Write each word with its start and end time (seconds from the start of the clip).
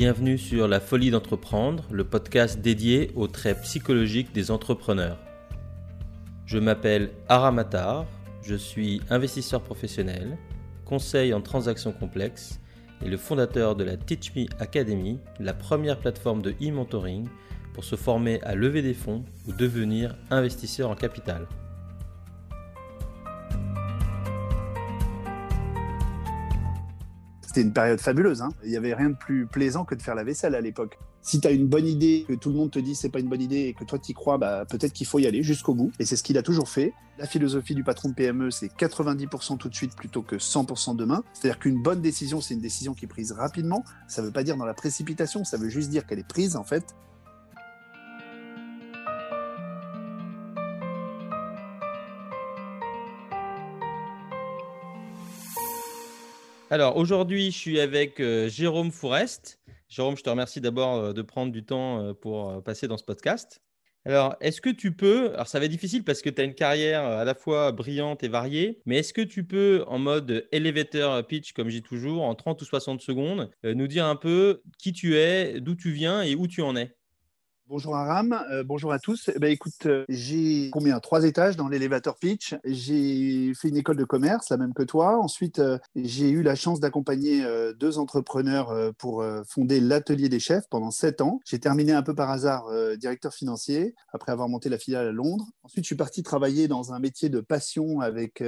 Bienvenue 0.00 0.38
sur 0.38 0.68
La 0.68 0.78
Folie 0.78 1.10
d'entreprendre, 1.10 1.82
le 1.90 2.04
podcast 2.04 2.60
dédié 2.60 3.10
aux 3.16 3.26
traits 3.26 3.62
psychologiques 3.62 4.32
des 4.32 4.52
entrepreneurs. 4.52 5.18
Je 6.46 6.56
m'appelle 6.58 7.10
Aramatar, 7.28 8.06
je 8.40 8.54
suis 8.54 9.02
investisseur 9.10 9.60
professionnel, 9.60 10.38
conseil 10.84 11.34
en 11.34 11.40
transactions 11.40 11.90
complexes 11.90 12.60
et 13.04 13.08
le 13.08 13.16
fondateur 13.16 13.74
de 13.74 13.82
la 13.82 13.96
Teach 13.96 14.36
Me 14.36 14.46
Academy, 14.60 15.18
la 15.40 15.52
première 15.52 15.98
plateforme 15.98 16.42
de 16.42 16.54
e-mentoring 16.62 17.26
pour 17.74 17.82
se 17.82 17.96
former 17.96 18.40
à 18.42 18.54
lever 18.54 18.82
des 18.82 18.94
fonds 18.94 19.24
ou 19.48 19.52
devenir 19.52 20.14
investisseur 20.30 20.90
en 20.90 20.94
capital. 20.94 21.48
C'était 27.58 27.66
une 27.66 27.74
période 27.74 28.00
fabuleuse. 28.00 28.40
Hein. 28.40 28.50
Il 28.62 28.70
n'y 28.70 28.76
avait 28.76 28.94
rien 28.94 29.10
de 29.10 29.16
plus 29.16 29.44
plaisant 29.44 29.84
que 29.84 29.96
de 29.96 30.00
faire 30.00 30.14
la 30.14 30.22
vaisselle 30.22 30.54
à 30.54 30.60
l'époque. 30.60 30.96
Si 31.22 31.40
tu 31.40 31.48
as 31.48 31.50
une 31.50 31.66
bonne 31.66 31.88
idée, 31.88 32.24
que 32.28 32.34
tout 32.34 32.50
le 32.50 32.54
monde 32.54 32.70
te 32.70 32.78
dit 32.78 32.94
c'est 32.94 33.08
pas 33.08 33.18
une 33.18 33.28
bonne 33.28 33.42
idée 33.42 33.62
et 33.62 33.74
que 33.74 33.82
toi 33.82 33.98
tu 33.98 34.14
crois, 34.14 34.38
bah, 34.38 34.64
peut-être 34.64 34.92
qu'il 34.92 35.08
faut 35.08 35.18
y 35.18 35.26
aller 35.26 35.42
jusqu'au 35.42 35.74
bout. 35.74 35.90
Et 35.98 36.04
c'est 36.04 36.14
ce 36.14 36.22
qu'il 36.22 36.38
a 36.38 36.42
toujours 36.44 36.68
fait. 36.68 36.92
La 37.18 37.26
philosophie 37.26 37.74
du 37.74 37.82
patron 37.82 38.10
de 38.10 38.14
PME, 38.14 38.52
c'est 38.52 38.72
90% 38.72 39.58
tout 39.58 39.68
de 39.68 39.74
suite 39.74 39.96
plutôt 39.96 40.22
que 40.22 40.36
100% 40.36 40.94
demain. 40.94 41.24
C'est-à-dire 41.32 41.58
qu'une 41.58 41.82
bonne 41.82 42.00
décision, 42.00 42.40
c'est 42.40 42.54
une 42.54 42.60
décision 42.60 42.94
qui 42.94 43.06
est 43.06 43.08
prise 43.08 43.32
rapidement. 43.32 43.84
Ça 44.06 44.22
ne 44.22 44.28
veut 44.28 44.32
pas 44.32 44.44
dire 44.44 44.56
dans 44.56 44.64
la 44.64 44.74
précipitation, 44.74 45.42
ça 45.42 45.56
veut 45.56 45.68
juste 45.68 45.90
dire 45.90 46.06
qu'elle 46.06 46.20
est 46.20 46.28
prise 46.28 46.54
en 46.54 46.62
fait 46.62 46.94
Alors 56.70 56.98
aujourd'hui, 56.98 57.50
je 57.50 57.56
suis 57.56 57.80
avec 57.80 58.20
euh, 58.20 58.46
Jérôme 58.50 58.90
Fourest. 58.90 59.58
Jérôme, 59.88 60.18
je 60.18 60.22
te 60.22 60.28
remercie 60.28 60.60
d'abord 60.60 60.96
euh, 60.96 61.12
de 61.14 61.22
prendre 61.22 61.50
du 61.50 61.64
temps 61.64 62.04
euh, 62.04 62.12
pour 62.12 62.62
passer 62.62 62.86
dans 62.86 62.98
ce 62.98 63.04
podcast. 63.04 63.62
Alors, 64.04 64.36
est-ce 64.42 64.60
que 64.60 64.68
tu 64.68 64.92
peux, 64.92 65.32
alors 65.32 65.48
ça 65.48 65.58
va 65.58 65.64
être 65.64 65.70
difficile 65.70 66.04
parce 66.04 66.20
que 66.20 66.28
tu 66.28 66.42
as 66.42 66.44
une 66.44 66.54
carrière 66.54 67.04
à 67.04 67.24
la 67.24 67.34
fois 67.34 67.72
brillante 67.72 68.22
et 68.22 68.28
variée, 68.28 68.82
mais 68.84 68.98
est-ce 68.98 69.14
que 69.14 69.22
tu 69.22 69.44
peux, 69.44 69.82
en 69.86 69.98
mode 69.98 70.46
elevator 70.52 71.26
pitch, 71.26 71.52
comme 71.52 71.70
j'ai 71.70 71.80
toujours, 71.80 72.22
en 72.22 72.34
30 72.34 72.60
ou 72.60 72.64
60 72.66 73.00
secondes, 73.00 73.50
nous 73.64 73.86
dire 73.86 74.06
un 74.06 74.16
peu 74.16 74.62
qui 74.78 74.92
tu 74.92 75.16
es, 75.16 75.60
d'où 75.60 75.74
tu 75.74 75.90
viens 75.90 76.22
et 76.22 76.34
où 76.34 76.46
tu 76.46 76.60
en 76.62 76.76
es? 76.76 76.97
Bonjour 77.70 77.96
Aram, 77.96 78.32
euh, 78.50 78.64
bonjour 78.64 78.92
à 78.92 78.98
tous. 78.98 79.28
Eh 79.34 79.38
ben, 79.38 79.52
écoute, 79.52 79.84
euh, 79.84 80.06
j'ai 80.08 80.70
combien? 80.70 80.98
Trois 81.00 81.24
étages 81.24 81.54
dans 81.54 81.68
l'élévateur 81.68 82.16
pitch. 82.16 82.54
J'ai 82.64 83.52
fait 83.52 83.68
une 83.68 83.76
école 83.76 83.98
de 83.98 84.04
commerce, 84.04 84.48
la 84.48 84.56
même 84.56 84.72
que 84.72 84.82
toi. 84.82 85.18
Ensuite, 85.18 85.58
euh, 85.58 85.76
j'ai 85.94 86.30
eu 86.30 86.42
la 86.42 86.54
chance 86.54 86.80
d'accompagner 86.80 87.44
deux 87.78 87.98
entrepreneurs 87.98 88.94
pour 88.96 89.22
fonder 89.46 89.80
l'atelier 89.80 90.30
des 90.30 90.40
chefs 90.40 90.66
pendant 90.70 90.90
sept 90.90 91.20
ans. 91.20 91.40
J'ai 91.44 91.58
terminé 91.58 91.92
un 91.92 92.02
peu 92.02 92.14
par 92.14 92.30
hasard 92.30 92.70
directeur 92.96 93.34
financier 93.34 93.94
après 94.12 94.32
avoir 94.32 94.48
monté 94.48 94.68
la 94.68 94.78
filiale 94.78 95.08
à 95.08 95.12
Londres. 95.12 95.46
Ensuite, 95.62 95.84
je 95.84 95.88
suis 95.88 95.96
parti 95.96 96.22
travailler 96.22 96.68
dans 96.68 96.92
un 96.92 96.98
métier 96.98 97.28
de 97.28 97.40
passion 97.40 98.00
avec 98.00 98.42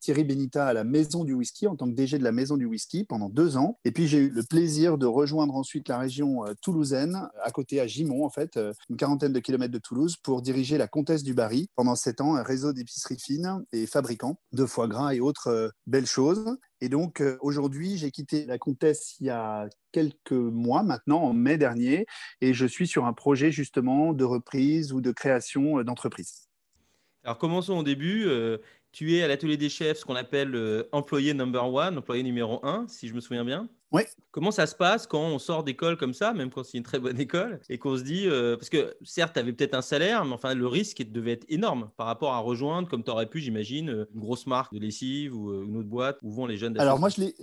Thierry 0.00 0.24
Benita 0.24 0.66
à 0.66 0.72
la 0.72 0.84
Maison 0.84 1.24
du 1.24 1.34
Whisky 1.34 1.66
en 1.66 1.76
tant 1.76 1.86
que 1.86 1.94
DG 1.94 2.18
de 2.18 2.24
la 2.24 2.32
Maison 2.32 2.56
du 2.56 2.66
Whisky 2.66 3.04
pendant 3.04 3.28
deux 3.28 3.56
ans. 3.56 3.78
Et 3.84 3.90
puis, 3.90 4.06
j'ai 4.06 4.18
eu 4.18 4.30
le 4.30 4.42
plaisir 4.42 4.98
de 4.98 5.06
rejoindre 5.06 5.56
ensuite 5.56 5.88
la 5.88 5.98
région 5.98 6.44
toulousaine, 6.62 7.28
à 7.42 7.50
côté 7.50 7.80
à 7.80 7.86
Gimont 7.86 8.24
en 8.24 8.30
fait 8.30 8.59
une 8.88 8.96
quarantaine 8.96 9.32
de 9.32 9.40
kilomètres 9.40 9.72
de 9.72 9.78
Toulouse, 9.78 10.16
pour 10.22 10.42
diriger 10.42 10.78
la 10.78 10.88
Comtesse 10.88 11.22
du 11.22 11.34
Barry 11.34 11.68
pendant 11.76 11.94
sept 11.94 12.20
ans, 12.20 12.36
un 12.36 12.42
réseau 12.42 12.72
d'épiceries 12.72 13.18
fines 13.18 13.64
et 13.72 13.86
fabricants 13.86 14.40
de 14.52 14.66
foie 14.66 14.88
gras 14.88 15.14
et 15.14 15.20
autres 15.20 15.48
euh, 15.48 15.68
belles 15.86 16.06
choses. 16.06 16.56
Et 16.80 16.88
donc 16.88 17.20
euh, 17.20 17.36
aujourd'hui, 17.40 17.96
j'ai 17.96 18.10
quitté 18.10 18.46
la 18.46 18.58
Comtesse 18.58 19.16
il 19.20 19.26
y 19.26 19.30
a 19.30 19.68
quelques 19.92 20.32
mois 20.32 20.82
maintenant, 20.82 21.22
en 21.22 21.32
mai 21.32 21.58
dernier, 21.58 22.06
et 22.40 22.54
je 22.54 22.66
suis 22.66 22.86
sur 22.86 23.04
un 23.06 23.12
projet 23.12 23.50
justement 23.50 24.12
de 24.12 24.24
reprise 24.24 24.92
ou 24.92 25.00
de 25.00 25.10
création 25.10 25.82
d'entreprise. 25.82 26.48
Alors 27.24 27.38
commençons 27.38 27.76
au 27.76 27.82
début. 27.82 28.28
tu 28.92 29.14
es 29.16 29.22
à 29.22 29.28
l'atelier 29.28 29.56
des 29.56 29.68
chefs, 29.68 29.98
ce 29.98 30.04
qu'on 30.04 30.16
appelle 30.16 30.86
employé 30.92 31.34
number 31.34 31.72
one, 31.72 31.98
employé 31.98 32.22
numéro 32.22 32.64
un, 32.64 32.86
si 32.88 33.08
je 33.08 33.14
me 33.14 33.20
souviens 33.20 33.44
bien. 33.44 33.68
Oui. 33.92 34.02
Comment 34.30 34.52
ça 34.52 34.66
se 34.66 34.76
passe 34.76 35.06
quand 35.06 35.20
on 35.20 35.38
sort 35.38 35.64
d'école 35.64 35.96
comme 35.96 36.14
ça, 36.14 36.32
même 36.32 36.50
quand 36.50 36.62
c'est 36.62 36.78
une 36.78 36.84
très 36.84 37.00
bonne 37.00 37.18
école, 37.20 37.60
et 37.68 37.78
qu'on 37.78 37.96
se 37.96 38.02
dit, 38.02 38.26
euh, 38.28 38.56
parce 38.56 38.70
que 38.70 38.94
certes, 39.02 39.34
tu 39.34 39.40
avais 39.40 39.52
peut-être 39.52 39.74
un 39.74 39.82
salaire, 39.82 40.24
mais 40.24 40.34
enfin, 40.34 40.54
le 40.54 40.66
risque 40.66 41.02
devait 41.02 41.32
être 41.32 41.46
énorme 41.48 41.90
par 41.96 42.06
rapport 42.06 42.32
à 42.32 42.38
rejoindre, 42.38 42.88
comme 42.88 43.02
tu 43.02 43.10
aurais 43.10 43.26
pu, 43.26 43.40
j'imagine, 43.40 43.90
euh, 43.90 44.10
une 44.14 44.20
grosse 44.20 44.46
marque 44.46 44.72
de 44.72 44.78
lessive 44.78 45.36
ou 45.36 45.50
euh, 45.50 45.64
une 45.64 45.76
autre 45.76 45.88
boîte 45.88 46.18
où 46.22 46.30
vont 46.30 46.46
les 46.46 46.56
jeunes. 46.56 46.78
Alors 46.78 47.00
moi, 47.00 47.08
je 47.08 47.22
l'ai, 47.22 47.34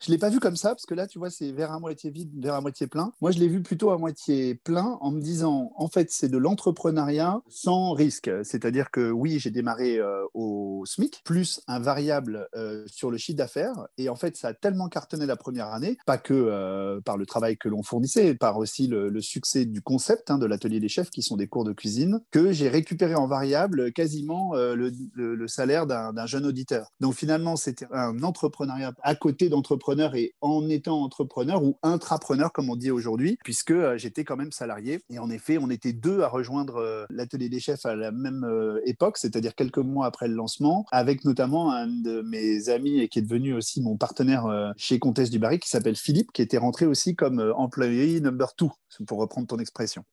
je 0.00 0.10
l'ai 0.10 0.18
pas 0.18 0.30
vu 0.30 0.40
comme 0.40 0.56
ça, 0.56 0.70
parce 0.70 0.86
que 0.86 0.94
là, 0.94 1.06
tu 1.06 1.18
vois, 1.18 1.30
c'est 1.30 1.52
vers 1.52 1.72
à 1.72 1.80
moitié 1.80 2.10
vide, 2.10 2.30
vers 2.42 2.54
à 2.54 2.60
moitié 2.60 2.86
plein. 2.86 3.12
Moi, 3.20 3.30
je 3.30 3.38
l'ai 3.38 3.48
vu 3.48 3.62
plutôt 3.62 3.90
à 3.90 3.98
moitié 3.98 4.54
plein 4.54 4.98
en 5.00 5.10
me 5.10 5.20
disant, 5.20 5.72
en 5.76 5.88
fait, 5.88 6.10
c'est 6.10 6.28
de 6.28 6.38
l'entrepreneuriat 6.38 7.40
sans 7.48 7.92
risque. 7.92 8.30
C'est-à-dire 8.42 8.90
que 8.90 9.10
oui, 9.10 9.38
j'ai 9.38 9.50
démarré 9.50 10.00
au 10.34 10.84
SMIC, 10.86 11.22
plus 11.24 11.60
un 11.66 11.78
variable 11.78 12.48
sur 12.86 13.10
le 13.10 13.18
chiffre 13.18 13.38
d'affaires, 13.38 13.86
et 13.96 14.08
en 14.08 14.16
fait, 14.16 14.36
ça 14.36 14.48
a 14.48 14.54
tellement 14.54 14.88
cartonné 14.88 15.26
la 15.26 15.36
première 15.36 15.68
année 15.72 15.98
pas 16.06 16.18
que 16.18 16.34
euh, 16.34 17.00
par 17.00 17.16
le 17.16 17.26
travail 17.26 17.56
que 17.56 17.68
l'on 17.68 17.82
fournissait, 17.82 18.34
par 18.34 18.58
aussi 18.58 18.86
le, 18.86 19.20
succès 19.20 19.64
du 19.64 19.82
concept 19.82 20.30
hein, 20.30 20.38
de 20.38 20.46
l'atelier 20.46 20.80
des 20.80 20.88
chefs, 20.88 21.10
qui 21.10 21.22
sont 21.22 21.36
des 21.36 21.48
cours 21.48 21.64
de 21.64 21.72
cuisine, 21.72 22.20
que 22.30 22.52
j'ai 22.52 22.68
récupéré 22.68 23.14
en 23.14 23.26
variable 23.26 23.92
quasiment 23.92 24.54
euh, 24.54 24.74
le, 24.74 25.48
salaire 25.48 25.86
d'un 25.86 26.26
jeune 26.26 26.46
auditeur. 26.46 26.92
Donc 27.00 27.14
finalement, 27.14 27.56
c'était 27.56 27.86
un 27.92 28.22
entrepreneuriat 28.22 28.92
à 29.02 29.14
côté 29.14 29.48
d'entrepreneur 29.68 30.14
et 30.14 30.34
en 30.40 30.68
étant 30.68 31.02
entrepreneur 31.02 31.62
ou 31.62 31.78
intrapreneur, 31.82 32.52
comme 32.52 32.70
on 32.70 32.76
dit 32.76 32.90
aujourd'hui, 32.90 33.38
puisque 33.44 33.72
euh, 33.72 33.98
j'étais 33.98 34.24
quand 34.24 34.36
même 34.36 34.52
salarié. 34.52 35.00
Et 35.10 35.18
en 35.18 35.30
effet, 35.30 35.58
on 35.58 35.70
était 35.70 35.92
deux 35.92 36.20
à 36.20 36.28
rejoindre 36.28 37.06
l'atelier 37.10 37.48
des 37.48 37.60
chefs 37.60 37.84
à 37.84 37.94
la 37.94 38.10
même 38.10 38.46
époque, 38.84 39.18
c'est-à-dire 39.18 39.54
quelques 39.54 39.78
mois 39.78 40.06
après 40.06 40.28
le 40.28 40.34
lancement, 40.34 40.86
avec 40.90 41.24
notamment 41.24 41.72
un 41.72 41.86
de 41.86 42.22
mes 42.22 42.68
amis 42.68 43.00
et 43.00 43.08
qui 43.08 43.18
est 43.18 43.22
devenu 43.22 43.54
aussi 43.54 43.82
mon 43.82 43.96
partenaire 43.96 44.72
chez 44.76 44.98
Comtesse 44.98 45.30
du 45.30 45.38
Barry, 45.38 45.58
qui 45.58 45.68
s'appelle 45.68 45.96
Philippe, 45.96 46.32
qui 46.32 46.42
était 46.42 46.58
rentré 46.58 46.86
aussi 46.86 47.14
comme 47.14 47.40
euh, 47.40 47.54
employé 47.54 48.20
number 48.20 48.54
two, 48.54 48.70
pour 49.06 49.18
reprendre 49.18 49.46
ton 49.46 49.58
expression. 49.58 50.04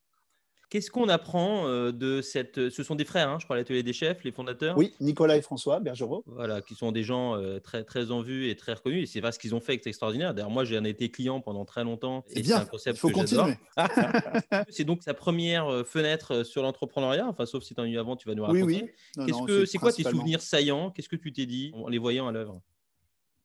Qu'est-ce 0.70 0.92
qu'on 0.92 1.10
apprend 1.10 1.68
euh, 1.68 1.92
de 1.92 2.22
cette. 2.22 2.70
Ce 2.70 2.84
sont 2.84 2.96
des 2.96 3.06
frères, 3.06 3.30
hein, 3.30 3.38
je 3.40 3.46
crois, 3.46 3.56
l'atelier 3.56 3.84
des 3.84 3.94
chefs, 3.94 4.24
les 4.24 4.32
fondateurs 4.32 4.78
Oui, 4.78 4.94
Nicolas 5.00 5.38
et 5.38 5.42
François 5.42 5.80
Bergerot. 5.80 6.24
Voilà, 6.28 6.62
qui 6.62 6.76
sont 6.76 6.92
des 6.92 7.04
gens 7.04 7.36
euh, 7.36 7.60
très, 7.60 7.84
très 7.84 8.12
en 8.12 8.22
vue 8.22 8.50
et 8.50 8.56
très 8.56 8.74
reconnus. 8.74 9.04
Et 9.04 9.12
c'est 9.12 9.22
vrai 9.22 9.32
ce 9.32 9.40
qu'ils 9.40 9.56
ont 9.56 9.60
fait 9.60 9.80
c'est 9.84 9.90
extraordinaire. 9.90 10.34
D'ailleurs, 10.34 10.50
moi, 10.50 10.64
j'en 10.64 10.84
ai 10.86 10.90
été 10.90 11.10
client 11.10 11.42
pendant 11.42 11.66
très 11.66 11.84
longtemps. 11.84 12.24
C'est 12.28 12.42
bien, 12.42 12.66
il 12.86 12.96
faut 12.96 13.10
continuer. 13.10 13.56
c'est 14.70 14.86
donc 14.86 15.04
sa 15.04 15.14
première 15.14 15.86
fenêtre 15.86 16.44
sur 16.44 16.64
l'entrepreneuriat. 16.64 17.28
Enfin, 17.28 17.46
sauf 17.46 17.64
si 17.64 17.76
tu 17.76 17.82
en 17.82 17.84
as 17.84 17.88
eu 17.88 17.98
avant, 17.98 18.16
tu 18.16 18.28
vas 18.28 18.36
nous 18.36 18.44
raconter. 18.44 18.94
Oui, 19.18 19.32
oui. 19.34 19.68
C'est 19.68 19.78
quoi 19.78 19.92
tes 19.92 20.04
souvenirs 20.04 20.42
saillants? 20.42 20.92
Qu'est-ce 20.92 21.10
que 21.10 21.16
tu 21.16 21.32
t'es 21.32 21.46
dit 21.46 21.72
en 21.76 21.90
les 21.90 21.98
voyant 21.98 22.28
à 22.28 22.32
l'œuvre? 22.32 22.62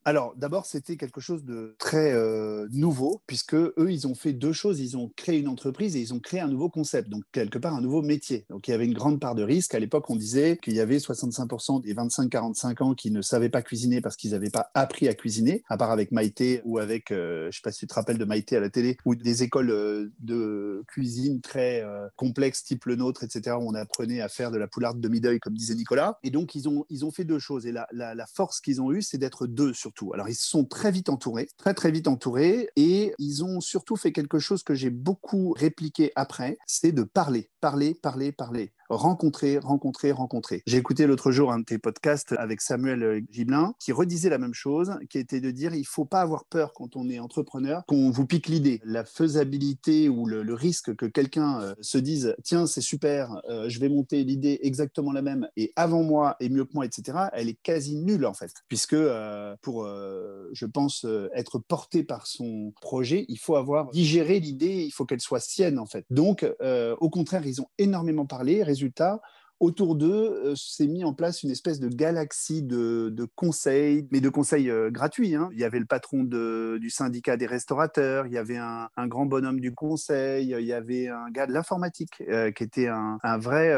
Alors, 0.07 0.35
d'abord, 0.37 0.65
c'était 0.65 0.97
quelque 0.97 1.21
chose 1.21 1.45
de 1.45 1.75
très 1.79 2.13
euh, 2.13 2.67
nouveau, 2.73 3.21
puisque 3.27 3.55
eux, 3.55 3.87
ils 3.91 4.07
ont 4.07 4.15
fait 4.15 4.33
deux 4.33 4.53
choses. 4.53 4.81
Ils 4.81 4.97
ont 4.97 5.11
créé 5.15 5.39
une 5.39 5.49
entreprise 5.49 5.95
et 5.95 6.01
ils 6.01 6.15
ont 6.15 6.21
créé 6.21 6.41
un 6.41 6.49
nouveau 6.49 6.71
concept, 6.71 7.11
donc 7.11 7.23
quelque 7.33 7.59
part 7.59 7.75
un 7.75 7.83
nouveau 7.83 8.01
métier. 8.01 8.47
Donc, 8.49 8.67
il 8.67 8.71
y 8.71 8.75
avait 8.75 8.87
une 8.87 8.95
grande 8.95 9.21
part 9.21 9.35
de 9.35 9.43
risque. 9.43 9.75
À 9.75 9.79
l'époque, 9.79 10.09
on 10.09 10.17
disait 10.17 10.59
qu'il 10.63 10.75
y 10.75 10.81
avait 10.81 10.97
65% 10.97 11.83
des 11.83 11.95
25-45 11.95 12.83
ans 12.83 12.95
qui 12.95 13.11
ne 13.11 13.21
savaient 13.21 13.51
pas 13.51 13.61
cuisiner 13.61 14.01
parce 14.01 14.17
qu'ils 14.17 14.31
n'avaient 14.31 14.51
pas 14.51 14.71
appris 14.75 15.07
à 15.07 15.15
cuisiner, 15.15 15.63
à 15.69 15.77
part 15.77 15.91
avec 15.91 16.13
Maïté 16.13 16.63
ou 16.65 16.79
avec, 16.79 17.11
euh, 17.11 17.43
je 17.43 17.47
ne 17.49 17.53
sais 17.53 17.61
pas 17.63 17.73
si 17.73 17.81
tu 17.81 17.87
te 17.87 17.95
rappelles 17.95 18.19
de 18.19 18.25
Maïté 18.25 18.57
à 18.57 18.61
la 18.61 18.71
télé, 18.71 18.97
ou 19.05 19.15
des 19.15 19.43
écoles 19.43 19.71
euh, 19.71 20.11
de 20.21 20.83
cuisine 20.89 21.41
très 21.43 21.85
complexes, 22.17 22.65
type 22.65 22.87
le 22.87 22.97
nôtre, 22.97 23.23
etc., 23.23 23.57
où 23.59 23.69
on 23.69 23.75
apprenait 23.75 24.21
à 24.21 24.29
faire 24.29 24.51
de 24.51 24.59
la 24.59 24.67
poularde 24.67 25.01
demi-deuil, 25.01 25.41
comme 25.41 25.55
disait 25.55 25.75
Nicolas. 25.75 26.19
Et 26.23 26.31
donc, 26.31 26.55
ils 26.55 26.69
ont, 26.69 26.87
ils 26.89 27.05
ont 27.05 27.11
fait 27.11 27.25
deux 27.25 27.39
choses. 27.39 27.67
Et 27.67 27.73
la, 27.73 27.87
la, 27.93 28.15
la 28.15 28.27
force 28.27 28.61
qu'ils 28.61 28.81
ont 28.81 28.93
eue, 28.93 29.03
c'est 29.03 29.19
d'être 29.19 29.47
deux 29.47 29.73
sur 29.75 29.90
alors 30.13 30.29
ils 30.29 30.35
sont 30.35 30.65
très 30.65 30.91
vite 30.91 31.09
entourés, 31.09 31.49
très 31.57 31.75
très 31.75 31.91
vite 31.91 32.09
entourés, 32.09 32.69
et 32.77 33.13
ils 33.19 33.45
ont 33.45 33.61
surtout 33.61 33.97
fait 33.97 34.13
quelque 34.13 34.39
chose 34.39 34.63
que 34.63 34.75
j'ai 34.75 34.91
beaucoup 34.91 35.53
répliqué 35.53 36.13
après, 36.17 36.59
c'est 36.67 36.93
de 36.93 37.03
parler, 37.03 37.51
parler, 37.61 37.95
parler, 37.95 38.33
parler 38.33 38.73
rencontrer, 38.91 39.59
rencontrer, 39.59 40.13
rencontrer. 40.13 40.63
J'ai 40.67 40.77
écouté 40.77 41.07
l'autre 41.07 41.31
jour 41.31 41.53
un 41.53 41.61
de 41.61 41.65
tes 41.65 41.79
podcasts 41.79 42.35
avec 42.37 42.61
Samuel 42.61 43.25
Gibelin 43.31 43.75
qui 43.79 43.93
redisait 43.93 44.29
la 44.29 44.39
même 44.39 44.55
chose, 44.55 44.93
qui 45.09 45.19
était 45.19 45.41
de 45.41 45.51
dire 45.51 45.75
il 45.75 45.87
faut 45.87 46.05
pas 46.05 46.21
avoir 46.21 46.45
peur 46.45 46.73
quand 46.75 46.97
on 46.97 47.09
est 47.09 47.19
entrepreneur, 47.19 47.85
qu'on 47.87 48.11
vous 48.11 48.27
pique 48.27 48.49
l'idée. 48.49 48.81
La 48.85 49.05
faisabilité 49.05 50.09
ou 50.09 50.27
le, 50.27 50.51
risque 50.51 50.97
que 50.97 51.07
quelqu'un 51.07 51.61
euh, 51.61 51.75
se 51.81 51.97
dise 51.97 52.35
tiens, 52.43 52.67
c'est 52.67 52.81
super, 52.81 53.41
euh, 53.49 53.69
je 53.69 53.79
vais 53.79 53.89
monter 53.89 54.25
l'idée 54.25 54.59
exactement 54.63 55.13
la 55.13 55.23
même 55.23 55.49
et 55.57 55.73
avant 55.77 56.03
moi 56.03 56.35
et 56.41 56.49
mieux 56.49 56.65
que 56.65 56.73
moi, 56.75 56.85
etc., 56.85 57.19
elle 57.33 57.49
est 57.49 57.59
quasi 57.63 57.97
nulle 57.97 58.27
en 58.27 58.35
fait. 58.35 58.53
Puisque 58.67 58.95
euh, 58.95 59.55
pour, 59.63 59.87
je 59.87 60.67
pense, 60.67 61.07
être 61.35 61.61
porté 61.61 62.03
par 62.03 62.27
son 62.27 62.73
projet, 62.81 63.27
il 63.29 63.39
faut 63.39 63.55
avoir 63.55 63.91
digéré 63.93 64.41
l'idée, 64.41 64.83
il 64.85 64.91
faut 64.91 65.05
qu'elle 65.05 65.21
soit 65.21 65.41
sienne 65.41 65.79
en 65.79 65.87
fait. 65.87 66.05
Donc, 66.11 66.45
au 67.01 67.11
contraire, 67.11 67.47
ils 67.51 67.61
ont 67.61 67.69
énormément 67.79 68.27
parlé. 68.27 68.63
Résultat, 68.63 69.21
autour 69.61 69.95
d'eux 69.95 70.55
s'est 70.57 70.87
mis 70.87 71.05
en 71.05 71.13
place 71.13 71.43
une 71.43 71.51
espèce 71.51 71.81
de 71.81 71.89
galaxie 71.89 72.63
de, 72.63 73.29
conseils, 73.37 74.09
mais 74.11 74.21
de 74.21 74.29
conseils 74.29 74.73
gratuits. 74.91 75.35
Hein. 75.35 75.51
Il 75.53 75.61
y 75.61 75.65
avait 75.65 75.79
le 75.79 75.87
patron 75.87 76.25
du 76.25 76.91
syndicat 76.91 77.37
des 77.37 77.47
restaurateurs, 77.47 78.27
il 78.27 78.33
y 78.33 78.39
avait 78.39 78.57
un, 78.57 78.89
grand 79.07 79.27
bonhomme 79.27 79.61
du 79.61 79.75
conseil, 79.75 80.55
il 80.59 80.67
y 80.67 80.73
avait 80.73 81.09
un 81.09 81.31
gars 81.31 81.47
de 81.47 81.53
l'informatique 81.53 82.23
qui 82.57 82.65
était 82.65 82.89
un, 82.89 83.39
vrai 83.39 83.75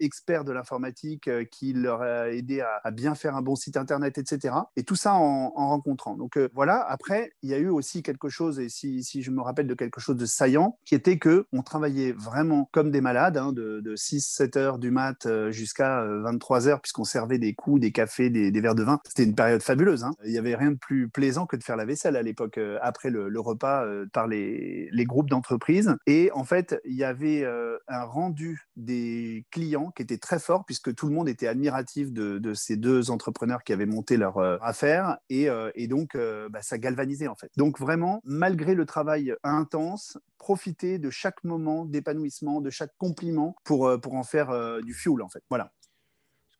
expert 0.00 0.44
de 0.44 0.52
l'informatique 0.52 1.30
qui 1.50 1.72
leur 1.72 2.02
a 2.02 2.30
aidé 2.30 2.60
à, 2.60 2.90
bien 2.90 3.14
faire 3.14 3.36
un 3.36 3.42
bon 3.42 3.56
site 3.56 3.76
internet, 3.76 4.18
etc. 4.18 4.54
Et 4.76 4.84
tout 4.84 4.96
ça 4.96 5.14
en, 5.14 5.50
rencontrant. 5.50 6.16
Donc 6.16 6.38
voilà, 6.52 6.84
après, 6.88 7.32
il 7.42 7.50
y 7.50 7.54
a 7.54 7.58
eu 7.58 7.68
aussi 7.68 8.02
quelque 8.02 8.28
chose, 8.28 8.58
et 8.58 8.68
si, 8.68 9.02
je 9.02 9.30
me 9.30 9.40
rappelle 9.40 9.66
de 9.66 9.74
quelque 9.74 10.00
chose 10.00 10.16
de 10.16 10.26
saillant, 10.26 10.78
qui 10.84 10.94
était 10.94 11.18
que 11.18 11.46
on 11.52 11.62
travaillait 11.62 12.12
vraiment 12.12 12.68
comme 12.72 12.90
des 12.90 13.00
malades, 13.00 13.36
hein, 13.36 13.52
de, 13.52 13.94
6-7 13.94 14.58
heures 14.58 14.78
du 14.78 14.90
euh, 15.26 15.50
jusqu'à 15.50 16.04
23 16.04 16.66
euh, 16.66 16.70
heures, 16.70 16.80
puisqu'on 16.80 17.04
servait 17.04 17.38
des 17.38 17.54
coups, 17.54 17.80
des 17.80 17.92
cafés, 17.92 18.30
des, 18.30 18.60
verres 18.60 18.74
de 18.74 18.82
vin. 18.82 19.00
C'était 19.06 19.24
une 19.24 19.34
période 19.34 19.62
fabuleuse. 19.62 20.04
Hein. 20.04 20.12
Il 20.24 20.30
n'y 20.30 20.38
avait 20.38 20.54
rien 20.54 20.70
de 20.72 20.78
plus 20.78 21.08
plaisant 21.08 21.46
que 21.46 21.56
de 21.56 21.62
faire 21.62 21.76
la 21.76 21.84
vaisselle 21.84 22.16
à 22.16 22.22
l'époque, 22.22 22.58
euh, 22.58 22.78
après 22.82 23.10
le, 23.10 23.40
repas 23.40 23.84
par 24.12 24.26
les, 24.26 24.90
groupes 25.04 25.28
d'entreprises. 25.28 25.94
Et 26.06 26.30
en 26.32 26.44
fait, 26.44 26.80
il 26.86 26.94
y 26.94 27.04
avait 27.04 27.44
un 27.88 28.04
rendu 28.04 28.62
des 28.76 29.44
clients 29.50 29.92
qui 29.94 30.02
était 30.02 30.16
très 30.16 30.38
fort, 30.38 30.64
puisque 30.64 30.94
tout 30.94 31.08
le 31.08 31.14
monde 31.14 31.28
était 31.28 31.46
admiratif 31.46 32.10
de, 32.10 32.54
ces 32.54 32.76
deux 32.76 33.10
entrepreneurs 33.10 33.62
qui 33.64 33.74
avaient 33.74 33.84
monté 33.84 34.16
leur 34.16 34.38
affaire. 34.62 35.18
Et, 35.28 35.48
donc, 35.88 36.16
bah, 36.50 36.62
ça 36.62 36.78
galvanisait 36.78 37.28
en 37.28 37.34
fait. 37.34 37.50
Donc 37.58 37.78
vraiment, 37.78 38.22
malgré 38.24 38.74
le 38.74 38.86
travail 38.86 39.34
intense, 39.42 40.16
profiter 40.38 40.98
de 40.98 41.10
chaque 41.10 41.42
moment 41.44 41.84
d'épanouissement, 41.84 42.60
de 42.60 42.70
chaque 42.70 42.94
compliment 42.98 43.56
pour, 43.64 43.98
pour 44.00 44.14
en 44.14 44.24
faire 44.24 44.50
euh, 44.50 44.80
fuel, 44.94 45.22
en 45.22 45.28
fait. 45.28 45.42
Voilà 45.50 45.72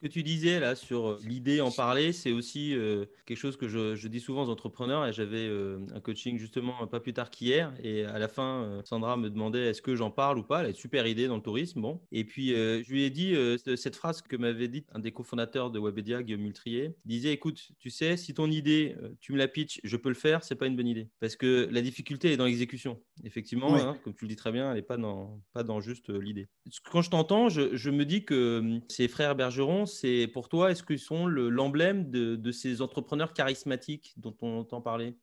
que 0.04 0.08
tu 0.08 0.22
disais 0.22 0.60
là 0.60 0.74
sur 0.74 1.06
euh, 1.06 1.18
l'idée 1.24 1.62
en 1.62 1.70
parler, 1.70 2.12
c'est 2.12 2.32
aussi 2.32 2.76
euh, 2.76 3.06
quelque 3.24 3.38
chose 3.38 3.56
que 3.56 3.68
je, 3.68 4.06
dis 4.06 4.20
souvent 4.20 4.44
aux 4.44 4.50
entrepreneurs. 4.50 5.06
Et 5.06 5.14
j'avais 5.14 5.46
euh, 5.48 5.78
un 5.94 6.00
coaching 6.00 6.38
justement 6.38 6.86
pas 6.86 7.00
plus 7.00 7.14
tard 7.14 7.30
qu'hier. 7.30 7.72
Et 7.82 8.04
à 8.04 8.18
la 8.18 8.28
fin, 8.28 8.82
Sandra 8.84 9.16
me 9.16 9.30
demandait 9.30 9.70
est-ce 9.70 9.80
que 9.80 9.96
j'en 9.96 10.10
parle 10.10 10.38
ou 10.38 10.42
pas? 10.42 10.60
Elle 10.60 10.66
a 10.66 10.68
une 10.68 10.74
super 10.74 11.06
idée 11.06 11.26
dans 11.26 11.36
le 11.36 11.42
tourisme. 11.42 11.80
Bon. 11.80 12.02
Et 12.12 12.24
puis 12.24 12.50
je 12.50 12.90
lui 12.90 13.04
ai 13.04 13.10
dit 13.10 13.34
cette 13.76 13.96
phrase 13.96 14.20
que 14.20 14.36
m'avait 14.36 14.68
dit 14.68 14.84
un 14.92 14.98
des 14.98 15.12
cofondateurs 15.12 15.70
de 15.70 15.80
Webedia, 15.80 16.22
Guillaume 16.22 16.42
Multrier. 16.42 16.94
Il 17.06 17.08
disait 17.08 17.32
écoute, 17.32 17.70
tu 17.78 17.88
sais, 17.88 18.16
si 18.16 18.34
ton 18.34 18.50
idée, 18.50 18.94
tu 19.20 19.32
me 19.32 19.38
la 19.38 19.48
pitches, 19.48 19.80
je 19.82 19.96
peux 19.96 20.10
le 20.10 20.14
faire, 20.14 20.44
c'est 20.44 20.54
pas 20.54 20.66
une 20.66 20.76
bonne 20.76 20.86
idée. 20.86 21.08
Parce 21.20 21.36
que 21.36 21.68
la 21.70 21.80
difficulté 21.80 22.32
est 22.32 22.36
dans 22.36 22.44
l'exécution. 22.44 23.00
Effectivement, 23.24 23.74
hein, 23.74 23.96
comme 24.04 24.14
tu 24.14 24.24
le 24.24 24.28
dis 24.28 24.36
très 24.36 24.52
bien, 24.52 24.68
elle 24.70 24.76
n'est 24.76 24.82
pas 24.82 24.98
dans, 24.98 25.40
pas 25.54 25.62
dans 25.62 25.80
juste 25.80 26.10
l'idée. 26.10 26.48
Quand 26.90 27.00
je 27.00 27.10
t'entends, 27.10 27.48
je, 27.48 27.74
je, 27.76 27.90
me 27.90 28.04
dis 28.04 28.24
que 28.24 28.80
ces 28.88 29.08
frères 29.08 29.34
Bergeron, 29.34 29.86
c'est 29.94 30.26
pour 30.26 30.48
toi, 30.48 30.70
est-ce 30.70 30.82
qu'ils 30.82 30.98
sont 30.98 31.26
l'emblème 31.26 32.10
de, 32.10 32.52
ces 32.52 32.82
entrepreneurs 32.82 33.32
charismatiques 33.32 34.14
dont 34.16 34.36
on 34.42 34.60
entend 34.60 34.80
parler? 34.80 35.16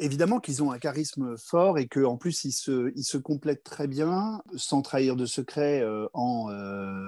Évidemment 0.00 0.38
qu'ils 0.38 0.62
ont 0.62 0.70
un 0.70 0.78
charisme 0.78 1.36
fort 1.36 1.76
et 1.76 1.88
qu'en 1.88 2.16
plus 2.16 2.44
ils 2.44 2.52
se, 2.52 3.16
complètent 3.16 3.64
très 3.64 3.88
bien. 3.88 4.40
Sans 4.54 4.80
trahir 4.80 5.16
de 5.16 5.26
secret, 5.26 5.80
euh, 5.82 6.06
en 6.14 6.48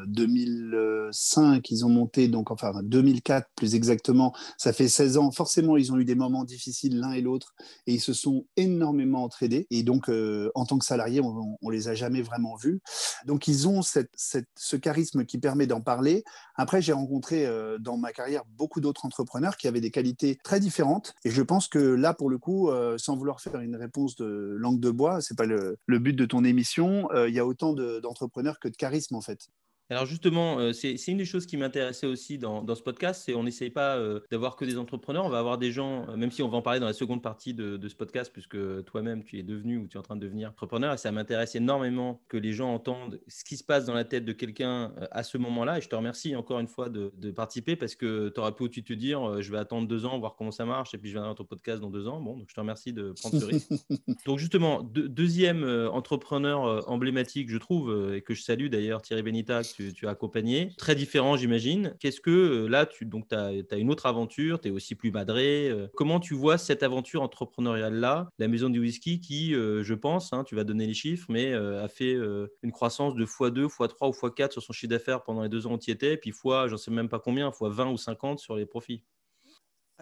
2005, 0.07 1.57
euh, 1.57 1.61
ils 1.71 1.87
ont 1.87 1.89
monté, 1.89 2.27
donc 2.27 2.51
enfin 2.51 2.73
2004 2.83 3.49
plus 3.55 3.77
exactement, 3.77 4.35
ça 4.59 4.73
fait 4.73 4.89
16 4.89 5.19
ans. 5.19 5.31
Forcément, 5.31 5.77
ils 5.77 5.93
ont 5.93 5.99
eu 5.99 6.05
des 6.05 6.17
moments 6.17 6.43
difficiles 6.43 6.99
l'un 6.99 7.13
et 7.13 7.21
l'autre 7.21 7.55
et 7.87 7.95
ils 7.95 8.01
se 8.01 8.13
sont 8.13 8.47
énormément 8.57 9.23
entraînés. 9.23 9.69
Et 9.71 9.85
donc, 9.85 10.09
euh, 10.09 10.51
en 10.57 10.67
tant 10.67 10.79
que 10.79 10.85
salariés, 10.85 11.21
on, 11.21 11.57
on, 11.63 11.71
les 11.71 11.87
a 11.87 11.95
jamais 11.95 12.23
vraiment 12.23 12.57
vus. 12.57 12.81
Donc, 13.25 13.47
ils 13.47 13.69
ont 13.69 13.83
ce 13.83 14.77
charisme 14.77 15.25
qui 15.25 15.39
permet 15.39 15.69
d'en 15.69 15.81
parler. 15.81 16.25
Après, 16.57 16.83
j'ai 16.83 16.93
rencontré 16.93 17.47
dans 17.79 17.97
ma 17.97 18.13
carrière 18.13 18.43
beaucoup 18.59 18.81
d'autres 18.81 19.07
entrepreneurs 19.07 19.57
qui 19.57 19.69
avaient 19.69 19.81
des 19.81 19.93
qualités 19.93 20.37
très 20.43 20.59
différentes. 20.59 21.15
Et 21.25 21.31
je 21.31 21.43
pense 21.43 21.69
que 21.69 21.79
là, 21.79 22.13
pour 22.13 22.29
le 22.29 22.39
coup, 22.39 22.69
euh, 22.81 22.99
sans 22.99 23.17
vouloir 23.17 23.41
faire 23.41 23.61
une 23.61 23.77
réponse 23.77 24.17
de 24.17 24.57
langue 24.59 24.81
de 24.81 24.91
bois, 24.91 25.21
c'est 25.21 25.37
pas 25.37 25.45
le, 25.45 25.77
but 25.87 26.15
de 26.15 26.25
ton 26.25 26.45
émission. 26.45 27.11
Euh, 27.13 27.29
il 27.29 27.35
y 27.35 27.39
a 27.39 27.47
autant 27.47 27.73
d'entrepreneurs 27.73 28.59
que 28.59 28.69
de 28.69 28.77
charisme 28.77 29.15
en 29.15 29.21
fait. 29.21 29.49
Alors 29.91 30.07
justement, 30.07 30.61
euh, 30.61 30.73
c'est 30.73 30.95
une 31.09 31.17
des 31.17 31.25
choses 31.25 31.47
qui 31.47 31.57
m'intéressait 31.57 32.07
aussi 32.07 32.39
dans, 32.39 32.65
ce 32.77 32.81
podcast, 32.81 33.25
c'est 33.27 33.35
on 33.35 33.43
n'essaye 33.43 33.71
pas 33.71 33.97
euh, 33.97 34.21
d'avoir 34.31 34.55
que 34.55 34.65
des 34.65 34.79
entrepreneurs, 34.79 35.27
on 35.27 35.29
va 35.29 35.41
avoir 35.41 35.59
des 35.59 35.73
gens, 35.73 36.09
euh, 36.09 36.17
même 36.17 36.31
si 36.31 36.45
on 36.45 36.49
va 36.49 36.59
en 36.59 36.63
parler 36.63 36.79
dans 36.79 36.87
la 36.87 36.93
seconde 36.93 37.23
partie 37.23 37.55
de, 37.55 37.89
ce 37.89 37.97
podcast, 37.97 38.31
puisque 38.33 38.85
toi-même 38.85 39.25
tu 39.25 39.41
es 39.41 39.43
devenu 39.43 39.79
ou 39.79 39.89
tu 39.89 39.97
es 39.97 39.99
en 39.99 40.05
train 40.05 40.15
de 40.15 40.21
devenir 40.21 40.51
entrepreneur, 40.51 40.95
et 40.95 40.97
ça 40.97 41.11
m'intéresse 41.11 41.57
énormément 41.57 42.23
que 42.29 42.37
les 42.37 42.53
gens 42.53 42.73
entendent 42.73 43.21
ce 43.27 43.43
qui 43.43 43.57
se 43.57 43.65
passe 43.65 43.85
dans 43.85 43.95
la 43.95 44.05
tête 44.05 44.25
de 44.25 44.33
quelqu'un 44.33 44.93
à 45.11 45.25
ce 45.25 45.39
moment-là, 45.39 45.79
et 45.79 45.81
je 45.81 45.89
te 45.89 45.97
remercie 45.97 46.37
encore 46.37 46.61
une 46.61 46.69
fois 46.69 46.89
de, 46.89 47.11
participer, 47.33 47.75
parce 47.75 47.97
que 47.97 48.29
tu 48.29 48.39
aurais 48.39 48.53
pu 48.53 48.63
aussi 48.63 48.85
te 48.85 48.93
dire, 48.93 49.43
je 49.43 49.51
vais 49.51 49.59
attendre 49.59 49.89
deux 49.89 50.07
ans, 50.07 50.21
voir 50.21 50.37
comment 50.37 50.53
ça 50.53 50.67
marche, 50.67 50.95
et 50.95 50.99
puis 50.99 51.09
je 51.09 51.15
viendrai 51.15 51.31
dans 51.31 51.35
ton 51.35 51.45
podcast 51.45 51.81
dans 51.81 51.91
deux 51.91 52.07
ans. 52.07 52.21
Bon, 52.21 52.37
donc 52.37 52.49
je 52.49 52.55
te 52.55 52.61
remercie 52.61 52.93
de 52.93 53.13
prendre 53.21 53.41
ce 53.41 53.45
risque. 53.45 53.73
donc 54.25 54.39
justement, 54.39 54.83
deuxième 54.85 55.65
entrepreneur 55.93 56.89
emblématique, 56.89 57.51
je 57.51 57.59
trouve, 57.59 58.15
et 58.15 58.23
que 58.23 58.35
je 58.35 58.43
salue 58.43 58.69
d'ailleurs, 58.69 59.03
Thierry 59.03 59.23
Benita, 59.23 59.65
tu, 59.95 60.07
as 60.07 60.11
accompagné. 60.11 60.71
Très 60.77 60.95
différent, 60.95 61.37
j'imagine. 61.37 61.95
Qu'est-ce 62.01 62.21
que 62.21 62.31
euh, 62.31 62.67
là, 62.69 62.87
tu 62.87 63.05
donc, 63.05 63.33
as, 63.33 63.51
as, 63.71 63.77
une 63.77 63.91
autre 63.91 64.07
aventure, 64.07 64.61
tu 64.61 64.69
es 64.69 64.71
aussi 64.71 64.95
plus 64.95 65.11
madré. 65.11 65.69
Euh, 65.69 65.89
comment 65.95 66.21
tu 66.21 66.35
vois 66.35 66.59
cette 66.59 66.83
aventure 66.83 67.23
entrepreneuriale-là, 67.23 68.29
la 68.39 68.49
maison 68.49 68.69
du 68.69 68.81
whisky 68.81 69.21
qui, 69.21 69.55
euh, 69.55 69.83
je 69.83 69.95
pense, 69.95 70.33
hein, 70.33 70.45
tu 70.45 70.55
vas 70.55 70.65
donner 70.65 70.87
les 70.87 70.95
chiffres, 70.95 71.27
mais 71.29 71.53
a 71.53 71.89
fait 71.89 72.17
une 72.63 72.73
croissance 72.73 73.15
de 73.15 73.25
x2, 73.25 73.67
x3 73.67 74.09
ou 74.09 74.11
x4 74.11 74.53
sur 74.53 74.63
son 74.63 74.73
chiffre 74.73 74.91
d'affaires 74.91 75.23
pendant 75.23 75.43
les 75.43 75.49
deux 75.49 75.67
ans 75.67 75.75
où 75.75 75.79
tu 75.79 75.91
étais, 75.91 76.17
puis 76.17 76.33
fois, 76.33 76.69
j'en 76.69 76.77
sais 76.77 76.91
même 76.91 77.09
pas 77.09 77.19
combien, 77.19 77.51
fois 77.53 77.71
20 77.71 77.91
ou 77.91 77.97
50 77.97 78.39
sur 78.39 78.57
les 78.57 78.67
profits 78.67 79.03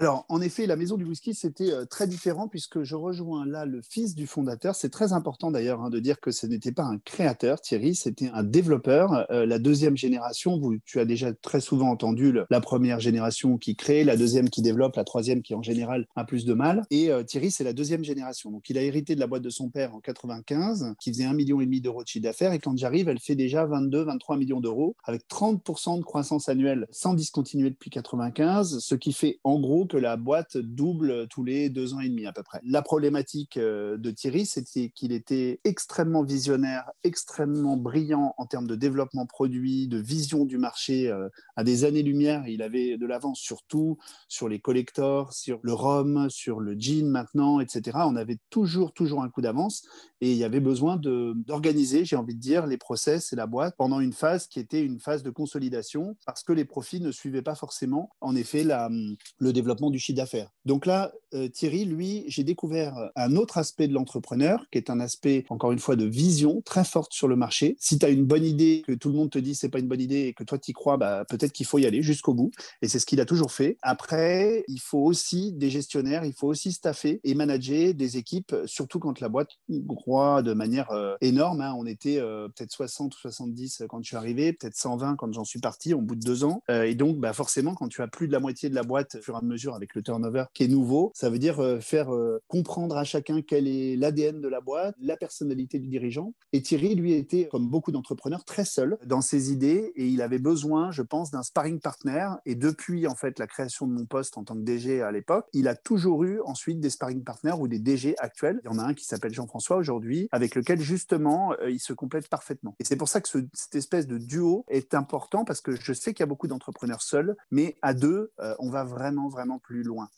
alors, 0.00 0.24
en 0.28 0.40
effet, 0.40 0.66
la 0.66 0.76
maison 0.76 0.96
du 0.96 1.04
whisky, 1.04 1.34
c'était 1.34 1.72
euh, 1.72 1.84
très 1.84 2.06
différent 2.06 2.46
puisque 2.46 2.84
je 2.84 2.94
rejoins 2.94 3.44
là 3.44 3.66
le 3.66 3.82
fils 3.82 4.14
du 4.14 4.28
fondateur. 4.28 4.76
C'est 4.76 4.90
très 4.90 5.12
important 5.12 5.50
d'ailleurs 5.50 5.82
hein, 5.82 5.90
de 5.90 5.98
dire 5.98 6.20
que 6.20 6.30
ce 6.30 6.46
n'était 6.46 6.70
pas 6.70 6.84
un 6.84 6.98
créateur, 6.98 7.60
Thierry, 7.60 7.96
c'était 7.96 8.30
un 8.32 8.44
développeur. 8.44 9.26
Euh, 9.32 9.44
la 9.44 9.58
deuxième 9.58 9.96
génération, 9.96 10.60
tu 10.84 11.00
as 11.00 11.04
déjà 11.04 11.32
très 11.32 11.60
souvent 11.60 11.90
entendu 11.90 12.32
la 12.48 12.60
première 12.60 13.00
génération 13.00 13.58
qui 13.58 13.74
crée, 13.74 14.04
la 14.04 14.16
deuxième 14.16 14.50
qui 14.50 14.62
développe, 14.62 14.94
la 14.94 15.02
troisième 15.02 15.42
qui 15.42 15.56
en 15.56 15.62
général 15.62 16.06
a 16.14 16.24
plus 16.24 16.44
de 16.44 16.54
mal. 16.54 16.84
Et 16.92 17.10
euh, 17.10 17.24
Thierry, 17.24 17.50
c'est 17.50 17.64
la 17.64 17.72
deuxième 17.72 18.04
génération. 18.04 18.52
Donc, 18.52 18.70
il 18.70 18.78
a 18.78 18.82
hérité 18.82 19.16
de 19.16 19.20
la 19.20 19.26
boîte 19.26 19.42
de 19.42 19.50
son 19.50 19.68
père 19.68 19.96
en 19.96 20.00
95, 20.00 20.94
qui 21.00 21.12
faisait 21.12 21.24
1,5 21.24 21.34
million 21.34 21.58
d'euros 21.58 22.04
de 22.04 22.08
chiffre 22.08 22.22
d'affaires. 22.22 22.52
Et 22.52 22.60
quand 22.60 22.76
j'arrive, 22.76 23.08
elle 23.08 23.18
fait 23.18 23.34
déjà 23.34 23.66
22, 23.66 24.04
23 24.04 24.36
millions 24.36 24.60
d'euros, 24.60 24.94
avec 25.02 25.22
30% 25.28 25.98
de 25.98 26.04
croissance 26.04 26.48
annuelle 26.48 26.86
sans 26.92 27.14
discontinuer 27.14 27.70
depuis 27.70 27.90
95, 27.90 28.78
ce 28.78 28.94
qui 28.94 29.12
fait 29.12 29.40
en 29.42 29.58
gros 29.58 29.87
que 29.88 29.96
la 29.96 30.16
boîte 30.16 30.56
double 30.56 31.26
tous 31.28 31.42
les 31.42 31.70
deux 31.70 31.94
ans 31.94 32.00
et 32.00 32.08
demi 32.08 32.26
à 32.26 32.32
peu 32.32 32.42
près. 32.42 32.60
La 32.64 32.82
problématique 32.82 33.56
euh, 33.56 33.96
de 33.96 34.10
Thierry, 34.10 34.46
c'était 34.46 34.90
qu'il 34.90 35.12
était 35.12 35.60
extrêmement 35.64 36.22
visionnaire, 36.22 36.90
extrêmement 37.02 37.76
brillant 37.76 38.34
en 38.38 38.46
termes 38.46 38.66
de 38.66 38.76
développement 38.76 39.26
produit, 39.26 39.88
de 39.88 39.98
vision 39.98 40.44
du 40.44 40.58
marché 40.58 41.08
euh, 41.08 41.28
à 41.56 41.64
des 41.64 41.84
années-lumière. 41.84 42.46
Il 42.46 42.62
avait 42.62 42.96
de 42.96 43.06
l'avance 43.06 43.40
sur 43.40 43.62
tout, 43.64 43.98
sur 44.28 44.48
les 44.48 44.60
collectors, 44.60 45.32
sur 45.32 45.58
le 45.62 45.72
rhum, 45.72 46.28
sur 46.30 46.60
le 46.60 46.74
gin 46.74 47.08
maintenant, 47.08 47.60
etc. 47.60 47.98
On 48.02 48.16
avait 48.16 48.38
toujours, 48.50 48.92
toujours 48.92 49.22
un 49.22 49.28
coup 49.28 49.40
d'avance 49.40 49.82
et 50.20 50.32
il 50.32 50.36
y 50.36 50.44
avait 50.44 50.60
besoin 50.60 50.96
d'organiser, 50.96 52.04
j'ai 52.04 52.16
envie 52.16 52.34
de 52.34 52.40
dire, 52.40 52.66
les 52.66 52.76
process 52.76 53.32
et 53.32 53.36
la 53.36 53.46
boîte 53.46 53.74
pendant 53.76 54.00
une 54.00 54.12
phase 54.12 54.46
qui 54.46 54.58
était 54.58 54.82
une 54.82 54.98
phase 54.98 55.22
de 55.22 55.30
consolidation 55.30 56.16
parce 56.26 56.42
que 56.42 56.52
les 56.52 56.64
profits 56.64 57.00
ne 57.00 57.12
suivaient 57.12 57.42
pas 57.42 57.54
forcément, 57.54 58.10
en 58.20 58.34
effet, 58.34 58.64
le 58.64 59.52
développement 59.52 59.77
du 59.90 59.98
chiffre 59.98 60.16
d'affaires. 60.16 60.50
Donc 60.64 60.84
là, 60.84 61.12
euh, 61.34 61.48
Thierry, 61.48 61.84
lui, 61.84 62.24
j'ai 62.28 62.44
découvert 62.44 63.10
un 63.16 63.36
autre 63.36 63.58
aspect 63.58 63.88
de 63.88 63.94
l'entrepreneur, 63.94 64.66
qui 64.70 64.78
est 64.78 64.90
un 64.90 65.00
aspect, 65.00 65.44
encore 65.48 65.72
une 65.72 65.78
fois, 65.78 65.96
de 65.96 66.04
vision 66.04 66.60
très 66.62 66.84
forte 66.84 67.12
sur 67.12 67.28
le 67.28 67.36
marché. 67.36 67.76
Si 67.78 67.98
tu 67.98 68.06
as 68.06 68.08
une 68.08 68.24
bonne 68.24 68.44
idée, 68.44 68.82
que 68.86 68.92
tout 68.92 69.08
le 69.08 69.14
monde 69.14 69.30
te 69.30 69.38
dit 69.38 69.54
c'est 69.54 69.68
pas 69.68 69.78
une 69.78 69.88
bonne 69.88 70.00
idée 70.00 70.26
et 70.26 70.34
que 70.34 70.44
toi 70.44 70.58
tu 70.58 70.70
y 70.70 70.74
crois, 70.74 70.96
bah, 70.96 71.24
peut-être 71.28 71.52
qu'il 71.52 71.66
faut 71.66 71.78
y 71.78 71.86
aller 71.86 72.02
jusqu'au 72.02 72.34
bout. 72.34 72.50
Et 72.82 72.88
c'est 72.88 72.98
ce 72.98 73.06
qu'il 73.06 73.20
a 73.20 73.24
toujours 73.24 73.52
fait. 73.52 73.76
Après, 73.82 74.64
il 74.68 74.80
faut 74.80 74.98
aussi 74.98 75.52
des 75.52 75.70
gestionnaires, 75.70 76.24
il 76.24 76.32
faut 76.32 76.48
aussi 76.48 76.72
staffer 76.72 77.20
et 77.24 77.34
manager 77.34 77.94
des 77.94 78.16
équipes, 78.16 78.54
surtout 78.66 78.98
quand 78.98 79.20
la 79.20 79.28
boîte 79.28 79.50
croît 79.96 80.42
de 80.42 80.52
manière 80.52 80.90
euh, 80.90 81.16
énorme. 81.20 81.60
Hein. 81.60 81.74
On 81.76 81.86
était 81.86 82.18
euh, 82.18 82.48
peut-être 82.48 82.72
60 82.72 83.14
ou 83.14 83.18
70 83.18 83.84
quand 83.88 84.02
je 84.02 84.08
suis 84.08 84.16
arrivé, 84.16 84.52
peut-être 84.52 84.76
120 84.76 85.16
quand 85.16 85.32
j'en 85.32 85.44
suis 85.44 85.60
parti, 85.60 85.94
au 85.94 86.00
bout 86.00 86.16
de 86.16 86.24
deux 86.24 86.44
ans. 86.44 86.62
et 86.68 86.94
donc, 86.94 87.18
bah, 87.18 87.32
forcément, 87.32 87.74
quand 87.74 87.88
tu 87.88 88.02
as 88.02 88.08
plus 88.08 88.28
de 88.28 88.32
la 88.32 88.40
moitié 88.40 88.68
de 88.68 88.74
la 88.74 88.82
boîte 88.82 89.16
au 89.16 89.22
fur 89.22 89.34
et 89.34 89.38
à 89.38 89.42
mesure 89.42 89.67
avec 89.74 89.94
le 89.94 90.02
turnover 90.02 90.44
qui 90.54 90.64
est 90.64 90.68
nouveau, 90.68 91.12
Ça 91.14 91.30
veut 91.30 91.38
dire 91.38 91.78
faire 91.80 92.10
comprendre 92.46 92.96
à 92.96 93.04
chacun 93.04 93.42
quel 93.42 93.66
est 93.68 93.96
l'ADN 93.96 94.40
de 94.40 94.48
la 94.48 94.60
boîte, 94.60 94.94
la 95.00 95.16
personnalité 95.16 95.78
du 95.78 95.88
dirigeant. 95.88 96.32
Et 96.52 96.62
Thierry, 96.62 96.94
lui, 96.94 97.12
était, 97.12 97.48
comme 97.50 97.68
beaucoup 97.68 97.92
d'entrepreneurs, 97.92 98.44
très 98.44 98.64
seul 98.64 98.98
dans 99.06 99.20
ses 99.20 99.52
idées 99.52 99.92
et 99.96 100.06
il 100.06 100.22
avait 100.22 100.38
besoin, 100.38 100.90
je 100.90 101.02
pense, 101.02 101.30
d'un 101.30 101.42
sparring 101.42 101.80
partner. 101.80 102.28
Et 102.46 102.54
depuis, 102.54 103.06
en 103.06 103.14
fait, 103.14 103.38
la 103.38 103.46
création 103.46 103.86
de 103.86 103.92
mon 103.92 104.06
poste 104.06 104.38
en 104.38 104.44
tant 104.44 104.54
que 104.54 104.60
DG 104.60 105.02
à 105.02 105.10
l'époque, 105.10 105.46
il 105.52 105.68
a 105.68 105.74
toujours 105.74 106.24
eu 106.24 106.40
ensuite 106.42 106.80
des 106.80 106.90
sparring 106.90 107.22
partners 107.22 107.56
ou 107.58 107.68
des 107.68 107.78
DG 107.78 108.14
actuels. 108.18 108.60
Il 108.64 108.70
y 108.70 108.74
en 108.74 108.78
a 108.78 108.82
un 108.82 108.94
qui 108.94 109.04
s'appelle 109.04 109.34
Jean-François 109.34 109.76
aujourd'hui, 109.76 110.28
avec 110.32 110.54
lequel, 110.54 110.80
justement, 110.80 111.54
il 111.68 111.80
se 111.80 111.92
complète 111.92 112.28
parfaitement. 112.28 112.74
Et 112.78 112.84
c'est 112.84 112.96
pour 112.96 113.08
ça 113.08 113.20
que 113.20 113.28
cette 113.28 113.74
espèce 113.74 114.06
de 114.06 114.18
duo 114.18 114.64
est 114.68 114.94
important 114.94 115.44
parce 115.44 115.60
que 115.60 115.74
je 115.74 115.92
sais 115.92 116.14
qu'il 116.14 116.22
y 116.22 116.24
a 116.24 116.26
beaucoup 116.26 116.46
d'entrepreneurs 116.48 117.02
seuls, 117.02 117.36
mais 117.50 117.76
à 117.82 117.94
deux, 117.94 118.32
on 118.58 118.70
va 118.70 118.84
vraiment, 118.84 119.28
vraiment 119.28 119.57
plus 119.58 119.82
loin 119.82 120.08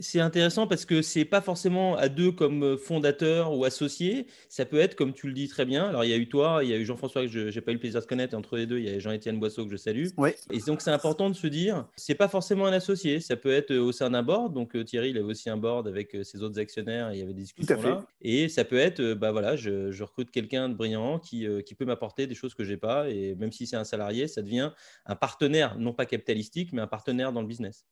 c'est 0.00 0.20
intéressant 0.20 0.66
parce 0.66 0.84
que 0.84 1.02
c'est 1.02 1.24
pas 1.24 1.40
forcément 1.40 1.96
à 1.96 2.08
deux 2.08 2.32
comme 2.32 2.62
euh, 2.62 2.76
fondateur 2.76 3.56
ou 3.56 3.64
associé. 3.64 4.26
Ça 4.48 4.64
peut 4.64 4.78
être, 4.78 4.96
comme 4.96 5.12
tu 5.12 5.26
le 5.26 5.32
dis 5.32 5.48
très 5.48 5.64
bien. 5.64 5.84
Alors, 5.84 6.04
il 6.04 6.10
y 6.10 6.12
a 6.12 6.16
eu 6.16 6.28
toi, 6.28 6.60
il 6.62 6.70
y 6.70 6.72
a 6.72 6.76
eu 6.76 6.84
Jean-François 6.84 7.22
que 7.22 7.28
je 7.28 7.54
n'ai 7.54 7.60
pas 7.60 7.70
eu 7.70 7.74
le 7.74 7.80
plaisir 7.80 8.00
de 8.00 8.06
connaître. 8.06 8.36
Entre 8.36 8.56
les 8.56 8.66
deux, 8.66 8.78
il 8.78 8.86
y 8.86 8.90
a 8.90 8.98
Jean-Étienne 8.98 9.38
Boisseau 9.38 9.64
que 9.64 9.70
je 9.70 9.76
salue. 9.76 10.06
Et 10.50 10.58
donc, 10.60 10.80
c'est 10.80 10.90
important 10.90 11.30
de 11.30 11.34
se 11.34 11.46
dire, 11.46 11.86
c'est 11.96 12.14
pas 12.14 12.28
forcément 12.28 12.66
un 12.66 12.72
associé. 12.72 13.20
Ça 13.20 13.36
peut 13.36 13.52
être 13.52 13.70
euh, 13.72 13.80
au 13.80 13.92
sein 13.92 14.10
d'un 14.10 14.22
board. 14.22 14.54
Donc, 14.54 14.74
euh, 14.74 14.84
Thierry, 14.84 15.10
il 15.10 15.18
avait 15.18 15.26
aussi 15.26 15.50
un 15.50 15.56
board 15.56 15.86
avec 15.86 16.16
ses 16.22 16.42
autres 16.42 16.58
actionnaires. 16.58 17.12
il 17.12 17.18
y 17.18 17.22
avait 17.22 17.34
des 17.34 17.42
discussions 17.42 17.80
là. 17.82 18.06
Et 18.22 18.48
ça 18.48 18.64
peut 18.64 18.78
être, 18.78 19.14
bah 19.14 19.32
voilà, 19.32 19.56
je, 19.56 20.02
recrute 20.02 20.30
quelqu'un 20.30 20.70
de 20.70 20.74
brillant 20.74 21.18
qui, 21.18 21.46
qui 21.66 21.74
peut 21.74 21.84
m'apporter 21.84 22.26
des 22.26 22.34
choses 22.34 22.54
que 22.54 22.64
j'ai 22.64 22.76
pas. 22.76 23.08
Et 23.10 23.34
même 23.34 23.52
si 23.52 23.66
c'est 23.66 23.76
un 23.76 23.84
salarié, 23.84 24.28
ça 24.28 24.42
devient 24.42 24.72
un 25.06 25.14
partenaire, 25.14 25.78
non 25.78 25.92
pas 25.92 26.06
capitalistique, 26.06 26.72
mais 26.72 26.80
un 26.80 26.86
partenaire 26.86 27.32
dans 27.32 27.42
le 27.42 27.46
business. 27.46 27.86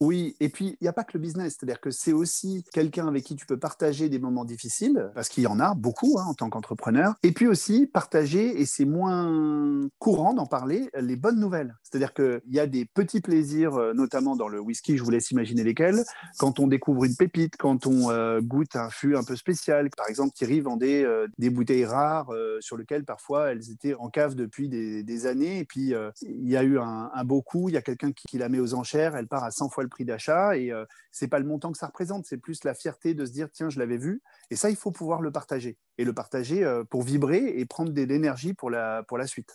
Oui, 0.00 0.34
et 0.40 0.48
puis 0.48 0.78
il 0.80 0.84
n'y 0.84 0.88
a 0.88 0.94
pas 0.94 1.04
que 1.04 1.12
le 1.12 1.20
business, 1.20 1.56
c'est-à-dire 1.58 1.78
que 1.78 1.90
c'est 1.90 2.14
aussi 2.14 2.64
quelqu'un 2.72 3.06
avec 3.06 3.22
qui 3.22 3.36
tu 3.36 3.44
peux 3.44 3.58
partager 3.58 4.08
des 4.08 4.18
moments 4.18 4.46
difficiles, 4.46 5.10
parce 5.14 5.28
qu'il 5.28 5.44
y 5.44 5.46
en 5.46 5.60
a 5.60 5.74
beaucoup 5.74 6.18
hein, 6.18 6.24
en 6.26 6.32
tant 6.32 6.48
qu'entrepreneur, 6.48 7.16
et 7.22 7.32
puis 7.32 7.46
aussi 7.46 7.86
partager, 7.86 8.62
et 8.62 8.64
c'est 8.64 8.86
moins 8.86 9.86
courant 9.98 10.32
d'en 10.32 10.46
parler, 10.46 10.88
les 10.98 11.16
bonnes 11.16 11.38
nouvelles. 11.38 11.76
C'est-à-dire 11.82 12.14
qu'il 12.14 12.40
y 12.48 12.58
a 12.58 12.66
des 12.66 12.86
petits 12.86 13.20
plaisirs, 13.20 13.74
euh, 13.74 13.92
notamment 13.92 14.36
dans 14.36 14.48
le 14.48 14.58
whisky, 14.58 14.96
je 14.96 15.02
vous 15.02 15.10
laisse 15.10 15.30
imaginer 15.32 15.64
lesquels, 15.64 16.02
quand 16.38 16.60
on 16.60 16.66
découvre 16.66 17.04
une 17.04 17.16
pépite, 17.16 17.58
quand 17.58 17.86
on 17.86 18.10
euh, 18.10 18.40
goûte 18.40 18.76
un 18.76 18.88
fût 18.88 19.16
un 19.16 19.22
peu 19.22 19.36
spécial. 19.36 19.90
Par 19.94 20.08
exemple, 20.08 20.32
Thierry 20.32 20.60
vendait 20.60 21.04
euh, 21.04 21.26
des 21.36 21.50
bouteilles 21.50 21.84
rares 21.84 22.32
sur 22.60 22.78
lesquelles 22.78 23.04
parfois 23.04 23.52
elles 23.52 23.70
étaient 23.70 23.94
en 23.94 24.08
cave 24.08 24.34
depuis 24.34 24.68
des, 24.68 25.26
années, 25.26 25.58
et 25.58 25.64
puis 25.64 25.92
il 26.22 26.48
y 26.48 26.56
a 26.56 26.62
eu 26.62 26.78
un, 26.78 27.24
beau 27.24 27.42
coup, 27.42 27.68
il 27.68 27.74
y 27.74 27.76
a 27.76 27.82
quelqu'un 27.82 28.12
qui, 28.12 28.26
qui 28.26 28.38
la 28.38 28.48
met 28.48 28.60
aux 28.60 28.72
enchères, 28.72 29.16
elle 29.16 29.26
part 29.26 29.44
à 29.44 29.50
100 29.50 29.68
fois 29.68 29.82
le 29.82 29.89
prix 29.90 30.04
d'achat 30.04 30.56
et 30.56 30.72
euh, 30.72 30.84
c'est 31.10 31.28
pas 31.28 31.38
le 31.38 31.44
montant 31.44 31.70
que 31.72 31.78
ça 31.78 31.86
représente, 31.86 32.24
c'est 32.24 32.38
plus 32.38 32.64
la 32.64 32.74
fierté 32.74 33.14
de 33.14 33.26
se 33.26 33.32
dire 33.32 33.48
tiens, 33.52 33.68
je 33.68 33.78
l'avais 33.78 33.98
vu. 33.98 34.22
Et 34.50 34.56
ça, 34.56 34.70
il 34.70 34.76
faut 34.76 34.90
pouvoir 34.90 35.20
le 35.20 35.30
partager 35.30 35.76
et 35.98 36.04
le 36.04 36.12
partager 36.14 36.64
euh, 36.64 36.84
pour 36.84 37.02
vibrer 37.02 37.58
et 37.58 37.66
prendre 37.66 37.92
de 37.92 38.02
l'énergie 38.02 38.54
pour 38.54 38.70
la, 38.70 39.02
pour 39.02 39.18
la 39.18 39.26
suite. 39.26 39.54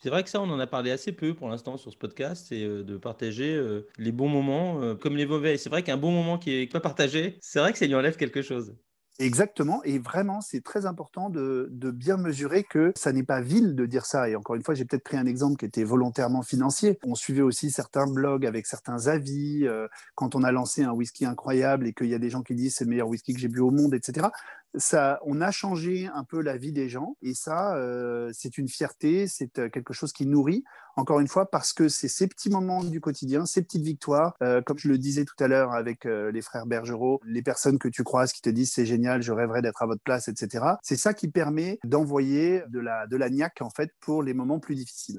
C'est 0.00 0.10
vrai 0.10 0.22
que 0.22 0.30
ça, 0.30 0.40
on 0.40 0.48
en 0.48 0.60
a 0.60 0.66
parlé 0.68 0.92
assez 0.92 1.10
peu 1.10 1.34
pour 1.34 1.48
l'instant 1.48 1.76
sur 1.76 1.92
ce 1.92 1.96
podcast, 1.96 2.46
c'est 2.48 2.62
euh, 2.62 2.84
de 2.84 2.96
partager 2.96 3.60
les 3.98 4.12
bons 4.12 4.28
moments 4.28 4.94
comme 4.96 5.16
les 5.16 5.26
mauvais. 5.26 5.56
C'est 5.56 5.70
vrai 5.70 5.82
qu'un 5.82 5.96
bon 5.96 6.12
moment 6.12 6.38
qui 6.38 6.52
est 6.52 6.72
pas 6.72 6.80
partagé, 6.80 7.38
c'est 7.40 7.58
vrai 7.58 7.72
que 7.72 7.78
ça 7.78 7.86
lui 7.86 7.96
enlève 7.96 8.16
quelque 8.16 8.42
chose. 8.42 8.76
Exactement, 9.20 9.82
et 9.82 9.98
vraiment, 9.98 10.40
c'est 10.40 10.62
très 10.62 10.86
important 10.86 11.28
de, 11.28 11.68
bien 11.90 12.16
mesurer 12.16 12.62
que 12.62 12.92
ça 12.94 13.12
n'est 13.12 13.24
pas 13.24 13.40
vil 13.40 13.74
de 13.74 13.84
dire 13.84 14.06
ça. 14.06 14.28
Et 14.28 14.36
encore 14.36 14.54
une 14.54 14.62
fois, 14.62 14.74
j'ai 14.74 14.84
peut-être 14.84 15.02
pris 15.02 15.16
un 15.16 15.26
exemple 15.26 15.56
qui 15.56 15.64
était 15.64 15.82
volontairement 15.82 16.42
financier. 16.42 17.00
On 17.04 17.16
suivait 17.16 17.42
aussi 17.42 17.72
certains 17.72 18.06
blogs 18.06 18.46
avec 18.46 18.66
certains 18.66 19.08
avis. 19.08 19.66
Euh, 19.66 19.88
quand 20.14 20.36
on 20.36 20.44
a 20.44 20.52
lancé 20.52 20.84
un 20.84 20.92
whisky 20.92 21.26
incroyable 21.26 21.88
et 21.88 21.92
qu'il 21.94 22.06
y 22.06 22.14
a 22.14 22.20
des 22.20 22.30
gens 22.30 22.42
qui 22.42 22.54
disent 22.54 22.76
c'est 22.76 22.84
le 22.84 22.90
meilleur 22.90 23.08
whisky 23.08 23.34
que 23.34 23.40
j'ai 23.40 23.48
bu 23.48 23.58
au 23.58 23.72
monde, 23.72 23.92
etc 23.92 24.28
ça, 24.78 25.20
on 25.24 25.40
a 25.40 25.50
changé 25.50 26.08
un 26.14 26.24
peu 26.24 26.40
la 26.40 26.56
vie 26.56 26.72
des 26.72 26.88
gens 26.88 27.16
et 27.22 27.34
ça, 27.34 27.76
euh, 27.76 28.30
c'est 28.32 28.58
une 28.58 28.68
fierté, 28.68 29.26
c'est 29.26 29.58
euh, 29.58 29.68
quelque 29.68 29.92
chose 29.92 30.12
qui 30.12 30.26
nourrit, 30.26 30.64
encore 30.96 31.20
une 31.20 31.28
fois, 31.28 31.50
parce 31.50 31.72
que 31.72 31.88
c'est 31.88 32.08
ces 32.08 32.26
petits 32.28 32.50
moments 32.50 32.82
du 32.82 33.00
quotidien, 33.00 33.44
ces 33.44 33.62
petites 33.62 33.82
victoires, 33.82 34.34
euh, 34.42 34.62
comme 34.62 34.78
je 34.78 34.88
le 34.88 34.98
disais 34.98 35.24
tout 35.24 35.42
à 35.42 35.48
l'heure 35.48 35.72
avec 35.72 36.04
les 36.04 36.42
frères 36.42 36.66
Bergerot, 36.66 37.20
les 37.24 37.42
personnes 37.42 37.78
que 37.78 37.88
tu 37.88 38.04
croises 38.04 38.32
qui 38.32 38.40
te 38.40 38.50
disent 38.50 38.72
c'est 38.72 38.86
génial, 38.86 39.22
je 39.22 39.32
rêverais 39.32 39.62
d'être 39.62 39.82
à 39.82 39.86
votre 39.86 40.02
place, 40.02 40.28
etc. 40.28 40.64
C'est 40.82 40.96
ça 40.96 41.14
qui 41.14 41.28
permet 41.28 41.78
d'envoyer 41.84 42.62
de 42.68 42.80
la, 42.80 43.06
de 43.06 43.16
la 43.16 43.30
niaque, 43.30 43.60
en 43.60 43.70
fait, 43.70 43.90
pour 44.00 44.22
les 44.22 44.34
moments 44.34 44.60
plus 44.60 44.74
difficiles. 44.74 45.18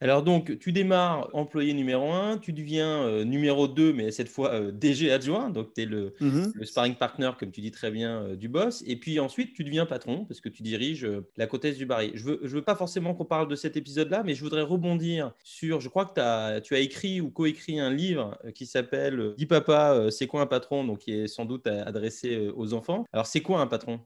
Alors 0.00 0.22
donc, 0.22 0.58
tu 0.60 0.70
démarres 0.70 1.28
employé 1.32 1.72
numéro 1.74 2.12
1, 2.12 2.38
tu 2.38 2.52
deviens 2.52 3.02
euh, 3.02 3.24
numéro 3.24 3.66
2, 3.66 3.92
mais 3.92 4.12
cette 4.12 4.28
fois 4.28 4.52
euh, 4.54 4.70
DG 4.70 5.10
adjoint, 5.10 5.50
donc 5.50 5.74
tu 5.74 5.82
es 5.82 5.86
mmh 5.86 6.52
le, 6.54 6.64
sparring 6.64 6.94
partner, 6.94 7.32
comme 7.38 7.50
tu 7.50 7.60
dis 7.60 7.72
très 7.72 7.90
bien, 7.90 8.22
euh, 8.22 8.36
du 8.36 8.48
boss. 8.48 8.84
Et 8.86 8.94
puis 8.94 9.18
ensuite, 9.18 9.54
tu 9.54 9.64
deviens 9.64 9.86
patron, 9.86 10.24
parce 10.24 10.40
que 10.40 10.48
tu 10.48 10.62
diriges 10.62 11.08
la 11.36 11.46
côte 11.48 11.66
du 11.66 11.86
Barry. 11.86 12.12
Je 12.14 12.24
ne 12.24 12.30
veux, 12.30 12.40
je 12.44 12.48
veux 12.48 12.62
pas 12.62 12.76
forcément 12.76 13.14
qu'on 13.14 13.24
parle 13.24 13.48
de 13.48 13.56
cet 13.56 13.76
épisode-là, 13.76 14.22
mais 14.24 14.34
je 14.34 14.42
voudrais 14.42 14.62
rebondir 14.62 15.32
sur, 15.42 15.80
je 15.80 15.88
crois 15.88 16.06
que 16.06 16.20
as, 16.20 16.60
tu 16.60 16.76
as 16.76 16.78
écrit 16.78 17.20
ou 17.20 17.30
coécrit 17.30 17.80
un 17.80 17.92
livre 17.92 18.38
qui 18.54 18.66
s'appelle 18.66 19.34
Dis 19.36 19.46
papa, 19.46 20.10
c'est 20.10 20.28
quoi 20.28 20.42
un 20.42 20.46
patron, 20.46 20.84
donc 20.84 21.00
qui 21.00 21.12
est 21.12 21.26
sans 21.26 21.44
doute 21.44 21.66
adressé 21.66 22.48
aux 22.54 22.72
enfants. 22.72 23.04
Alors 23.12 23.26
c'est 23.26 23.40
quoi 23.40 23.60
un 23.60 23.66
patron? 23.66 24.00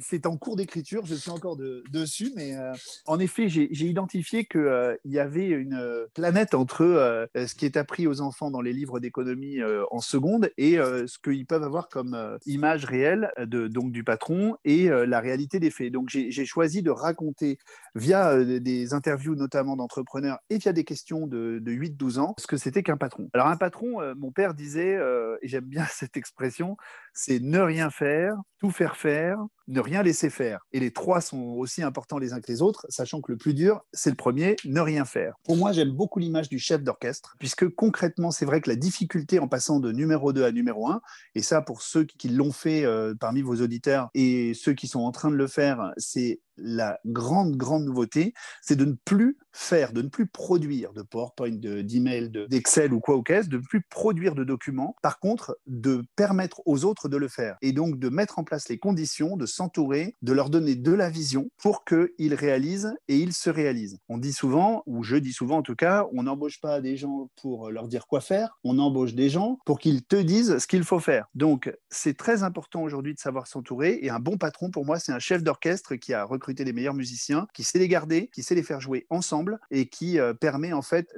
C'est 0.00 0.26
en 0.26 0.36
cours 0.36 0.56
d'écriture, 0.56 1.06
je 1.06 1.14
suis 1.14 1.30
encore 1.30 1.56
dessus, 1.56 2.32
mais 2.36 2.56
euh, 2.56 2.72
en 3.06 3.18
effet, 3.18 3.48
j'ai 3.48 3.70
identifié 3.70 4.44
qu'il 4.44 4.60
euh, 4.60 4.96
y 5.04 5.18
avait 5.18 5.48
une 5.48 5.74
euh, 5.74 6.06
planète 6.14 6.54
entre 6.54 7.28
ce 7.34 7.54
qui 7.54 7.64
est 7.64 7.76
appris 7.76 8.06
aux 8.06 8.20
enfants 8.20 8.50
dans 8.50 8.60
les 8.60 8.72
livres 8.72 9.00
d'économie 9.00 9.58
en 9.90 10.00
seconde 10.00 10.50
et 10.56 10.76
ce 10.76 11.18
qu'ils 11.18 11.46
peuvent 11.46 11.62
avoir 11.62 11.88
comme 11.88 12.38
image 12.46 12.84
réelle 12.84 13.30
donc, 13.46 13.92
du 13.92 14.04
patron 14.04 14.56
et 14.64 14.88
la 14.88 15.20
réalité 15.20 15.60
des 15.60 15.70
faits. 15.70 15.92
Donc 15.92 16.08
j'ai 16.08 16.44
choisi 16.44 16.82
de 16.82 16.90
raconter 16.90 17.58
via 17.94 18.42
des 18.44 18.94
interviews 18.94 19.34
notamment 19.34 19.76
d'entrepreneurs 19.76 20.38
et 20.50 20.58
via 20.58 20.72
des 20.72 20.84
questions 20.84 21.26
de, 21.26 21.58
de 21.60 21.72
8-12 21.72 22.18
ans 22.18 22.34
ce 22.38 22.46
que 22.46 22.56
c'était 22.56 22.82
qu'un 22.82 22.96
patron. 22.96 23.28
Alors 23.32 23.48
un 23.48 23.56
patron, 23.56 24.00
mon 24.16 24.32
père 24.32 24.54
disait, 24.54 24.98
et 25.42 25.48
j'aime 25.48 25.66
bien 25.66 25.86
cette 25.90 26.16
expression, 26.16 26.76
c'est 27.12 27.40
ne 27.40 27.60
rien 27.60 27.90
faire, 27.90 28.34
tout 28.58 28.70
faire 28.70 28.96
faire, 28.96 29.38
ne 29.68 29.80
rien 29.80 30.02
laisser 30.02 30.30
faire. 30.30 30.66
Et 30.72 30.80
les 30.80 30.90
trois 30.90 31.20
sont 31.20 31.38
aussi 31.38 31.82
importants 31.82 32.18
les 32.18 32.32
uns 32.32 32.40
que 32.40 32.50
les 32.50 32.62
autres, 32.62 32.86
sachant 32.88 33.20
que 33.20 33.30
le 33.30 33.38
plus 33.38 33.54
dur, 33.54 33.84
c'est 33.92 34.10
le 34.10 34.16
premier, 34.16 34.56
ne 34.64 34.80
rien 34.80 35.04
faire. 35.04 35.34
Pour 35.44 35.56
moi, 35.56 35.72
j'aime 35.72 35.92
beaucoup 35.92 36.18
l'image 36.18 36.48
du 36.48 36.58
chef 36.58 36.82
d'orchestre, 36.82 37.36
puisque 37.38 37.68
concrètement, 37.68 38.30
c'est 38.30 38.46
vrai 38.46 38.60
que 38.60 38.70
la 38.70 38.76
difficulté 38.76 39.38
en 39.38 39.48
passant 39.48 39.78
de 39.78 39.92
numéro 39.92 40.32
2 40.32 40.44
à 40.44 40.52
numéro 40.52 40.88
1, 40.88 41.00
et 41.34 41.42
ça 41.42 41.60
pour 41.62 41.82
ceux 41.82 42.04
qui 42.04 42.28
l'ont 42.28 42.52
fait 42.52 42.84
euh, 42.84 43.14
parmi 43.14 43.42
vos 43.42 43.56
auditeurs 43.56 44.08
et 44.14 44.54
ceux 44.54 44.72
qui 44.72 44.88
sont 44.88 45.00
en 45.00 45.12
train 45.12 45.30
de 45.30 45.36
le 45.36 45.46
faire, 45.46 45.92
c'est 45.96 46.40
la 46.58 46.98
grande, 47.06 47.56
grande 47.56 47.84
nouveauté, 47.84 48.34
c'est 48.62 48.76
de 48.76 48.84
ne 48.84 48.94
plus 49.04 49.38
faire, 49.52 49.92
de 49.92 50.02
ne 50.02 50.08
plus 50.08 50.26
produire 50.26 50.92
de 50.92 51.02
PowerPoint, 51.02 51.50
d'email, 51.50 52.30
d'Excel 52.48 52.92
ou 52.92 53.00
quoi 53.00 53.16
au 53.16 53.22
caisse, 53.22 53.48
de 53.48 53.56
ne 53.56 53.62
plus 53.62 53.82
produire 53.82 54.34
de 54.34 54.44
documents. 54.44 54.94
Par 55.02 55.18
contre, 55.18 55.58
de 55.66 56.04
permettre 56.16 56.62
aux 56.66 56.84
autres 56.84 57.08
de 57.08 57.16
le 57.16 57.28
faire. 57.28 57.56
Et 57.62 57.72
donc 57.72 57.98
de 57.98 58.08
mettre 58.08 58.38
en 58.38 58.44
place 58.44 58.68
les 58.68 58.78
conditions, 58.78 59.36
de 59.36 59.46
s'entourer, 59.46 60.16
de 60.22 60.32
leur 60.32 60.50
donner 60.50 60.74
de 60.74 60.92
la 60.92 61.10
vision 61.10 61.50
pour 61.58 61.84
qu'ils 61.84 62.34
réalisent 62.34 62.94
et 63.08 63.18
ils 63.18 63.32
se 63.32 63.50
réalisent. 63.50 63.98
On 64.08 64.18
dit 64.18 64.32
souvent, 64.32 64.82
ou 64.86 65.02
je 65.02 65.16
dis 65.16 65.32
souvent 65.32 65.58
en 65.58 65.62
tout 65.62 65.76
cas, 65.76 66.06
on 66.12 66.24
n'embauche 66.24 66.60
pas 66.60 66.80
des 66.80 66.96
gens 66.96 67.30
pour 67.40 67.70
leur 67.70 67.88
dire 67.88 68.06
quoi 68.06 68.20
faire, 68.20 68.58
on 68.64 68.78
embauche 68.78 69.14
des 69.14 69.30
gens 69.30 69.58
pour 69.64 69.78
qu'ils 69.78 70.04
te 70.04 70.16
disent 70.16 70.58
ce 70.58 70.66
qu'il 70.66 70.84
faut 70.84 71.00
faire. 71.00 71.26
Donc 71.34 71.72
c'est 71.90 72.16
très 72.16 72.42
important 72.42 72.82
aujourd'hui 72.82 73.14
de 73.14 73.18
savoir 73.18 73.46
s'entourer 73.46 73.98
et 74.02 74.10
un 74.10 74.20
bon 74.20 74.36
patron 74.38 74.70
pour 74.70 74.84
moi, 74.84 74.98
c'est 74.98 75.12
un 75.12 75.18
chef 75.18 75.42
d'orchestre 75.42 75.96
qui 75.96 76.14
a 76.14 76.24
recruté 76.24 76.47
les 76.56 76.72
meilleurs 76.72 76.94
musiciens, 76.94 77.46
qui 77.54 77.64
sait 77.64 77.78
les 77.78 77.88
garder, 77.88 78.30
qui 78.32 78.42
sait 78.42 78.54
les 78.54 78.62
faire 78.62 78.80
jouer 78.80 79.06
ensemble 79.10 79.58
et 79.70 79.88
qui 79.88 80.18
euh, 80.18 80.34
permet 80.34 80.72
en 80.72 80.82
fait 80.82 81.08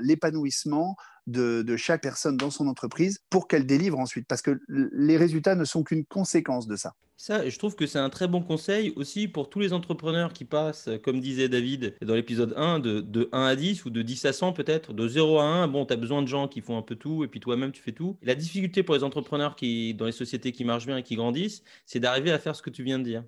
l'épanouissement 0.00 0.96
de, 1.26 1.76
chaque 1.76 2.02
personne 2.02 2.36
dans 2.36 2.50
son 2.50 2.66
entreprise 2.66 3.20
pour 3.30 3.48
qu'elle 3.48 3.66
délivre 3.66 3.98
ensuite, 3.98 4.26
parce 4.28 4.42
que 4.42 4.60
les 4.68 5.16
résultats 5.16 5.54
ne 5.54 5.64
sont 5.64 5.82
qu'une 5.82 6.04
conséquence 6.04 6.66
de 6.66 6.76
ça. 6.76 6.94
Ça, 7.16 7.48
je 7.48 7.56
trouve 7.58 7.76
que 7.76 7.86
c'est 7.86 7.98
un 7.98 8.10
très 8.10 8.26
bon 8.26 8.42
conseil 8.42 8.92
aussi 8.96 9.28
pour 9.28 9.48
tous 9.48 9.60
les 9.60 9.72
entrepreneurs 9.72 10.32
qui 10.32 10.44
passent, 10.44 10.90
comme 11.04 11.20
disait 11.20 11.48
David 11.48 11.94
dans 12.02 12.14
l'épisode 12.14 12.52
1, 12.56 12.80
de, 12.80 13.00
de, 13.00 13.28
1 13.32 13.44
à 13.44 13.56
10 13.56 13.84
ou 13.84 13.90
de 13.90 14.02
10 14.02 14.24
à 14.24 14.32
100 14.32 14.52
peut-être, 14.52 14.92
de 14.92 15.06
0 15.06 15.38
à 15.38 15.44
1. 15.44 15.68
Bon, 15.68 15.86
tu 15.86 15.92
as 15.92 15.96
besoin 15.96 16.22
de 16.22 16.26
gens 16.26 16.48
qui 16.48 16.60
font 16.60 16.76
un 16.76 16.82
peu 16.82 16.96
tout 16.96 17.22
et 17.22 17.28
puis 17.28 17.38
toi-même 17.38 17.70
tu 17.70 17.80
fais 17.80 17.92
tout. 17.92 18.18
la 18.22 18.34
difficulté 18.34 18.82
pour 18.82 18.96
les 18.96 19.04
entrepreneurs 19.04 19.54
qui, 19.54 19.94
dans 19.94 20.06
les 20.06 20.12
sociétés 20.12 20.50
qui 20.50 20.64
marchent 20.64 20.86
bien 20.86 20.98
et 20.98 21.02
qui 21.04 21.14
grandissent, 21.14 21.62
c'est 21.86 22.00
d'arriver 22.00 22.32
à 22.32 22.38
faire 22.38 22.56
ce 22.56 22.62
que 22.62 22.70
tu 22.70 22.82
viens 22.82 22.98
de 22.98 23.04
dire 23.04 23.24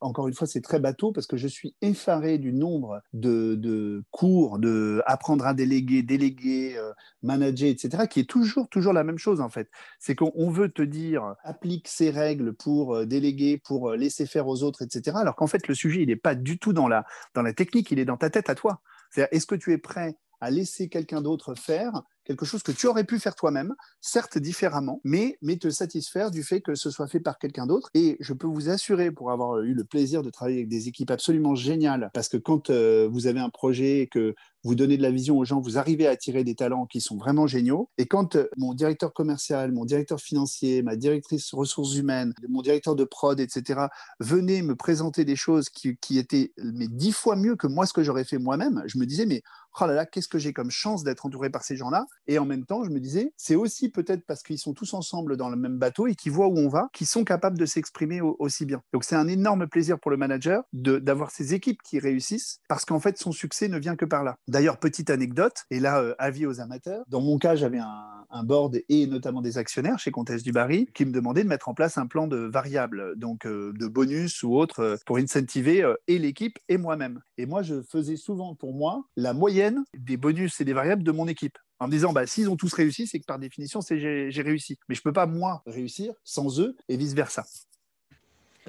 encore 0.00 0.28
une 0.28 0.34
fois, 0.34 0.46
c'est 0.46 0.60
très 0.60 0.80
bateau 0.80 1.12
parce 1.12 1.26
que 1.26 1.36
je 1.36 1.46
suis 1.46 1.74
effaré 1.82 2.38
du 2.38 2.52
nombre 2.52 3.02
de, 3.12 4.02
cours, 4.10 4.58
de 4.58 5.02
apprendre 5.06 5.46
à 5.46 5.54
déléguer, 5.54 6.02
déléguer, 6.02 6.76
euh, 6.76 6.92
manager, 7.22 7.68
etc., 7.68 8.04
qui 8.08 8.20
est 8.20 8.28
toujours, 8.28 8.68
toujours 8.68 8.92
la 8.92 9.04
même 9.04 9.18
chose 9.18 9.40
en 9.40 9.48
fait. 9.48 9.70
C'est 9.98 10.14
qu'on 10.14 10.50
veut 10.50 10.70
te 10.70 10.82
dire 10.82 11.34
applique 11.44 11.88
ces 11.88 12.10
règles 12.10 12.54
pour 12.54 12.94
euh, 12.94 13.06
déléguer, 13.06 13.58
pour 13.58 13.90
euh, 13.90 13.96
laisser 13.96 14.26
faire 14.26 14.48
aux 14.48 14.62
autres, 14.62 14.82
etc., 14.82 15.16
alors 15.20 15.36
qu'en 15.36 15.46
fait, 15.46 15.68
le 15.68 15.74
sujet, 15.74 16.02
il 16.02 16.08
n'est 16.08 16.16
pas 16.16 16.34
du 16.34 16.58
tout 16.58 16.72
dans 16.72 16.88
la, 16.88 17.04
dans 17.34 17.42
la 17.42 17.52
technique, 17.52 17.90
il 17.90 17.98
est 17.98 18.04
dans 18.04 18.16
ta 18.16 18.30
tête 18.30 18.50
à 18.50 18.54
toi. 18.54 18.80
C'est-à-dire, 19.10 19.36
est-ce 19.36 19.46
que 19.46 19.54
tu 19.54 19.72
es 19.72 19.78
prêt 19.78 20.16
à 20.40 20.50
laisser 20.50 20.88
quelqu'un 20.88 21.20
d'autre 21.20 21.54
faire 21.54 22.02
quelque 22.30 22.46
chose 22.46 22.62
que 22.62 22.70
tu 22.70 22.86
aurais 22.86 23.02
pu 23.02 23.18
faire 23.18 23.34
toi-même, 23.34 23.74
certes 24.00 24.38
différemment, 24.38 25.00
mais, 25.02 25.36
te 25.60 25.68
satisfaire 25.68 26.30
du 26.30 26.44
fait 26.44 26.60
que 26.60 26.76
ce 26.76 26.88
soit 26.88 27.08
fait 27.08 27.18
par 27.18 27.38
quelqu'un 27.38 27.66
d'autre. 27.66 27.90
Et 27.92 28.16
je 28.20 28.32
peux 28.32 28.46
vous 28.46 28.70
assurer, 28.70 29.10
pour 29.10 29.32
avoir 29.32 29.58
eu 29.58 29.74
le 29.74 29.82
plaisir 29.82 30.22
de 30.22 30.30
travailler 30.30 30.58
avec 30.58 30.68
des 30.68 30.86
équipes 30.86 31.10
absolument 31.10 31.56
géniales, 31.56 32.08
parce 32.14 32.28
que 32.28 32.36
quand 32.36 32.70
euh, 32.70 33.08
vous 33.10 33.26
avez 33.26 33.40
un 33.40 33.50
projet 33.50 34.08
que 34.12 34.36
vous 34.62 34.74
donnez 34.76 34.96
de 34.96 35.02
la 35.02 35.10
vision 35.10 35.38
aux 35.38 35.44
gens, 35.44 35.60
vous 35.60 35.76
arrivez 35.76 36.06
à 36.06 36.10
attirer 36.10 36.44
des 36.44 36.54
talents 36.54 36.86
qui 36.86 37.00
sont 37.00 37.16
vraiment 37.16 37.48
géniaux. 37.48 37.88
Et 37.98 38.06
quand 38.06 38.36
euh, 38.36 38.46
mon 38.56 38.74
directeur 38.74 39.12
commercial, 39.12 39.72
mon 39.72 39.84
directeur 39.84 40.20
financier, 40.20 40.82
ma 40.82 40.94
directrice 40.94 41.52
ressources 41.52 41.96
humaines, 41.96 42.32
mon 42.48 42.62
directeur 42.62 42.94
de 42.94 43.04
prod, 43.04 43.40
etc., 43.40 43.86
venaient 44.20 44.62
me 44.62 44.76
présenter 44.76 45.24
des 45.24 45.36
choses 45.36 45.68
qui, 45.68 45.96
qui 45.96 46.18
étaient 46.18 46.52
mais 46.62 46.86
dix 46.86 47.12
fois 47.12 47.34
mieux 47.34 47.56
que 47.56 47.66
moi 47.66 47.86
ce 47.86 47.92
que 47.92 48.04
j'aurais 48.04 48.24
fait 48.24 48.38
moi-même, 48.38 48.84
je 48.86 48.98
me 48.98 49.06
disais 49.06 49.26
mais 49.26 49.42
oh 49.80 49.86
là 49.86 49.94
là, 49.94 50.06
qu'est-ce 50.06 50.28
que 50.28 50.38
j'ai 50.38 50.52
comme 50.52 50.70
chance 50.70 51.04
d'être 51.04 51.26
entouré 51.26 51.50
par 51.50 51.62
ces 51.62 51.76
gens-là? 51.76 52.06
Et 52.26 52.38
en 52.38 52.44
même 52.44 52.64
temps, 52.64 52.84
je 52.84 52.90
me 52.90 53.00
disais, 53.00 53.32
c'est 53.36 53.56
aussi 53.56 53.90
peut-être 53.90 54.24
parce 54.26 54.42
qu'ils 54.42 54.58
sont 54.58 54.74
tous 54.74 54.94
ensemble 54.94 55.36
dans 55.36 55.48
le 55.48 55.56
même 55.56 55.78
bateau 55.78 56.06
et 56.06 56.14
qu'ils 56.14 56.32
voient 56.32 56.48
où 56.48 56.58
on 56.58 56.68
va, 56.68 56.88
qu'ils 56.92 57.06
sont 57.06 57.24
capables 57.24 57.58
de 57.58 57.66
s'exprimer 57.66 58.20
aussi 58.20 58.66
bien. 58.66 58.82
Donc 58.92 59.04
c'est 59.04 59.16
un 59.16 59.28
énorme 59.28 59.66
plaisir 59.66 59.98
pour 59.98 60.10
le 60.10 60.16
manager 60.16 60.62
d'avoir 60.72 61.30
ces 61.30 61.54
équipes 61.54 61.82
qui 61.82 61.98
réussissent 61.98 62.60
parce 62.68 62.84
qu'en 62.84 63.00
fait, 63.00 63.18
son 63.18 63.32
succès 63.32 63.68
ne 63.68 63.78
vient 63.78 63.96
que 63.96 64.04
par 64.04 64.24
là. 64.24 64.36
D'ailleurs, 64.48 64.78
petite 64.78 65.10
anecdote, 65.10 65.64
et 65.70 65.80
là, 65.80 66.00
euh, 66.00 66.14
avis 66.18 66.46
aux 66.46 66.60
amateurs, 66.60 67.04
dans 67.08 67.20
mon 67.20 67.38
cas, 67.38 67.54
j'avais 67.54 67.78
un, 67.78 68.44
board 68.44 68.80
et 68.88 69.06
notamment 69.06 69.42
des 69.42 69.58
actionnaires 69.58 69.98
chez 69.98 70.12
Comtesse 70.12 70.42
du 70.42 70.52
Barry 70.52 70.86
qui 70.94 71.04
me 71.04 71.10
demandaient 71.10 71.42
de 71.42 71.48
mettre 71.48 71.68
en 71.68 71.74
place 71.74 71.98
un 71.98 72.06
plan 72.06 72.28
de 72.28 72.36
variables, 72.36 73.18
donc 73.18 73.44
euh, 73.44 73.72
de 73.76 73.86
bonus 73.86 74.42
ou 74.44 74.56
autre, 74.56 74.80
euh, 74.80 74.96
pour 75.04 75.18
incentiver 75.18 75.84
et 76.06 76.18
l'équipe 76.18 76.58
et 76.68 76.78
moi-même. 76.78 77.20
Et 77.38 77.46
moi, 77.46 77.62
je 77.62 77.82
faisais 77.82 78.16
souvent 78.16 78.54
pour 78.54 78.72
moi 78.72 79.04
la 79.16 79.32
moyenne 79.32 79.84
des 79.96 80.16
bonus 80.16 80.60
et 80.60 80.64
des 80.64 80.72
variables 80.72 81.02
de 81.02 81.12
mon 81.12 81.26
équipe. 81.26 81.58
En 81.80 81.86
me 81.86 81.92
disant, 81.92 82.12
bah, 82.12 82.26
s'ils 82.26 82.50
ont 82.50 82.56
tous 82.56 82.72
réussi, 82.74 83.06
c'est 83.06 83.18
que 83.20 83.24
par 83.24 83.38
définition, 83.38 83.80
c'est 83.80 83.98
j'ai 83.98 84.42
réussi. 84.42 84.78
Mais 84.88 84.94
je 84.94 85.00
ne 85.00 85.04
peux 85.04 85.12
pas, 85.12 85.26
moi, 85.26 85.62
réussir 85.66 86.12
sans 86.24 86.60
eux 86.60 86.76
et 86.88 86.96
vice-versa. 86.96 87.44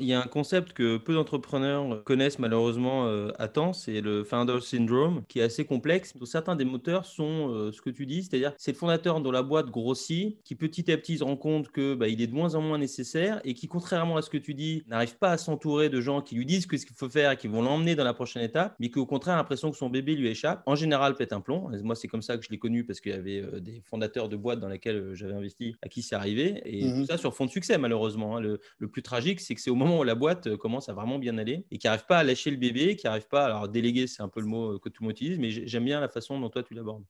Il 0.02 0.08
y 0.08 0.14
a 0.14 0.20
un 0.20 0.28
concept 0.28 0.74
que 0.74 0.98
peu 0.98 1.14
d'entrepreneurs 1.14 2.04
connaissent 2.04 2.40
malheureusement 2.40 3.06
euh, 3.06 3.32
à 3.38 3.48
temps, 3.48 3.72
c'est 3.72 4.02
le 4.02 4.24
founder 4.24 4.60
syndrome, 4.62 5.22
qui 5.28 5.38
est 5.38 5.44
assez 5.44 5.64
complexe. 5.64 6.14
certains 6.26 6.56
des 6.56 6.66
moteurs 6.66 7.06
sont 7.06 7.52
euh, 7.52 7.72
ce 7.72 7.84
que 7.84 7.92
tu 7.92 8.08
dis, 8.08 8.24
c'est-à-dire 8.24 8.54
c'est 8.58 8.72
le 8.72 8.78
fondateur 8.78 9.22
dont 9.22 9.30
la 9.30 9.44
boîte 9.44 9.70
grossit, 9.70 10.42
qui 10.44 10.56
petit 10.56 10.92
à 10.92 10.98
petit 10.98 11.20
se 11.20 11.24
rend 11.24 11.38
compte 11.38 11.70
que 11.70 11.94
bah, 11.94 12.08
il 12.08 12.20
est 12.20 12.26
de 12.26 12.34
moins 12.34 12.56
en 12.56 12.62
moins 12.62 12.80
nécessaire 12.80 13.42
et 13.44 13.54
qui, 13.54 13.68
contrairement 13.68 14.18
à 14.18 14.24
ce 14.24 14.32
que 14.32 14.40
tu 14.40 14.56
dis, 14.56 14.84
n'arrive 14.88 15.18
pas 15.18 15.30
à 15.30 15.38
s'entourer 15.38 15.90
de 15.90 16.02
gens 16.02 16.22
qui 16.22 16.34
lui 16.34 16.48
disent 16.48 16.64
ce 16.64 16.86
qu'il 16.86 16.96
faut 16.96 17.10
faire 17.10 17.30
et 17.30 17.38
qui 17.38 17.48
vont 17.48 17.62
l'emmener 17.62 17.94
dans 17.96 18.04
la 18.04 18.16
prochaine 18.16 18.42
étape, 18.42 18.76
mais 18.80 18.90
qui 18.90 18.98
au 18.98 19.06
contraire 19.06 19.36
a 19.36 19.38
l'impression 19.38 19.70
que 19.70 19.78
son 19.78 19.92
bébé 19.92 20.16
lui 20.16 20.30
échappe. 20.30 20.64
En 20.66 20.74
général, 20.74 21.14
pète 21.14 21.32
un 21.32 21.42
plomb. 21.42 21.70
moi, 21.84 21.94
c'est 21.94 22.08
comme 22.08 22.24
ça 22.24 22.38
que 22.38 22.44
je 22.44 22.50
l'ai 22.50 22.58
connu 22.58 22.86
parce 22.86 23.02
qu'il 23.02 23.12
y 23.12 23.16
avait 23.16 23.42
euh, 23.42 23.60
des 23.60 23.84
fondateurs 23.88 24.30
de 24.30 24.36
boîtes 24.36 24.60
dans 24.60 24.70
lesquelles 24.70 25.12
j'avais 25.14 25.34
investi 25.34 25.76
à 25.84 25.90
qui 25.90 26.02
c'est 26.02 26.16
arrivé. 26.16 26.60
Et 26.66 26.86
mmh 26.86 27.02
tout 27.02 27.06
ça 27.06 27.18
sur 27.18 27.36
fond 27.36 27.46
de 27.46 27.52
succès, 27.52 27.78
malheureusement. 27.78 28.38
Hein. 28.38 28.42
Le, 28.42 28.60
le 28.80 28.88
plus 28.88 29.04
tragique, 29.04 29.40
c'est 29.40 29.54
que 29.54 29.62
c'est 29.62 29.70
au 29.70 29.76
moment 29.76 29.91
la 30.04 30.16
boîte 30.16 30.48
euh, 30.48 30.58
commence 30.58 30.90
à 30.90 30.94
vraiment 30.94 31.20
bien 31.20 31.38
aller 31.38 31.66
et 31.72 31.78
qui 31.78 31.88
n'arrive 31.88 32.06
pas 32.06 32.20
à 32.20 32.24
lâcher 32.24 32.52
le 32.52 32.58
bébé, 32.58 32.96
qui 32.96 33.06
n'arrive 33.08 33.28
pas, 33.28 33.46
alors 33.46 33.68
déléguer, 33.70 34.08
c'est 34.08 34.22
un 34.24 34.30
peu 34.30 34.40
le 34.42 34.48
mot 34.48 34.76
euh, 34.76 34.80
que 34.80 34.90
tout 34.90 35.04
le 35.04 35.08
monde 35.08 35.14
utilise, 35.14 35.40
mais 35.40 35.50
j'aime 35.52 35.86
bien 35.86 36.00
la 36.00 36.10
façon 36.10 36.40
dont 36.40 36.50
toi 36.50 36.64
tu 36.64 36.74
l'abordes. 36.74 37.06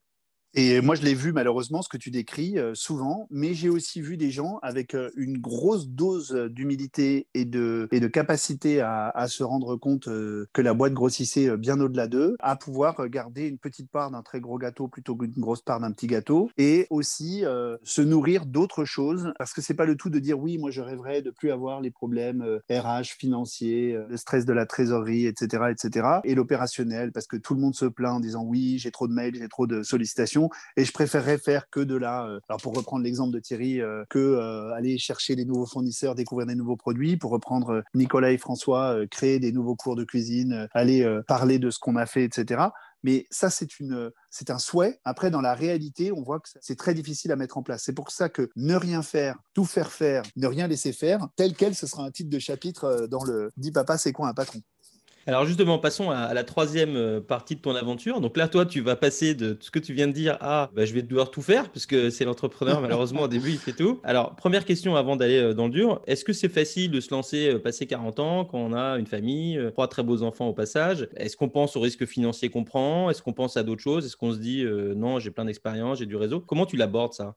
Et 0.54 0.82
moi, 0.82 0.94
je 0.96 1.02
l'ai 1.02 1.14
vu 1.14 1.32
malheureusement, 1.32 1.80
ce 1.80 1.88
que 1.88 1.96
tu 1.96 2.10
décris 2.10 2.58
euh, 2.58 2.74
souvent, 2.74 3.26
mais 3.30 3.54
j'ai 3.54 3.70
aussi 3.70 4.02
vu 4.02 4.18
des 4.18 4.30
gens 4.30 4.58
avec 4.60 4.94
euh, 4.94 5.10
une 5.16 5.38
grosse 5.38 5.88
dose 5.88 6.32
d'humilité 6.50 7.26
et 7.32 7.46
de, 7.46 7.88
et 7.90 8.00
de 8.00 8.06
capacité 8.06 8.82
à, 8.82 9.08
à 9.08 9.28
se 9.28 9.42
rendre 9.42 9.76
compte 9.76 10.08
euh, 10.08 10.46
que 10.52 10.60
la 10.60 10.74
boîte 10.74 10.92
grossissait 10.92 11.56
bien 11.56 11.80
au-delà 11.80 12.06
d'eux, 12.06 12.36
à 12.38 12.56
pouvoir 12.56 13.08
garder 13.08 13.48
une 13.48 13.56
petite 13.56 13.90
part 13.90 14.10
d'un 14.10 14.22
très 14.22 14.40
gros 14.40 14.58
gâteau 14.58 14.88
plutôt 14.88 15.16
qu'une 15.16 15.32
grosse 15.38 15.62
part 15.62 15.80
d'un 15.80 15.90
petit 15.90 16.06
gâteau, 16.06 16.50
et 16.58 16.86
aussi 16.90 17.44
se 17.82 18.02
nourrir 18.02 18.46
d'autres 18.46 18.84
choses, 18.84 19.32
parce 19.38 19.52
que 19.52 19.60
c'est 19.60 19.74
pas 19.74 19.84
le 19.84 19.96
tout 19.96 20.10
de 20.10 20.18
dire 20.18 20.38
oui, 20.38 20.58
moi 20.58 20.70
je 20.70 20.80
rêverais 20.80 21.22
de 21.22 21.30
plus 21.30 21.50
avoir 21.50 21.80
les 21.80 21.90
problèmes 21.90 22.60
RH, 22.70 23.14
financiers, 23.18 23.98
le 24.08 24.16
stress 24.16 24.44
de 24.44 24.52
la 24.52 24.66
trésorerie, 24.66 25.26
etc., 25.26 25.64
etc., 25.70 26.06
et 26.24 26.34
l'opérationnel, 26.34 27.12
parce 27.12 27.26
que 27.26 27.36
tout 27.36 27.54
le 27.54 27.60
monde 27.60 27.74
se 27.74 27.86
plaint 27.86 28.16
en 28.16 28.20
disant 28.20 28.44
oui, 28.44 28.78
j'ai 28.78 28.90
trop 28.90 29.08
de 29.08 29.12
mails, 29.12 29.34
j'ai 29.34 29.48
trop 29.48 29.66
de 29.66 29.82
sollicitations 29.82 30.41
et 30.76 30.84
je 30.84 30.92
préférerais 30.92 31.38
faire 31.38 31.68
que 31.70 31.80
de 31.80 31.96
la, 31.96 32.24
euh, 32.24 32.40
alors 32.48 32.60
pour 32.60 32.74
reprendre 32.74 33.04
l'exemple 33.04 33.32
de 33.32 33.40
Thierry, 33.40 33.80
euh, 33.80 34.04
que 34.08 34.18
euh, 34.18 34.72
aller 34.74 34.98
chercher 34.98 35.36
des 35.36 35.44
nouveaux 35.44 35.66
fournisseurs, 35.66 36.14
découvrir 36.14 36.46
des 36.46 36.54
nouveaux 36.54 36.76
produits, 36.76 37.16
pour 37.16 37.30
reprendre 37.30 37.82
Nicolas 37.94 38.32
et 38.32 38.38
François, 38.38 38.96
créer 39.10 39.38
des 39.38 39.52
nouveaux 39.52 39.76
cours 39.76 39.96
de 39.96 40.04
cuisine, 40.04 40.68
aller 40.72 41.06
parler 41.26 41.58
de 41.58 41.70
ce 41.70 41.78
qu'on 41.78 41.96
a 41.96 42.06
fait, 42.06 42.24
etc. 42.24 42.62
Mais 43.02 43.26
ça, 43.30 43.50
c'est 43.50 43.80
une, 43.80 44.10
c'est 44.30 44.50
un 44.50 44.58
souhait. 44.58 45.00
Après, 45.04 45.30
dans 45.30 45.40
la 45.40 45.54
réalité, 45.54 46.12
on 46.12 46.22
voit 46.22 46.40
que 46.40 46.48
c'est 46.60 46.78
très 46.78 46.94
difficile 46.94 47.32
à 47.32 47.36
mettre 47.36 47.58
en 47.58 47.62
place. 47.62 47.82
C'est 47.84 47.92
pour 47.92 48.10
ça 48.10 48.28
que 48.28 48.50
ne 48.56 48.76
rien 48.76 49.02
faire, 49.02 49.38
tout 49.54 49.64
faire 49.64 49.90
faire, 49.90 50.22
ne 50.36 50.46
rien 50.46 50.68
laisser 50.68 50.92
faire, 50.92 51.28
tel 51.36 51.54
quel, 51.54 51.74
ce 51.74 51.86
sera 51.86 52.04
un 52.04 52.10
titre 52.10 52.30
de 52.30 52.38
chapitre 52.38 53.06
dans 53.10 53.24
le 53.24 53.50
Dis 53.56 53.72
papa, 53.72 53.98
c'est 53.98 54.12
quoi 54.12 54.28
un 54.28 54.34
patron 54.34 54.60
alors 55.26 55.44
justement, 55.46 55.78
passons 55.78 56.10
à, 56.10 56.34
la 56.34 56.44
troisième 56.44 56.96
euh, 56.96 57.20
partie 57.20 57.56
de 57.56 57.60
ton 57.60 57.74
aventure. 57.74 58.20
Donc 58.20 58.36
là, 58.36 58.48
toi, 58.48 58.66
tu 58.66 58.80
vas 58.80 58.96
passer 58.96 59.34
de 59.34 59.56
ce 59.60 59.70
que 59.70 59.78
tu 59.78 59.92
viens 59.92 60.08
de 60.08 60.12
dire 60.12 60.36
à 60.40 60.70
bah, 60.74 60.84
je 60.84 60.92
vais 60.92 61.02
devoir 61.02 61.30
tout 61.30 61.42
faire, 61.42 61.70
puisque 61.70 62.10
c'est 62.10 62.24
l'entrepreneur, 62.24 62.80
malheureusement, 62.82 63.22
au 63.22 63.28
début, 63.28 63.50
il 63.50 63.58
fait 63.58 63.72
tout. 63.72 64.00
Alors, 64.04 64.34
première 64.34 64.64
question 64.64 64.96
avant 64.96 65.16
d'aller 65.16 65.38
euh, 65.38 65.54
dans 65.54 65.66
le 65.66 65.72
dur. 65.72 66.00
Est-ce 66.06 66.24
que 66.24 66.32
c'est 66.32 66.48
facile 66.48 66.90
de 66.90 67.00
se 67.00 67.12
lancer 67.14 67.50
euh, 67.50 67.58
passer 67.58 67.86
40 67.86 68.18
ans 68.18 68.44
quand 68.44 68.58
on 68.58 68.72
a 68.72 68.98
une 68.98 69.06
famille, 69.06 69.60
trois 69.72 69.88
très 69.88 70.02
beaux 70.02 70.22
enfants 70.22 70.48
au 70.48 70.54
passage? 70.54 71.08
Est-ce 71.16 71.36
qu'on 71.36 71.48
pense 71.48 71.76
au 71.76 71.80
risque 71.80 72.04
financier 72.06 72.48
qu'on 72.48 72.64
prend? 72.64 73.10
Est-ce 73.10 73.22
qu'on 73.22 73.32
pense 73.32 73.56
à 73.56 73.62
d'autres 73.62 73.82
choses? 73.82 74.06
Est-ce 74.06 74.16
qu'on 74.16 74.32
se 74.32 74.38
dit 74.38 74.64
non, 74.96 75.18
j'ai 75.18 75.30
plein 75.30 75.44
d'expérience, 75.44 75.98
j'ai 75.98 76.06
du 76.06 76.16
réseau? 76.16 76.40
Comment 76.40 76.66
tu 76.66 76.76
l'abordes 76.76 77.12
ça? 77.12 77.36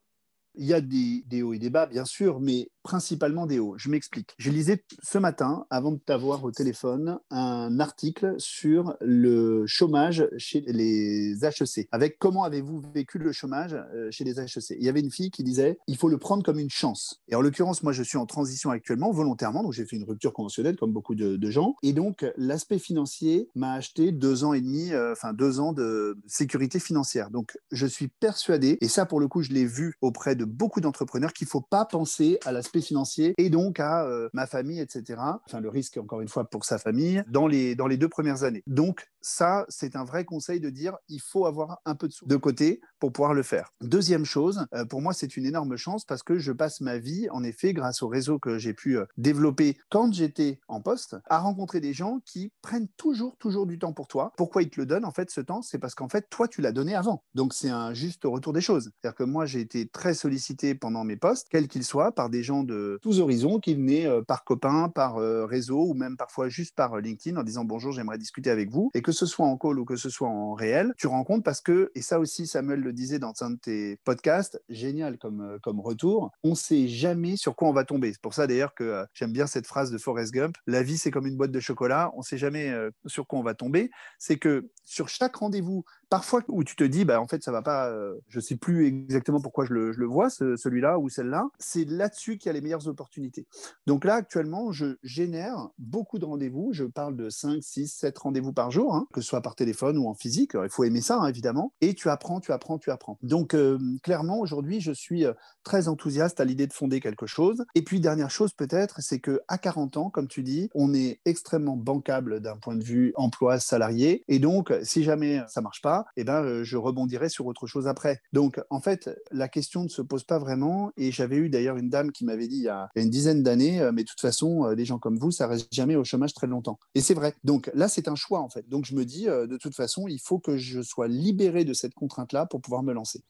Il 0.58 0.66
y 0.66 0.74
a 0.74 0.82
des, 0.82 1.24
des, 1.28 1.42
hauts 1.42 1.54
et 1.54 1.60
des 1.60 1.70
bas, 1.70 1.86
bien 1.86 2.06
sûr, 2.06 2.40
mais 2.40 2.70
principalement 2.86 3.48
des 3.48 3.58
hauts. 3.58 3.74
Je 3.78 3.90
m'explique. 3.90 4.36
Je 4.38 4.52
lisais 4.52 4.86
ce 5.02 5.18
matin, 5.18 5.66
avant 5.72 5.92
de 5.92 5.98
t'avoir 5.98 6.44
au 6.44 6.52
téléphone, 6.52 7.18
un 7.32 7.80
article 7.80 8.36
sur 8.38 8.96
le 9.02 9.66
chômage 9.66 10.28
chez 10.38 10.62
les 10.68 11.44
HEC. 11.44 11.88
Avec 11.92 12.20
comment 12.20 12.44
avez-vous 12.44 12.84
vécu 12.94 13.18
le 13.18 13.32
chômage 13.32 13.74
euh, 13.74 14.10
chez 14.12 14.24
les 14.24 14.40
HEC 14.40 14.78
Il 14.78 14.84
y 14.84 14.90
avait 14.90 15.00
une 15.00 15.12
fille 15.12 15.32
qui 15.32 15.44
disait 15.44 15.80
il 15.88 15.98
faut 15.98 16.10
le 16.10 16.20
prendre 16.20 16.44
comme 16.44 16.60
une 16.60 16.70
chance. 16.70 17.24
Et 17.28 17.36
en 17.36 17.42
l'occurrence, 17.42 17.82
moi, 17.82 17.92
je 17.92 18.04
suis 18.04 18.20
en 18.20 18.28
transition 18.28 18.70
actuellement, 18.70 19.12
volontairement, 19.12 19.64
donc 19.64 19.74
j'ai 19.74 19.86
fait 19.86 19.96
une 19.96 20.04
rupture 20.04 20.34
conventionnelle 20.34 20.76
comme 20.76 20.92
beaucoup 20.92 21.16
de, 21.16 21.50
gens. 21.50 21.76
Et 21.84 21.94
donc, 21.94 22.26
l'aspect 22.38 22.80
financier 22.80 23.50
m'a 23.56 23.74
acheté 23.74 24.12
deux 24.12 24.44
ans 24.44 24.54
et 24.54 24.62
demi, 24.62 24.94
euh, 24.94 25.12
enfin 25.12 25.34
deux 25.34 25.60
ans 25.60 25.74
de 25.74 26.18
sécurité 26.28 26.80
financière. 26.80 27.30
Donc, 27.30 27.58
je 27.72 27.86
suis 27.86 28.08
persuadé, 28.08 28.78
et 28.82 28.88
ça, 28.88 29.06
pour 29.06 29.20
le 29.20 29.28
coup, 29.28 29.42
je 29.42 29.52
l'ai 29.52 29.66
vu 29.66 29.96
auprès 30.02 30.36
de 30.36 30.45
beaucoup 30.46 30.82
d'entrepreneurs, 30.82 31.34
qu'il 31.34 31.46
ne 31.46 31.50
faut 31.50 31.62
pas 31.62 31.86
penser 31.86 32.40
à 32.46 32.52
l'aspect 32.52 32.82
financier 32.82 33.34
et 33.38 33.50
donc 33.50 33.80
à 33.80 34.06
euh, 34.06 34.30
ma 34.34 34.48
famille, 34.48 34.80
etc. 34.80 35.20
Enfin, 35.46 35.60
le 35.60 35.70
risque, 35.70 35.98
encore 35.98 36.22
une 36.22 36.28
fois, 36.28 36.50
pour 36.50 36.66
sa 36.66 36.78
famille 36.78 37.24
dans 37.28 37.48
les, 37.48 37.76
dans 37.76 37.88
les 37.88 37.98
deux 37.98 38.10
premières 38.10 38.44
années. 38.44 38.64
Donc, 38.68 39.08
ça, 39.22 39.66
c'est 39.70 39.96
un 39.96 40.04
vrai 40.04 40.24
conseil 40.24 40.60
de 40.60 40.70
dire 40.70 40.98
il 41.10 41.20
faut 41.20 41.48
avoir 41.48 41.80
un 41.86 41.96
peu 41.96 42.08
de 42.08 42.14
sous 42.14 42.28
de 42.28 42.36
côté 42.36 42.82
pour 43.00 43.12
pouvoir 43.12 43.34
le 43.34 43.42
faire. 43.42 43.72
Deuxième 43.82 44.24
chose, 44.24 44.66
euh, 44.74 44.86
pour 44.86 45.02
moi, 45.02 45.14
c'est 45.14 45.36
une 45.36 45.46
énorme 45.46 45.78
chance 45.78 46.06
parce 46.06 46.22
que 46.22 46.38
je 46.38 46.52
passe 46.52 46.80
ma 46.80 47.00
vie, 47.00 47.28
en 47.32 47.44
effet, 47.44 47.74
grâce 47.74 48.04
au 48.04 48.08
réseau 48.08 48.38
que 48.38 48.60
j'ai 48.60 48.74
pu 48.74 48.98
euh, 48.98 49.06
développer 49.18 49.78
quand 49.90 50.14
j'étais 50.14 50.60
en 50.68 50.80
poste, 50.82 51.16
à 51.28 51.40
rencontrer 51.40 51.80
des 51.80 51.94
gens 51.94 52.20
qui 52.26 52.52
prennent 52.62 52.88
toujours, 52.98 53.36
toujours 53.38 53.66
du 53.66 53.80
temps 53.80 53.94
pour 53.94 54.08
toi. 54.08 54.32
Pourquoi 54.38 54.62
ils 54.62 54.70
te 54.70 54.80
le 54.80 54.86
donnent, 54.86 55.06
en 55.06 55.12
fait, 55.12 55.32
ce 55.32 55.42
temps? 55.42 55.62
C'est 55.62 55.80
parce 55.80 55.96
qu'en 55.96 56.10
fait, 56.10 56.28
toi, 56.30 56.48
tu 56.48 56.62
l'as 56.62 56.72
donné 56.72 56.94
avant. 56.94 57.24
Donc, 57.34 57.54
c'est 57.54 57.70
un 57.70 57.94
juste 57.94 58.24
retour 58.26 58.54
des 58.54 58.62
choses. 58.62 58.92
C'est-à-dire 59.02 59.16
que 59.16 59.24
moi, 59.24 59.46
j'ai 59.46 59.62
été 59.62 59.88
très 59.88 60.14
sollicité 60.14 60.35
pendant 60.80 61.04
mes 61.04 61.18
postes, 61.18 61.48
quels 61.50 61.68
qu'ils 61.68 61.84
soient, 61.84 62.12
par 62.12 62.30
des 62.30 62.44
gens 62.44 62.64
de 62.64 63.00
tous 63.02 63.20
horizons 63.20 63.60
qui 63.60 63.76
venaient 63.76 64.08
euh, 64.08 64.22
par 64.22 64.44
copains, 64.44 64.90
par 64.90 65.16
réseau 65.16 65.86
ou 65.88 65.94
même 65.94 66.18
parfois 66.18 66.50
juste 66.50 66.76
par 66.76 66.98
LinkedIn 66.98 67.38
en 67.40 67.44
disant 67.44 67.66
bonjour, 67.66 67.92
j'aimerais 67.92 68.18
discuter 68.18 68.50
avec 68.50 68.70
vous. 68.70 68.92
Et 68.94 69.02
que 69.02 69.12
ce 69.12 69.26
soit 69.26 69.46
en 69.46 69.58
call 69.58 69.80
ou 69.80 69.86
que 69.86 69.96
ce 69.96 70.10
soit 70.10 70.28
en 70.28 70.54
réel, 70.54 70.94
tu 70.98 71.08
compte 71.24 71.44
parce 71.44 71.62
que, 71.62 71.92
et 71.96 72.02
ça 72.02 72.20
aussi 72.20 72.48
Samuel 72.48 72.80
le 72.80 72.94
disait 72.94 73.20
dans 73.20 73.34
un 73.42 73.52
de 73.52 73.58
tes 73.58 73.98
podcasts, 74.04 74.62
génial 74.70 75.18
comme, 75.18 75.42
euh, 75.42 75.60
comme 75.62 75.80
retour, 75.80 76.32
on 76.44 76.56
sait 76.56 76.88
jamais 76.88 77.38
sur 77.38 77.56
quoi 77.56 77.68
on 77.68 77.74
va 77.74 77.84
tomber. 77.84 78.12
C'est 78.14 78.22
pour 78.22 78.34
ça 78.34 78.48
d'ailleurs 78.48 78.74
que 78.74 78.84
euh, 78.84 79.06
j'aime 79.14 79.32
bien 79.32 79.48
cette 79.48 79.68
phrase 79.68 79.92
de 79.92 79.98
Forrest 79.98 80.34
Gump, 80.34 80.56
la 80.68 80.84
vie 80.84 80.98
c'est 80.98 81.12
comme 81.12 81.28
une 81.28 81.38
boîte 81.38 81.52
de 81.52 81.60
chocolat, 81.60 82.12
on 82.16 82.22
sait 82.22 82.38
jamais 82.38 82.70
euh, 82.70 82.92
sur 83.06 83.28
quoi 83.28 83.40
on 83.40 83.44
va 83.44 83.54
tomber. 83.54 83.90
C'est 84.20 84.38
que 84.38 84.70
sur 84.84 85.10
chaque 85.10 85.36
rendez-vous, 85.36 85.84
parfois 86.10 86.42
où 86.48 86.64
tu 86.64 86.76
te 86.76 86.84
dis, 86.84 87.06
bah, 87.06 87.22
en 87.22 87.28
fait, 87.28 87.44
ça 87.44 87.52
va 87.52 87.62
pas, 87.62 87.94
je 88.28 88.40
sais 88.40 88.56
plus 88.56 88.86
exactement 88.86 89.42
pourquoi 89.42 89.66
je 89.66 89.74
le, 89.74 89.92
je 89.92 90.00
le 90.00 90.06
vois, 90.06 90.30
celui-là 90.30 91.00
ou 91.00 91.10
celle-là, 91.10 91.48
c'est 91.60 91.86
là-dessus 91.86 92.38
qu'il 92.38 92.48
y 92.48 92.50
a 92.50 92.54
les 92.54 92.62
meilleures 92.62 92.88
opportunités. 92.88 93.48
Donc 93.86 94.06
là, 94.06 94.16
actuellement, 94.16 94.72
je 94.72 94.98
génère 95.04 95.70
beaucoup 95.78 96.20
de 96.20 96.26
rendez-vous, 96.26 96.70
je 96.74 96.84
parle 96.84 97.16
de 97.16 97.30
5, 97.30 97.62
6, 97.62 97.88
7 97.88 98.18
rendez-vous 98.18 98.54
par 98.54 98.72
jour, 98.72 98.96
hein, 98.96 99.08
que 99.14 99.22
ce 99.22 99.28
soit 99.28 99.42
par 99.42 99.56
téléphone 99.56 99.98
ou 99.98 100.08
en 100.08 100.14
physique. 100.14 100.52
il 100.62 100.70
faut 100.70 100.84
aimer 100.84 101.02
ça, 101.02 101.20
hein, 101.20 101.28
évidemment. 101.28 101.74
Et 101.82 101.94
tu 101.94 102.10
apprends, 102.10 102.40
tu 102.40 102.52
apprends, 102.52 102.78
tu 102.78 102.92
apprends. 102.92 103.18
Donc, 103.22 103.54
euh, 103.54 103.80
clairement, 104.04 104.40
aujourd'hui, 104.40 104.82
je 104.82 104.92
suis 104.92 105.26
euh, 105.26 105.34
très 105.64 105.88
enthousiaste 105.88 106.40
à 106.40 106.46
l'idée 106.46 106.68
de 106.68 106.74
fonder 106.74 107.00
quelque 107.00 107.28
chose. 107.28 107.66
Et 107.76 107.84
puis, 107.84 108.00
dernière 108.00 108.32
chose, 108.32 108.54
peut-être, 108.54 109.02
c'est 109.02 109.20
que 109.20 109.42
à 109.48 109.58
40 109.58 109.98
ans, 109.98 110.10
comme 110.10 110.28
tu 110.28 110.44
dis, 110.44 110.70
on 110.74 110.94
est 110.94 111.20
extrêmement 111.26 111.78
bancable 111.78 112.40
d'un 112.40 112.58
point 112.58 112.76
de 112.76 112.84
vue 112.84 113.14
emploi 113.16 113.60
salarié. 113.60 114.24
Et 114.28 114.40
donc, 114.40 114.74
si 114.84 115.04
jamais 115.04 115.42
ça 115.48 115.62
marche 115.62 115.82
pas, 115.82 115.95
eh 116.18 116.24
ben, 116.24 116.64
je 116.64 116.78
rebondirai 116.78 117.30
sur 117.30 117.46
autre 117.46 117.68
chose 117.68 117.88
après. 117.88 118.20
Donc, 118.34 118.60
en 118.70 118.82
fait, 118.82 119.10
la 119.32 119.48
question 119.48 119.84
ne 119.84 119.90
se 119.90 120.02
pose 120.02 120.24
pas 120.24 120.40
vraiment. 120.40 120.92
Et 120.98 121.12
j'avais 121.12 121.38
eu 121.38 121.50
d'ailleurs 121.50 121.78
une 121.78 121.90
dame 121.90 122.12
qui 122.12 122.26
m'avait 122.26 122.48
dit 122.48 122.58
il 122.58 122.64
y 122.64 122.70
a 122.70 122.90
une 122.96 123.10
dizaine 123.10 123.44
d'années, 123.44 123.90
mais 123.94 124.04
de 124.04 124.08
toute 124.08 124.22
façon, 124.22 124.74
des 124.74 124.86
gens 124.86 125.00
comme 125.00 125.18
vous, 125.18 125.32
ça 125.32 125.48
reste 125.48 125.74
jamais 125.74 125.96
au 125.96 126.04
chômage 126.04 126.34
très 126.34 126.48
longtemps. 126.48 126.80
Et 126.96 127.02
c'est 127.02 127.14
vrai. 127.14 127.36
Donc 127.44 127.70
là, 127.74 127.88
c'est 127.88 128.08
un 128.08 128.16
choix, 128.16 128.40
en 128.40 128.50
fait. 128.50 128.68
Donc, 128.68 128.86
je 128.86 128.96
me 128.96 129.06
dis, 129.06 129.26
de 129.26 129.58
toute 129.58 129.76
façon, 129.76 130.08
il 130.08 130.20
faut 130.20 130.40
que 130.40 130.58
je 130.58 130.82
sois 130.82 131.08
libéré 131.08 131.66
de 131.66 131.74
cette 131.74 131.94
contrainte-là 131.94 132.46
pour 132.46 132.62
pouvoir 132.62 132.84
me 132.84 132.94
lancer 132.94 133.22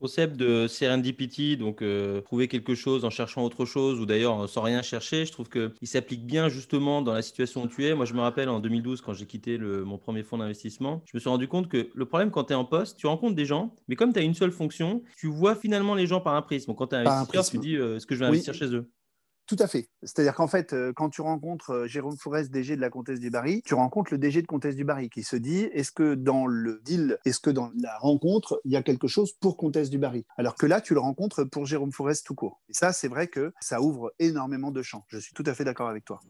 concept 0.00 0.36
de 0.36 0.66
serendipity, 0.66 1.56
donc 1.56 1.82
euh, 1.82 2.20
trouver 2.20 2.48
quelque 2.48 2.74
chose 2.74 3.04
en 3.04 3.10
cherchant 3.10 3.44
autre 3.44 3.64
chose 3.64 4.00
ou 4.00 4.06
d'ailleurs 4.06 4.44
euh, 4.44 4.46
sans 4.46 4.62
rien 4.62 4.82
chercher, 4.82 5.24
je 5.24 5.32
trouve 5.32 5.48
qu'il 5.48 5.88
s'applique 5.88 6.26
bien 6.26 6.48
justement 6.48 7.02
dans 7.02 7.12
la 7.12 7.22
situation 7.22 7.62
où 7.62 7.68
tu 7.68 7.86
es. 7.86 7.94
Moi, 7.94 8.04
je 8.04 8.14
me 8.14 8.20
rappelle 8.20 8.48
en 8.48 8.60
2012, 8.60 9.00
quand 9.00 9.12
j'ai 9.12 9.26
quitté 9.26 9.58
mon 9.58 9.98
premier 9.98 10.22
fonds 10.22 10.38
d'investissement, 10.38 11.02
je 11.06 11.16
me 11.16 11.20
suis 11.20 11.28
rendu 11.28 11.48
compte 11.48 11.68
que 11.68 11.90
le 11.94 12.04
problème 12.04 12.30
quand 12.30 12.44
tu 12.44 12.52
es 12.52 12.56
en 12.56 12.64
poste, 12.64 12.96
tu 12.96 13.06
rencontres 13.06 13.34
des 13.34 13.46
gens, 13.46 13.74
mais 13.88 13.96
comme 13.96 14.12
tu 14.12 14.18
as 14.18 14.22
une 14.22 14.34
seule 14.34 14.52
fonction, 14.52 15.02
tu 15.16 15.26
vois 15.26 15.54
finalement 15.54 15.94
les 15.94 16.06
gens 16.06 16.20
par 16.20 16.34
un 16.34 16.42
prisme. 16.42 16.68
Donc, 16.68 16.78
quand 16.78 16.88
tu 16.88 16.96
es 16.96 16.98
investisseur, 16.98 17.44
tu 17.44 17.58
dis 17.58 17.76
euh, 17.76 17.96
est-ce 17.96 18.06
que 18.06 18.14
je 18.14 18.20
vais 18.20 18.26
investir 18.26 18.54
chez 18.54 18.66
eux? 18.74 18.90
Tout 19.48 19.56
à 19.58 19.66
fait. 19.66 19.88
C'est-à-dire 20.02 20.34
qu'en 20.34 20.46
fait, 20.46 20.74
euh, 20.74 20.92
quand 20.94 21.08
tu 21.08 21.22
rencontres 21.22 21.70
euh, 21.70 21.86
Jérôme 21.86 22.16
Fourès, 22.16 22.50
DG 22.50 22.76
de 22.76 22.80
la 22.82 22.90
Comtesse 22.90 23.18
du 23.18 23.30
Barry, 23.30 23.62
tu 23.64 23.74
rencontres 23.74 24.12
le 24.12 24.18
DG 24.18 24.42
de 24.42 24.46
Comtesse 24.46 24.76
du 24.76 24.84
Barry 24.84 25.08
qui 25.08 25.22
se 25.22 25.36
dit 25.36 25.62
est-ce 25.72 25.90
que 25.90 26.14
dans 26.14 26.46
le 26.46 26.80
deal, 26.84 27.18
est-ce 27.24 27.40
que 27.40 27.48
dans 27.48 27.72
la 27.80 27.96
rencontre, 27.98 28.60
il 28.66 28.72
y 28.72 28.76
a 28.76 28.82
quelque 28.82 29.08
chose 29.08 29.32
pour 29.32 29.56
Comtesse 29.56 29.88
du 29.88 29.98
Barry? 29.98 30.26
Alors 30.36 30.54
que 30.54 30.66
là, 30.66 30.82
tu 30.82 30.92
le 30.92 31.00
rencontres 31.00 31.44
pour 31.44 31.64
Jérôme 31.64 31.92
Fourès 31.92 32.22
tout 32.22 32.34
court. 32.34 32.60
Et 32.68 32.74
ça, 32.74 32.92
c'est 32.92 33.08
vrai 33.08 33.28
que 33.28 33.54
ça 33.60 33.80
ouvre 33.80 34.12
énormément 34.18 34.70
de 34.70 34.82
champs. 34.82 35.04
Je 35.08 35.18
suis 35.18 35.32
tout 35.32 35.44
à 35.46 35.54
fait 35.54 35.64
d'accord 35.64 35.88
avec 35.88 36.04
toi. 36.04 36.20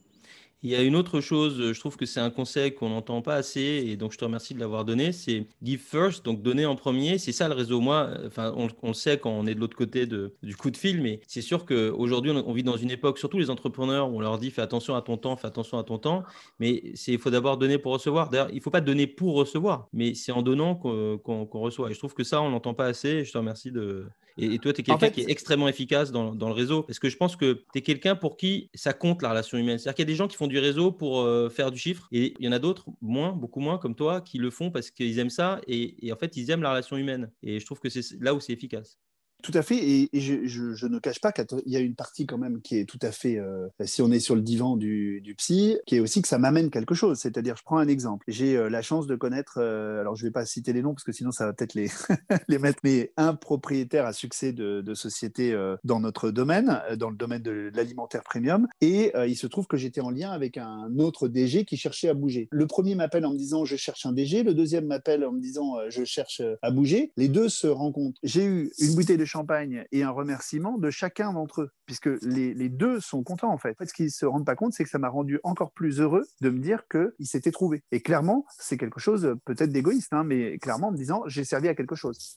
Il 0.65 0.71
y 0.71 0.75
a 0.75 0.83
une 0.83 0.97
autre 0.97 1.21
chose, 1.21 1.73
je 1.73 1.79
trouve 1.79 1.97
que 1.97 2.05
c'est 2.05 2.19
un 2.19 2.31
conseil 2.31 2.75
qu'on 2.75 2.89
n'entend 2.89 3.23
pas 3.23 3.37
assez, 3.37 3.61
et 3.61 3.97
donc 3.97 4.13
je 4.13 4.19
te 4.19 4.25
remercie 4.25 4.55
de 4.55 4.59
l'avoir 4.59 4.85
donné, 4.85 5.13
c'est 5.13 5.47
give 5.63 5.81
first, 5.81 6.25
donc 6.25 6.43
donner 6.43 6.67
en 6.67 6.75
premier. 6.75 7.19
C'est 7.19 7.31
ça 7.31 7.47
le 7.47 7.55
réseau. 7.55 7.81
Moi, 7.81 8.11
enfin, 8.27 8.53
on, 8.57 8.89
le 8.89 8.93
sait 8.93 9.19
quand 9.19 9.31
on 9.31 9.47
est 9.47 9.55
de 9.55 9.61
l'autre 9.61 9.77
côté 9.77 10.07
du 10.07 10.57
coup 10.57 10.73
de 10.73 10.77
fil, 10.77 11.01
mais 11.01 11.21
c'est 11.29 11.43
sûr 11.43 11.65
qu'aujourd'hui, 11.65 12.33
on, 12.33 12.49
on 12.49 12.53
vit 12.53 12.65
dans 12.65 12.77
une 12.77 12.91
époque, 12.91 13.19
surtout 13.19 13.39
les 13.39 13.51
entrepreneurs, 13.51 14.11
où 14.11 14.17
on 14.17 14.21
leur 14.21 14.37
dit 14.39 14.51
fais 14.51 14.63
attention 14.63 14.97
à 14.97 15.03
ton 15.03 15.17
temps, 15.17 15.37
fais 15.37 15.47
attention 15.47 15.79
à 15.79 15.85
ton 15.85 15.99
temps, 15.99 16.25
mais 16.59 16.83
il 17.07 17.19
faut 17.19 17.31
d'abord 17.31 17.57
donner 17.57 17.79
pour 17.79 17.93
recevoir. 17.93 18.29
D'ailleurs, 18.29 18.51
il 18.51 18.57
ne 18.57 18.61
faut 18.61 18.71
pas 18.71 18.81
donner 18.81 19.07
pour 19.07 19.37
recevoir, 19.37 19.89
mais 19.93 20.15
c'est 20.15 20.33
en 20.33 20.43
donnant 20.43 20.75
qu'on 20.75 21.47
reçoit. 21.53 21.91
Et 21.91 21.95
je 21.95 21.99
trouve 21.99 22.15
que 22.15 22.25
ça, 22.25 22.43
on 22.43 22.51
n'entend 22.51 22.75
pas 22.75 22.87
assez, 22.87 23.09
et 23.09 23.25
je 23.25 23.31
te 23.31 23.39
remercie 23.39 23.71
de, 23.71 24.09
et, 24.39 24.59
toi, 24.59 24.73
tu 24.73 24.81
es 24.81 24.85
quelqu'un 24.85 25.11
qui 25.11 25.23
est 25.23 25.31
extrêmement 25.31 25.69
efficace 25.69 26.13
dans, 26.13 26.35
dans, 26.35 26.49
le 26.49 26.55
réseau. 26.55 26.83
Parce 26.83 26.99
que 26.99 27.09
je 27.09 27.17
pense 27.17 27.37
que 27.37 27.65
tu 27.73 27.79
es 27.79 27.83
quelqu'un 27.83 28.15
pour 28.15 28.37
qui 28.37 28.71
ça 28.75 28.93
compte 28.93 29.23
la 29.23 29.31
relation 29.31 29.59
humaine? 29.59 29.79
C'est-à-dire 29.79 29.97
qu'il 29.97 30.05
y 30.05 30.09
a 30.09 30.13
des 30.13 30.17
gens 30.17 30.29
qui 30.29 30.37
font 30.37 30.47
du 30.47 30.59
réseau 30.59 30.93
pour 30.93 31.21
euh, 31.21 31.49
faire 31.49 31.71
du 31.71 31.79
chiffre. 31.79 32.09
Et 32.13 32.35
il 32.39 32.47
y 32.47 32.49
en 32.49 32.53
a 32.53 32.59
d'autres, 32.59 32.87
moins, 33.01 33.33
beaucoup 33.33 33.61
moins, 33.61 33.79
comme 33.79 33.95
toi, 33.95 34.21
qui 34.21 34.39
le 34.39 34.51
font 34.51 34.71
parce 34.71 34.91
qu'ils 34.91 35.19
aiment 35.19 35.31
ça. 35.31 35.61
Et, 35.67 36.07
et 36.07 36.13
en 36.13 36.17
fait, 36.17 36.37
ils 36.37 36.51
aiment 36.51 36.63
la 36.63 36.71
relation 36.71 36.97
humaine. 36.97 37.31
Et 37.43 37.59
je 37.59 37.67
trouve 37.67 37.81
que 37.81 37.89
c'est 37.89 38.21
là 38.21 38.35
où 38.35 38.41
c'est 38.41 38.53
efficace. 38.53 38.99
Tout 39.41 39.53
à 39.55 39.63
fait, 39.63 39.77
et, 39.77 40.11
je, 40.13 40.87
ne 40.87 40.99
cache 40.99 41.21
pas 41.21 41.31
qu'il 41.31 41.47
y 41.67 41.77
a 41.77 41.81
une 41.81 41.95
partie 41.95 42.27
quand 42.27 42.39
même 42.39 42.61
qui 42.61 42.77
est 42.77 42.85
tout 42.85 42.99
à 43.03 43.13
fait, 43.13 43.39
euh, 43.39 43.69
si 43.85 44.03
on 44.03 44.11
est 44.11 44.19
sur 44.19 44.35
le 44.35 44.41
divan 44.41 44.77
du, 44.77 45.23
psy, 45.39 45.79
qui 45.87 45.97
est 45.97 46.01
aussi 46.01 46.23
que 46.23 46.29
ça 46.29 46.39
m'amène 46.39 46.71
quelque 46.71 46.95
chose. 46.95 47.19
C'est-à-dire, 47.19 47.57
je 47.57 47.63
prends 47.63 47.79
un 47.79 47.87
exemple. 47.87 48.25
J'ai 48.27 48.57
euh, 48.57 48.69
la 48.69 48.83
chance 48.83 49.07
de 49.07 49.15
connaître, 49.15 49.59
euh, 49.59 50.01
alors 50.01 50.17
je 50.17 50.25
ne 50.25 50.29
vais 50.29 50.33
pas 50.33 50.45
citer 50.45 50.73
les 50.73 50.83
noms 50.83 50.93
parce 50.93 51.05
que 51.05 51.13
sinon 51.13 51.31
ça 51.31 51.47
va 51.47 51.53
peut-être 51.53 51.75
les, 51.75 51.89
les 52.49 52.59
mettre, 52.59 52.81
mais 52.83 53.13
un 53.17 53.35
propriétaire 53.35 54.07
à 54.07 54.13
succès 54.13 54.53
de, 54.53 54.81
de 54.81 54.95
société 54.95 55.57
dans 55.85 56.01
notre 56.01 56.31
domaine, 56.31 56.81
dans 56.97 57.11
le 57.11 57.17
domaine 57.17 57.43
de 57.43 57.71
l'alimentaire 57.75 58.25
premium, 58.25 58.67
et 58.81 59.13
il 59.27 59.37
se 59.37 59.47
trouve 59.47 59.67
que 59.67 59.77
j'étais 59.77 60.01
en 60.01 60.11
lien 60.11 60.31
avec 60.31 60.57
un 60.57 60.99
autre 60.99 61.29
DG 61.29 61.65
qui 61.65 61.77
cherchait 61.77 62.09
à 62.09 62.15
bouger. 62.15 62.49
Le 62.51 62.67
premier 62.67 62.95
m'appelle 62.95 63.25
en 63.25 63.33
me 63.33 63.39
disant 63.39 63.65
je 63.65 63.77
cherche 63.77 64.05
un 64.05 64.13
DG, 64.13 64.43
le 64.43 64.55
deuxième 64.55 64.87
m'appelle 64.87 65.25
en 65.25 65.33
me 65.33 65.41
disant 65.41 65.77
je 65.89 66.05
cherche 66.05 66.43
à 66.63 66.71
bouger. 66.71 67.13
Les 67.17 67.29
deux 67.29 67.49
se 67.49 67.67
rencontrent. 67.67 68.19
J'ai 68.23 68.45
eu 68.45 68.73
une 68.81 68.95
bouteille 68.95 69.17
de 69.17 69.25
champagne 69.29 69.85
et 69.93 70.03
un 70.03 70.11
remerciement 70.11 70.79
de 70.79 70.91
chacun 70.91 71.33
d'entre 71.33 71.63
eux, 71.63 71.71
puisque 71.87 72.11
les, 72.23 72.69
deux 72.69 73.01
sont 73.01 73.23
contents 73.23 73.53
en 73.53 73.59
fait. 73.59 73.77
Ce 73.87 73.93
qu'ils 73.93 74.11
se 74.11 74.27
rendent 74.27 74.45
pas 74.45 74.57
compte, 74.57 74.73
c'est 74.73 74.85
que 74.85 74.91
ça 74.91 74.99
m'a 74.99 75.09
rendu 75.09 75.39
encore 75.45 75.71
plus 75.73 76.01
heureux 76.01 76.27
de 76.41 76.51
me 76.51 76.59
dire 76.59 76.83
qu'ils 76.89 77.27
s'étaient 77.27 77.53
trouvés. 77.53 77.83
Et 77.93 78.01
clairement, 78.01 78.45
c'est 78.59 78.77
quelque 78.77 79.01
chose 79.01 79.37
peut-être 79.45 79.71
d'égoïste, 79.71 80.13
hein, 80.13 80.25
mais 80.25 80.59
clairement 80.59 80.89
en 80.89 80.93
me 80.93 80.97
disant 80.97 81.23
j'ai 81.27 81.45
servi 81.45 81.69
à 81.69 81.75
quelque 81.75 81.95
chose. 81.95 82.37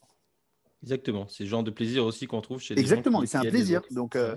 Exactement, 0.84 1.28
c'est 1.30 1.44
le 1.44 1.50
genre 1.50 1.64
de 1.64 1.70
plaisir 1.70 2.04
aussi 2.06 2.26
qu'on 2.26 2.42
trouve 2.42 2.60
chez 2.60 2.74
les 2.74 2.82
Exactement, 2.82 3.24
c'est 3.28 3.38
un 3.38 3.42
plaisir. 3.42 3.84
Donc 3.92 4.16
euh, 4.16 4.36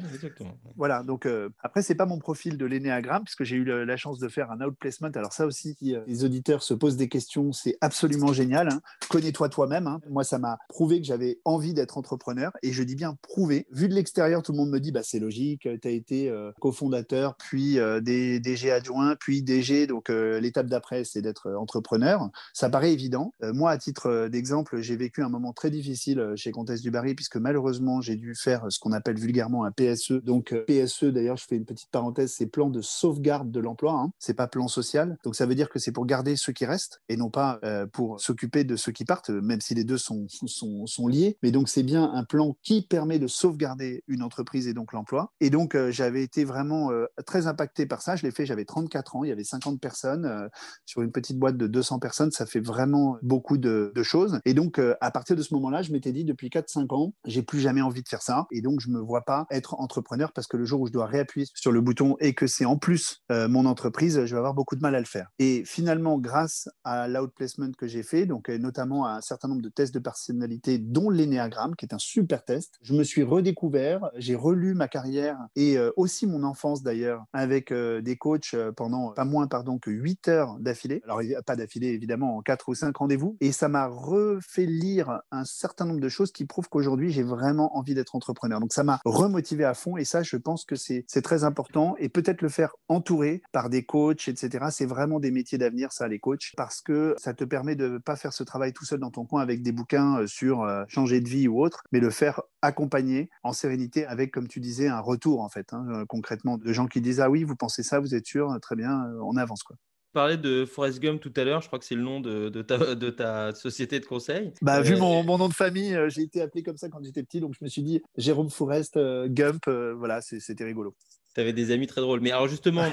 voilà, 0.77 1.03
donc 1.03 1.25
euh, 1.25 1.49
après 1.63 1.83
c'est 1.83 1.95
pas 1.95 2.05
mon 2.05 2.19
profil 2.19 2.59
de 2.59 2.67
l'énéagramme 2.67 3.25
puisque 3.25 3.45
j'ai 3.45 3.57
eu 3.57 3.65
la 3.65 3.97
chance 3.97 4.19
de 4.19 4.29
faire 4.29 4.51
un 4.51 4.61
outplacement. 4.61 5.09
Alors 5.15 5.33
ça 5.33 5.47
aussi, 5.47 5.75
euh, 5.85 6.03
les 6.07 6.23
auditeurs 6.23 6.63
se 6.63 6.75
posent 6.75 6.99
des 6.99 7.09
questions, 7.09 7.53
c'est 7.53 7.79
absolument 7.81 8.35
génial. 8.35 8.69
Hein. 8.69 8.81
Connais-toi 9.09 9.49
toi-même. 9.49 9.87
Hein. 9.87 10.01
Moi, 10.11 10.23
ça 10.23 10.39
m'a 10.39 10.59
prouvé 10.69 11.01
que 11.01 11.07
j'avais 11.07 11.41
envie 11.47 11.73
d'être 11.73 11.97
entrepreneur 11.97 12.53
et 12.63 12.73
je 12.73 12.83
dis 12.83 12.95
bien 12.95 13.17
prouvé. 13.23 13.67
Vu 13.71 13.89
de 13.89 13.95
l'extérieur, 13.95 14.43
tout 14.43 14.53
le 14.53 14.59
monde 14.59 14.71
me 14.71 14.81
dit 14.81 14.93
bah 14.93 15.03
c'est 15.03 15.21
logique, 15.21 15.67
tu 15.81 15.89
as 15.89 15.91
été 15.91 16.31
cofondateur, 16.61 17.37
puis 17.37 17.79
DG 18.03 18.71
adjoint, 18.71 19.17
puis 19.17 19.43
DG. 19.43 19.87
Donc 19.87 20.11
l'étape 20.11 20.67
d'après, 20.67 21.05
c'est 21.05 21.23
d'être 21.23 21.53
entrepreneur. 21.53 22.29
Ça 22.53 22.69
paraît 22.69 22.93
évident. 22.93 23.33
moi, 23.41 23.71
à 23.71 23.79
titre 23.79 24.29
d'exemple, 24.29 24.83
j'ai 24.83 24.97
vécu 24.97 25.23
un 25.23 25.31
moment 25.31 25.55
très 25.55 25.71
difficile 25.71 26.34
chez 26.37 26.51
Comtesse 26.51 26.81
du 26.81 26.91
Barry, 26.91 27.15
puisque 27.15 27.37
malheureusement, 27.37 28.01
j'ai 28.01 28.17
dû 28.17 28.35
faire 28.35 28.67
ce 28.69 28.79
qu'on 28.79 28.93
appelle 28.93 29.19
vulgairement 29.19 29.65
un 29.65 29.73
PSE. 29.73 30.23
Donc, 30.23 30.53
euh, 30.53 30.65
PSE, 30.67 31.05
d'ailleurs, 31.05 31.37
je 31.37 31.45
fais 31.47 31.57
une 31.57 31.65
petite 31.65 31.91
parenthèse, 31.91 32.33
c'est 32.33 32.47
plan 32.47 32.71
de 32.71 32.81
sauvegarde 32.81 33.51
de 33.51 33.61
l'emploi, 33.61 33.93
hein. 33.93 34.13
c'est 34.19 34.35
pas 34.35 34.47
plan 34.47 34.69
social. 34.69 35.17
Donc, 35.25 35.37
ça 35.37 35.47
veut 35.47 35.55
dire 35.55 35.69
que 35.69 35.79
c'est 35.79 35.93
pour 35.93 36.07
garder 36.07 36.37
ceux 36.37 36.53
qui 36.53 36.65
restent 36.65 37.01
et 37.09 37.17
non 37.17 37.31
pas 37.31 37.59
euh, 37.65 37.87
pour 37.87 38.21
s'occuper 38.21 38.65
de 38.65 38.77
ceux 38.77 38.93
qui 38.93 39.05
partent, 39.05 39.31
même 39.31 39.61
si 39.61 39.75
les 39.75 39.85
deux 39.85 39.99
sont, 39.99 40.27
sont, 40.47 41.07
liés. 41.07 41.37
Mais 41.43 41.51
donc, 41.51 41.69
c'est 41.69 41.83
bien 41.83 42.11
un 42.13 42.25
plan 42.25 42.57
qui 42.63 42.83
permet 42.83 43.19
de 43.19 43.27
sauvegarder 43.27 44.03
une 44.09 44.23
entreprise 44.23 44.69
et 44.69 44.75
donc 44.75 44.93
l'emploi. 44.93 45.33
Et 45.41 45.51
donc, 45.51 45.75
euh, 45.75 45.91
j'avais 45.91 46.23
été 46.23 46.45
vraiment 46.45 46.91
très 47.27 47.47
impacté 47.47 47.87
par 47.87 48.03
ça. 48.03 48.17
Je 48.17 48.23
l'ai 48.23 48.31
fait, 48.31 48.47
j'avais 48.47 48.65
34 48.65 49.17
ans, 49.17 49.25
il 49.25 49.29
y 49.29 49.33
avait 49.33 49.45
50 49.45 49.81
personnes 49.81 50.49
sur 50.87 51.03
une 51.03 51.13
petite 51.13 51.39
boîte 51.39 51.57
de 51.57 51.67
200 51.67 51.99
personnes. 51.99 52.31
Ça 52.31 52.47
fait 52.47 52.61
vraiment 52.61 53.19
beaucoup 53.23 53.59
de 53.59 53.93
choses. 54.03 54.41
Et 54.45 54.55
donc, 54.55 54.81
à 55.01 55.11
partir 55.11 55.37
de 55.37 55.43
ce 55.43 55.55
moment-là, 55.55 55.83
je 55.83 55.93
m'étais 55.93 56.13
dit, 56.13 56.24
depuis 56.25 56.49
4-5 56.49 56.95
ans, 56.95 57.15
j'ai 57.25 57.43
plus 57.43 57.61
jamais 57.61 57.81
envie 57.81 58.03
de 58.03 58.09
faire 58.09 58.23
ça. 58.23 58.47
Et 58.51 58.61
donc, 58.61 58.81
je 58.81 58.89
me 58.89 58.99
vois 58.99 59.23
pas 59.23 59.47
être 59.51 59.75
entrepreneur 59.81 60.33
parce 60.33 60.47
que 60.47 60.57
le 60.57 60.65
jour 60.65 60.81
où 60.81 60.87
je 60.87 60.93
dois 60.93 61.07
réappuyer 61.07 61.47
sur 61.55 61.73
le 61.73 61.81
bouton 61.81 62.17
et 62.21 62.35
que 62.35 62.47
c'est 62.47 62.65
en 62.65 62.77
plus 62.77 63.23
euh, 63.31 63.49
mon 63.49 63.67
entreprise, 63.67 64.25
je 64.25 64.35
vais 64.35 64.39
avoir 64.39 64.55
beaucoup 64.55 64.77
de 64.77 64.81
mal 64.81 64.95
à 64.95 65.01
le 65.01 65.07
faire. 65.07 65.31
Et 65.39 65.65
finalement, 65.65 66.19
grâce 66.19 66.69
à 66.85 67.09
l'outplacement 67.09 67.73
que 67.77 67.87
j'ai 67.87 68.03
fait, 68.03 68.27
donc 68.27 68.49
euh, 68.49 68.59
notamment 68.59 69.07
à 69.07 69.13
un 69.13 69.21
certain 69.21 69.49
nombre 69.49 69.63
de 69.63 69.69
tests 69.69 69.95
de 69.95 69.99
personnalité, 69.99 70.79
dont 70.79 71.11
l'énéagramme, 71.11 71.77
qui 71.77 71.87
est 71.87 71.95
un 71.95 71.99
super 71.99 72.45
test, 72.45 72.75
je 72.83 72.95
me 72.95 73.05
suis 73.05 73.23
redécouvert, 73.23 74.11
j'ai 74.17 74.35
relu 74.35 74.75
ma 74.75 74.89
carrière 74.89 75.39
et 75.57 75.79
euh, 75.79 75.91
aussi 75.97 76.27
mon 76.27 76.43
enfance 76.43 76.83
d'ailleurs 76.83 77.25
avec 77.33 77.73
des 77.73 78.17
coachs 78.17 78.55
pendant 78.77 79.11
pas 79.11 79.25
moins 79.25 79.47
pardon 79.47 79.79
que 79.79 79.91
8 79.91 80.29
heures 80.29 80.57
d'affilée. 80.59 81.03
Alors 81.05 81.21
pas 81.47 81.57
d'affilée 81.57 81.89
évidemment 81.89 82.37
en 82.37 82.43
4 82.43 82.69
ou 82.69 82.75
5 82.75 82.97
rendez-vous 82.97 83.37
et 83.41 83.53
ça 83.53 83.69
m'a 83.69 83.87
refait 83.87 84.67
lire 84.67 85.21
un 85.31 85.45
certain 85.45 85.85
nombre 85.85 86.01
de 86.01 86.09
choses 86.15 86.33
qui 86.33 86.45
prouve 86.45 86.69
qu'aujourd'hui, 86.69 87.11
j'ai 87.11 87.23
vraiment 87.23 87.77
envie 87.77 87.95
d'être 87.95 88.15
entrepreneur. 88.15 88.61
Donc, 88.61 88.73
ça 88.73 88.85
m'a 88.85 89.01
remotivé 89.05 89.65
à 89.65 89.75
fond 89.75 89.97
et 89.97 90.05
ça, 90.05 90.23
je 90.23 90.37
pense 90.37 90.65
que 90.65 90.77
c'est 90.77 91.05
très 91.23 91.45
important 91.45 91.97
et 91.99 92.09
peut-être 92.09 92.43
le 92.43 92.49
faire 92.49 92.75
entourer 92.89 93.43
par 93.53 93.71
des 93.71 93.85
coachs, 93.85 94.29
etc. 94.29 94.67
C'est 94.71 94.87
vraiment 94.87 95.21
des 95.21 95.31
métiers 95.31 95.59
d'avenir, 95.59 95.93
ça, 95.93 96.09
les 96.09 96.19
coachs, 96.19 96.53
parce 96.57 96.81
que 96.81 97.15
ça 97.19 97.35
te 97.35 97.45
permet 97.45 97.77
de 97.77 97.89
ne 97.89 97.99
pas 97.99 98.17
faire 98.17 98.33
ce 98.33 98.45
travail 98.45 98.73
tout 98.73 98.85
seul 98.85 99.01
dans 99.01 99.11
ton 99.11 99.25
coin 99.25 99.43
avec 99.43 99.63
des 99.63 99.73
bouquins 99.73 100.21
euh, 100.21 100.27
sur 100.27 100.63
euh, 100.63 100.85
changer 100.89 101.21
de 101.21 101.29
vie 101.29 101.49
ou 101.49 101.61
autre, 101.61 101.83
mais 101.93 102.01
le 102.01 102.11
faire 102.11 102.41
accompagner 102.63 103.31
en 103.43 103.53
sérénité 103.53 104.07
avec, 104.07 104.33
comme 104.33 104.49
tu 104.49 104.61
disais, 104.61 104.89
un 104.89 105.01
retour, 105.01 105.41
en 105.41 105.49
fait, 105.49 105.73
hein, 105.73 105.87
euh, 105.91 106.05
concrètement, 106.07 106.59
de 106.59 106.73
gens 106.73 106.87
qui 106.87 107.01
disent 107.01 107.21
Ah 107.21 107.31
oui, 107.31 107.45
vous 107.45 107.57
pensez 107.57 107.83
ça, 107.83 108.01
vous 108.01 108.15
êtes 108.15 108.27
sûr, 108.27 108.57
très 108.61 108.77
bien, 108.77 109.11
on 109.23 109.37
avance, 109.37 109.63
quoi 109.63 109.77
parlais 110.15 110.39
de 110.39 110.65
Forrest 110.65 111.01
Gump 111.01 111.21
tout 111.21 111.33
à 111.37 111.45
l'heure, 111.45 111.61
je 111.61 111.67
crois 111.67 111.79
que 111.79 111.85
c'est 111.85 111.95
le 111.95 112.03
nom 112.03 112.21
de, 112.21 112.49
ta, 112.63 112.95
de, 112.95 113.11
ta, 113.11 113.53
société 113.55 114.01
de 114.01 114.07
conseil. 114.07 114.53
Bah, 114.63 114.81
vu 114.81 114.95
euh, 114.95 114.99
mon, 114.99 115.23
mon, 115.25 115.37
nom 115.37 115.49
de 115.49 115.55
famille, 115.55 115.95
euh, 115.95 116.09
j'ai 116.09 116.23
été 116.23 116.41
appelé 116.41 116.63
comme 116.63 116.79
ça 116.79 116.89
quand 116.89 117.03
j'étais 117.05 117.23
petit, 117.23 117.41
donc 117.41 117.55
je 117.59 117.63
me 117.63 117.69
suis 117.69 117.83
dit 117.83 118.01
Jérôme 118.17 118.49
Forrest 118.49 118.97
euh, 118.97 119.27
Gump, 119.29 119.69
voilà, 119.69 120.23
c'était 120.23 120.65
rigolo. 120.65 120.97
Tu 121.35 121.41
avais 121.41 121.53
des 121.53 121.73
amis 121.73 121.89
très 121.89 122.01
drôles. 122.01 122.21
Mais 122.21 122.31
alors 122.31 122.47
justement, 122.47 122.85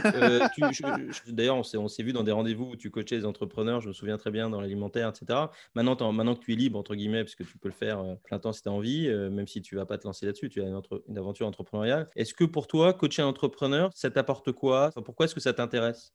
d'ailleurs, 1.27 1.57
on 1.57 1.87
s'est 1.87 2.03
vu 2.03 2.11
dans 2.11 2.23
des 2.23 2.31
rendez-vous 2.31 2.71
où 2.71 2.75
tu 2.75 2.89
coachais 2.89 3.15
les 3.15 3.25
entrepreneurs, 3.25 3.81
je 3.81 3.89
me 3.89 3.93
souviens 3.93 4.17
très 4.17 4.31
bien 4.31 4.49
dans 4.49 4.59
l'alimentaire, 4.59 5.09
etc. 5.09 5.41
Maintenant, 5.75 6.11
maintenant 6.11 6.33
que 6.33 6.43
tu 6.43 6.53
es 6.53 6.55
libre, 6.55 6.79
entre 6.79 6.95
guillemets, 6.95 7.23
parce 7.23 7.35
que 7.35 7.43
tu 7.43 7.59
peux 7.59 7.69
le 7.69 7.75
faire 7.75 8.03
plein 8.23 8.39
temps 8.39 8.51
si 8.51 8.63
tu 8.63 8.69
as 8.69 8.71
envie, 8.71 9.07
même 9.07 9.45
si 9.45 9.61
tu 9.61 9.75
ne 9.75 9.79
vas 9.79 9.85
pas 9.85 9.99
te 9.99 10.07
lancer 10.07 10.25
là-dessus, 10.25 10.49
tu 10.49 10.59
as 10.63 10.65
une, 10.65 10.81
une 11.07 11.17
aventure 11.19 11.45
entrepreneuriale. 11.45 12.09
Est-ce 12.15 12.33
que 12.33 12.45
pour 12.45 12.65
toi, 12.65 12.93
coacher 12.93 13.21
un 13.21 13.27
entrepreneur, 13.27 13.91
ça 13.93 14.09
t'apporte 14.09 14.51
quoi? 14.51 14.89
Pourquoi 15.05 15.25
est-ce 15.25 15.35
que 15.35 15.41
ça 15.41 15.53
t'intéresse? 15.53 16.11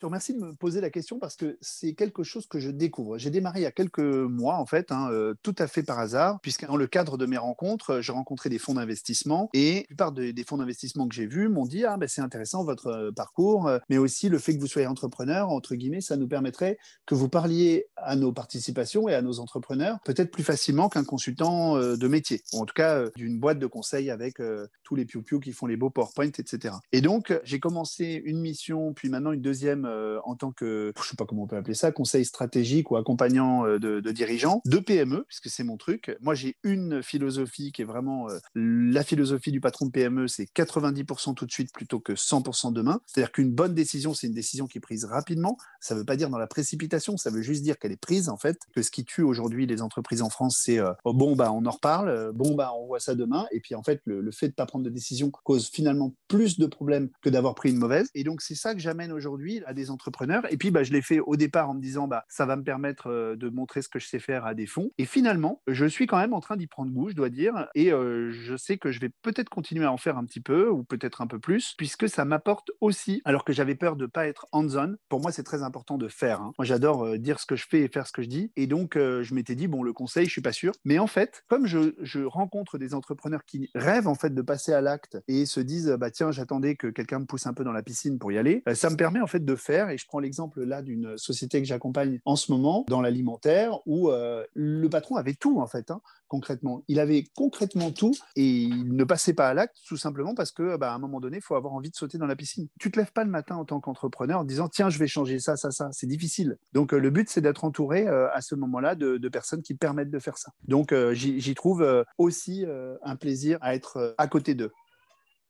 Te 0.00 0.06
remercie 0.06 0.34
de 0.34 0.38
me 0.38 0.54
poser 0.54 0.80
la 0.80 0.90
question 0.90 1.18
parce 1.18 1.36
que 1.36 1.58
c'est 1.60 1.92
quelque 1.92 2.22
chose 2.22 2.46
que 2.46 2.58
je 2.58 2.70
découvre. 2.70 3.18
J'ai 3.18 3.30
démarré 3.30 3.60
il 3.60 3.62
y 3.62 3.66
a 3.66 3.70
quelques 3.70 4.00
mois, 4.00 4.56
en 4.56 4.66
fait, 4.66 4.90
hein, 4.90 5.08
euh, 5.12 5.34
tout 5.42 5.54
à 5.58 5.66
fait 5.66 5.82
par 5.82 5.98
hasard, 5.98 6.40
puisque 6.40 6.66
dans 6.66 6.76
le 6.76 6.86
cadre 6.86 7.18
de 7.18 7.26
mes 7.26 7.36
rencontres, 7.36 7.90
euh, 7.90 8.00
j'ai 8.00 8.12
rencontré 8.12 8.48
des 8.48 8.58
fonds 8.58 8.74
d'investissement 8.74 9.50
et 9.52 9.80
la 9.80 9.86
plupart 9.86 10.12
des 10.12 10.44
fonds 10.44 10.56
d'investissement 10.56 11.06
que 11.06 11.14
j'ai 11.14 11.26
vus 11.26 11.48
m'ont 11.48 11.66
dit 11.66 11.84
Ah, 11.84 11.98
ben, 11.98 12.08
c'est 12.08 12.22
intéressant 12.22 12.64
votre 12.64 12.86
euh, 12.86 13.12
parcours, 13.12 13.70
mais 13.90 13.98
aussi 13.98 14.28
le 14.30 14.38
fait 14.38 14.54
que 14.54 14.60
vous 14.60 14.66
soyez 14.66 14.86
entrepreneur, 14.86 15.50
entre 15.50 15.74
guillemets, 15.74 16.00
ça 16.00 16.16
nous 16.16 16.26
permettrait 16.26 16.78
que 17.04 17.14
vous 17.14 17.28
parliez 17.28 17.86
à 17.96 18.16
nos 18.16 18.32
participations 18.32 19.08
et 19.08 19.14
à 19.14 19.20
nos 19.20 19.38
entrepreneurs 19.38 19.98
peut-être 20.04 20.30
plus 20.30 20.42
facilement 20.42 20.88
qu'un 20.88 21.04
consultant 21.04 21.76
de 21.78 22.08
métier, 22.08 22.42
ou 22.54 22.60
en 22.60 22.64
tout 22.64 22.74
cas 22.74 23.10
d'une 23.16 23.38
boîte 23.38 23.58
de 23.58 23.66
conseil 23.66 24.10
avec 24.10 24.38
tous 24.82 24.94
les 24.94 25.04
piou-piou 25.04 25.40
qui 25.40 25.52
font 25.52 25.66
les 25.66 25.76
beaux 25.76 25.90
PowerPoint, 25.90 26.26
etc. 26.26 26.74
Et 26.92 27.00
donc, 27.00 27.38
j'ai 27.44 27.60
commencé 27.60 28.22
une 28.24 28.40
mission, 28.40 28.94
puis 28.94 29.08
maintenant 29.08 29.32
une 29.32 29.42
deuxième 29.42 29.84
euh, 29.89 29.89
en 30.24 30.36
tant 30.36 30.52
que, 30.52 30.92
je 30.96 31.08
sais 31.08 31.16
pas 31.16 31.26
comment 31.26 31.44
on 31.44 31.46
peut 31.46 31.56
appeler 31.56 31.74
ça, 31.74 31.92
conseil 31.92 32.24
stratégique 32.24 32.90
ou 32.90 32.96
accompagnant 32.96 33.66
euh, 33.66 33.78
de, 33.78 34.10
dirigeants, 34.10 34.60
de 34.64 34.78
PME, 34.78 35.24
puisque 35.28 35.48
c'est 35.48 35.64
mon 35.64 35.76
truc. 35.76 36.16
Moi, 36.20 36.34
j'ai 36.34 36.56
une 36.62 37.02
philosophie 37.02 37.72
qui 37.72 37.82
est 37.82 37.84
vraiment 37.84 38.28
euh, 38.28 38.38
la 38.54 39.02
philosophie 39.02 39.52
du 39.52 39.60
patron 39.60 39.86
de 39.86 39.90
PME, 39.90 40.28
c'est 40.28 40.44
90% 40.44 41.34
tout 41.34 41.46
de 41.46 41.52
suite 41.52 41.72
plutôt 41.72 42.00
que 42.00 42.12
100% 42.12 42.72
demain. 42.72 43.00
C'est-à-dire 43.06 43.32
qu'une 43.32 43.52
bonne 43.52 43.74
décision, 43.74 44.14
c'est 44.14 44.26
une 44.26 44.34
décision 44.34 44.66
qui 44.66 44.78
est 44.78 44.80
prise 44.80 45.04
rapidement. 45.04 45.56
Ça 45.80 45.94
ne 45.94 46.00
veut 46.00 46.06
pas 46.06 46.16
dire 46.16 46.30
dans 46.30 46.38
la 46.38 46.46
précipitation, 46.46 47.16
ça 47.16 47.30
veut 47.30 47.42
juste 47.42 47.62
dire 47.62 47.78
qu'elle 47.78 47.92
est 47.92 48.00
prise 48.00 48.28
en 48.28 48.36
fait. 48.36 48.58
Que 48.74 48.82
ce 48.82 48.90
qui 48.90 49.04
tue 49.04 49.22
aujourd'hui 49.22 49.66
les 49.66 49.82
entreprises 49.82 50.22
en 50.22 50.30
France, 50.30 50.60
c'est 50.62 50.78
oh, 51.04 51.12
bon 51.12 51.36
bah 51.36 51.52
on 51.52 51.64
en 51.66 51.70
reparle, 51.70 52.32
bon 52.34 52.54
bah 52.54 52.72
on 52.78 52.86
voit 52.86 53.00
ça 53.00 53.14
demain. 53.14 53.46
Et 53.52 53.60
puis 53.60 53.74
en 53.74 53.82
fait, 53.82 54.00
le, 54.04 54.30
fait 54.30 54.48
de 54.48 54.54
pas 54.54 54.66
prendre 54.66 54.84
de 54.84 54.90
décision 54.90 55.30
cause 55.30 55.68
finalement 55.68 56.14
plus 56.28 56.58
de 56.58 56.66
problèmes 56.66 57.10
que 57.22 57.30
d'avoir 57.30 57.54
pris 57.54 57.70
une 57.70 57.78
mauvaise. 57.78 58.10
Et 58.14 58.24
donc 58.24 58.42
c'est 58.42 58.54
ça 58.54 58.74
que 58.74 58.80
j'amène 58.80 59.12
aujourd'hui 59.12 59.62
à 59.66 59.74
des 59.74 59.79
entrepreneurs. 59.88 60.42
Et 60.52 60.58
puis, 60.58 60.70
bah, 60.70 60.82
je 60.82 60.92
l'ai 60.92 61.00
fait 61.00 61.20
au 61.20 61.36
départ 61.36 61.70
en 61.70 61.74
me 61.74 61.80
disant, 61.80 62.06
bah, 62.06 62.26
ça 62.28 62.44
va 62.44 62.56
me 62.56 62.62
permettre 62.62 63.06
euh, 63.06 63.36
de 63.36 63.48
montrer 63.48 63.80
ce 63.80 63.88
que 63.88 63.98
je 63.98 64.06
sais 64.06 64.18
faire 64.18 64.44
à 64.44 64.52
des 64.52 64.66
fonds. 64.66 64.90
Et 64.98 65.06
finalement, 65.06 65.62
je 65.66 65.86
suis 65.86 66.06
quand 66.06 66.18
même 66.18 66.34
en 66.34 66.40
train 66.40 66.56
d'y 66.56 66.66
prendre 66.66 66.92
goût, 66.92 67.08
je 67.08 67.14
dois 67.14 67.30
dire. 67.30 67.68
Et 67.74 67.92
euh, 67.92 68.30
je 68.30 68.56
sais 68.56 68.76
que 68.76 68.92
je 68.92 69.00
vais 69.00 69.10
peut-être 69.22 69.48
continuer 69.48 69.86
à 69.86 69.92
en 69.92 69.96
faire 69.96 70.18
un 70.18 70.24
petit 70.26 70.40
peu, 70.40 70.68
ou 70.68 70.84
peut-être 70.84 71.22
un 71.22 71.26
peu 71.26 71.38
plus, 71.38 71.74
puisque 71.78 72.08
ça 72.08 72.26
m'apporte 72.26 72.70
aussi, 72.80 73.22
alors 73.24 73.44
que 73.44 73.54
j'avais 73.54 73.76
peur 73.76 73.96
de 73.96 74.04
pas 74.04 74.26
être 74.26 74.46
hands-on. 74.52 74.96
Pour 75.08 75.20
moi, 75.20 75.32
c'est 75.32 75.44
très 75.44 75.62
important 75.62 75.96
de 75.96 76.08
faire. 76.08 76.42
Hein. 76.42 76.52
Moi, 76.58 76.66
j'adore 76.66 77.06
euh, 77.06 77.16
dire 77.16 77.40
ce 77.40 77.46
que 77.46 77.56
je 77.56 77.66
fais 77.66 77.80
et 77.80 77.88
faire 77.88 78.06
ce 78.06 78.12
que 78.12 78.22
je 78.22 78.28
dis. 78.28 78.52
Et 78.56 78.66
donc, 78.66 78.96
je 78.96 79.34
m'étais 79.34 79.54
dit, 79.54 79.68
bon, 79.68 79.82
le 79.82 79.92
conseil, 79.92 80.26
je 80.26 80.30
suis 80.30 80.42
pas 80.42 80.52
sûr. 80.52 80.72
Mais 80.84 80.98
en 80.98 81.06
fait, 81.06 81.44
comme 81.48 81.66
je, 81.66 81.94
je 82.02 82.20
rencontre 82.20 82.78
des 82.78 82.94
entrepreneurs 82.94 83.44
qui 83.44 83.70
rêvent 83.74 84.08
en 84.08 84.14
fait 84.14 84.34
de 84.34 84.42
passer 84.42 84.72
à 84.72 84.80
l'acte 84.80 85.18
et 85.28 85.46
se 85.46 85.60
disent, 85.60 85.96
bah 85.98 86.10
tiens, 86.10 86.32
j'attendais 86.32 86.74
que 86.76 86.88
quelqu'un 86.88 87.20
me 87.20 87.26
pousse 87.26 87.46
un 87.46 87.52
peu 87.52 87.64
dans 87.64 87.72
la 87.72 87.82
piscine 87.82 88.18
pour 88.18 88.32
y 88.32 88.38
aller, 88.38 88.62
ça 88.74 88.90
me 88.90 88.96
permet 88.96 89.20
en 89.20 89.26
fait 89.26 89.44
de 89.44 89.56
faire 89.56 89.69
et 89.70 89.98
je 89.98 90.06
prends 90.06 90.18
l'exemple 90.18 90.62
là 90.64 90.82
d'une 90.82 91.16
société 91.16 91.60
que 91.60 91.66
j'accompagne 91.66 92.20
en 92.24 92.36
ce 92.36 92.52
moment 92.52 92.84
dans 92.88 93.00
l'alimentaire 93.00 93.78
où 93.86 94.10
euh, 94.10 94.44
le 94.54 94.88
patron 94.88 95.16
avait 95.16 95.34
tout 95.34 95.60
en 95.60 95.66
fait, 95.66 95.90
hein, 95.90 96.00
concrètement. 96.28 96.82
Il 96.88 97.00
avait 97.00 97.24
concrètement 97.34 97.90
tout 97.90 98.14
et 98.36 98.46
il 98.46 98.94
ne 98.94 99.04
passait 99.04 99.34
pas 99.34 99.48
à 99.48 99.54
l'acte 99.54 99.76
tout 99.86 99.96
simplement 99.96 100.34
parce 100.34 100.52
que 100.52 100.76
bah, 100.76 100.92
à 100.92 100.94
un 100.94 100.98
moment 100.98 101.20
donné, 101.20 101.38
il 101.38 101.42
faut 101.42 101.54
avoir 101.54 101.74
envie 101.74 101.90
de 101.90 101.96
sauter 101.96 102.18
dans 102.18 102.26
la 102.26 102.36
piscine. 102.36 102.68
Tu 102.78 102.90
te 102.90 102.98
lèves 102.98 103.12
pas 103.12 103.24
le 103.24 103.30
matin 103.30 103.56
en 103.56 103.64
tant 103.64 103.80
qu'entrepreneur 103.80 104.40
en 104.40 104.44
disant 104.44 104.68
tiens, 104.68 104.90
je 104.90 104.98
vais 104.98 105.06
changer 105.06 105.38
ça, 105.38 105.56
ça, 105.56 105.70
ça. 105.70 105.88
C'est 105.92 106.06
difficile. 106.06 106.58
Donc 106.72 106.92
euh, 106.92 106.98
le 106.98 107.10
but, 107.10 107.28
c'est 107.28 107.40
d'être 107.40 107.64
entouré 107.64 108.06
euh, 108.08 108.28
à 108.32 108.40
ce 108.40 108.54
moment-là 108.54 108.94
de, 108.94 109.16
de, 109.16 109.28
personnes 109.28 109.62
qui 109.62 109.74
permettent 109.74 110.10
de 110.10 110.18
faire 110.18 110.38
ça. 110.38 110.52
Donc 110.66 110.92
j'y 111.12 111.54
trouve 111.54 112.04
aussi 112.18 112.64
un 113.02 113.16
plaisir 113.16 113.58
à 113.60 113.74
être 113.74 114.14
à 114.18 114.26
côté 114.26 114.54
d'eux. 114.54 114.72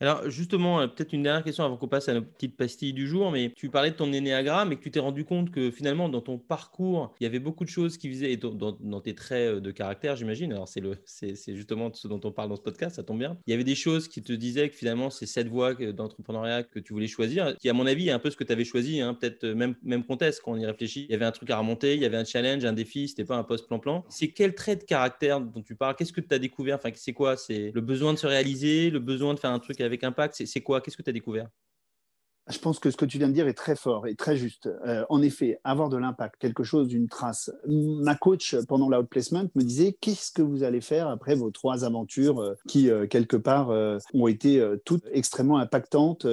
Alors 0.02 0.30
justement, 0.30 0.80
euh, 0.80 0.86
peut-être 0.86 1.12
une 1.12 1.22
dernière 1.22 1.44
question 1.44 1.62
avant 1.62 1.76
qu'on 1.76 1.88
passe 1.88 2.08
à 2.08 2.14
notre 2.14 2.28
petite 2.28 2.56
pastille 2.56 2.94
du 2.94 3.06
jour, 3.06 3.30
mais 3.30 3.52
tu 3.54 3.68
parlais 3.68 3.90
de 3.90 3.96
ton 3.96 4.10
énéagramme 4.14 4.72
et 4.72 4.76
que 4.76 4.82
tu 4.82 4.90
t'es 4.90 5.00
rendu 5.00 5.26
compte 5.26 5.50
que 5.50 5.70
finalement 5.70 6.08
dans 6.08 6.22
ton 6.22 6.38
parcours, 6.38 7.14
il 7.20 7.24
y 7.24 7.26
avait 7.26 7.38
beaucoup 7.38 7.64
de 7.64 7.68
choses 7.68 7.98
qui 7.98 8.08
faisaient, 8.08 8.32
et 8.32 8.38
dans, 8.38 9.00
tes 9.00 9.14
traits 9.14 9.56
euh, 9.56 9.60
de 9.60 9.70
caractère, 9.70 10.16
j'imagine, 10.16 10.52
alors 10.54 10.68
c'est, 10.68 10.80
le, 10.80 10.96
c'est, 11.04 11.36
justement 11.54 11.92
ce 11.92 12.08
dont 12.08 12.20
on 12.24 12.32
parle 12.32 12.48
dans 12.48 12.56
ce 12.56 12.62
podcast, 12.62 12.96
ça 12.96 13.02
tombe 13.02 13.18
bien, 13.18 13.36
il 13.46 13.50
y 13.50 13.54
avait 13.54 13.64
des 13.64 13.74
choses 13.74 14.08
qui 14.08 14.22
te 14.22 14.32
disaient 14.32 14.70
que 14.70 14.76
finalement 14.76 15.10
c'est 15.10 15.26
cette 15.26 15.48
voie 15.48 15.74
d'entrepreneuriat 15.74 16.62
que 16.62 16.78
tu 16.78 16.94
voulais 16.94 17.06
choisir, 17.06 17.54
qui 17.58 17.68
à 17.68 17.74
mon 17.74 17.86
avis 17.86 18.08
est 18.08 18.12
un 18.12 18.18
peu 18.18 18.30
ce 18.30 18.36
que 18.38 18.44
tu 18.44 18.52
avais 18.52 18.64
choisi, 18.64 19.02
hein, 19.02 19.12
peut-être 19.12 19.44
euh, 19.44 19.54
même, 19.54 19.74
même 19.82 20.04
contexte 20.04 20.40
quand 20.42 20.52
on 20.52 20.56
y 20.56 20.64
réfléchit, 20.64 21.04
il 21.10 21.12
y 21.12 21.14
avait 21.14 21.26
un 21.26 21.32
truc 21.32 21.50
à 21.50 21.58
remonter, 21.58 21.94
il 21.94 22.00
y 22.00 22.06
avait 22.06 22.16
un 22.16 22.24
challenge, 22.24 22.64
un 22.64 22.72
défi, 22.72 23.08
c'était 23.08 23.26
pas 23.26 23.36
un 23.36 23.44
post 23.44 23.66
plan-plan. 23.66 24.06
C'est 24.08 24.28
quel 24.28 24.54
trait 24.54 24.76
de 24.76 24.84
caractère 24.84 25.42
dont 25.42 25.62
tu 25.62 25.74
parles? 25.74 25.94
Qu'est-ce 25.94 26.14
que 26.14 26.22
tu 26.22 26.34
as 26.34 26.38
découvert? 26.38 26.76
Enfin, 26.76 26.88
c'est 26.94 27.12
quoi? 27.12 27.36
C'est 27.36 27.70
le 27.74 27.80
besoin 27.82 28.14
de 28.14 28.18
se 28.18 28.26
réaliser, 28.26 28.88
le 28.88 28.98
besoin 28.98 29.34
de 29.34 29.38
faire 29.38 29.50
un 29.50 29.58
truc 29.58 29.78
impact 30.04 30.42
C'est 30.46 30.60
quoi? 30.62 30.80
Qu'est-ce 30.80 30.96
que 30.96 31.02
tu 31.02 31.10
as 31.10 31.14
découvert? 31.14 31.48
Je 32.50 32.58
pense 32.58 32.80
que 32.80 32.90
ce 32.90 32.96
que 32.96 33.04
tu 33.04 33.18
viens 33.18 33.28
de 33.28 33.32
dire 33.32 33.46
est 33.46 33.54
très 33.54 33.76
fort 33.76 34.06
et 34.06 34.16
très 34.16 34.36
juste. 34.36 34.68
Euh, 34.86 35.04
en 35.08 35.22
effet, 35.22 35.60
avoir 35.62 35.88
de 35.88 35.96
l'impact, 35.96 36.36
quelque 36.40 36.64
chose 36.64 36.88
d'une 36.88 37.06
trace. 37.06 37.50
Ma 37.68 38.16
coach 38.16 38.56
pendant 38.68 38.88
l'outplacement 38.88 39.44
me 39.54 39.62
disait 39.62 39.96
qu'est-ce 40.00 40.32
que 40.32 40.42
vous 40.42 40.64
allez 40.64 40.80
faire 40.80 41.08
après 41.08 41.34
vos 41.34 41.50
trois 41.50 41.84
aventures 41.84 42.40
euh, 42.40 42.54
qui, 42.66 42.90
euh, 42.90 43.06
quelque 43.06 43.36
part, 43.36 43.70
ont 44.14 44.26
été 44.26 44.62
toutes 44.84 45.04
extrêmement 45.12 45.58
impactantes 45.58 46.26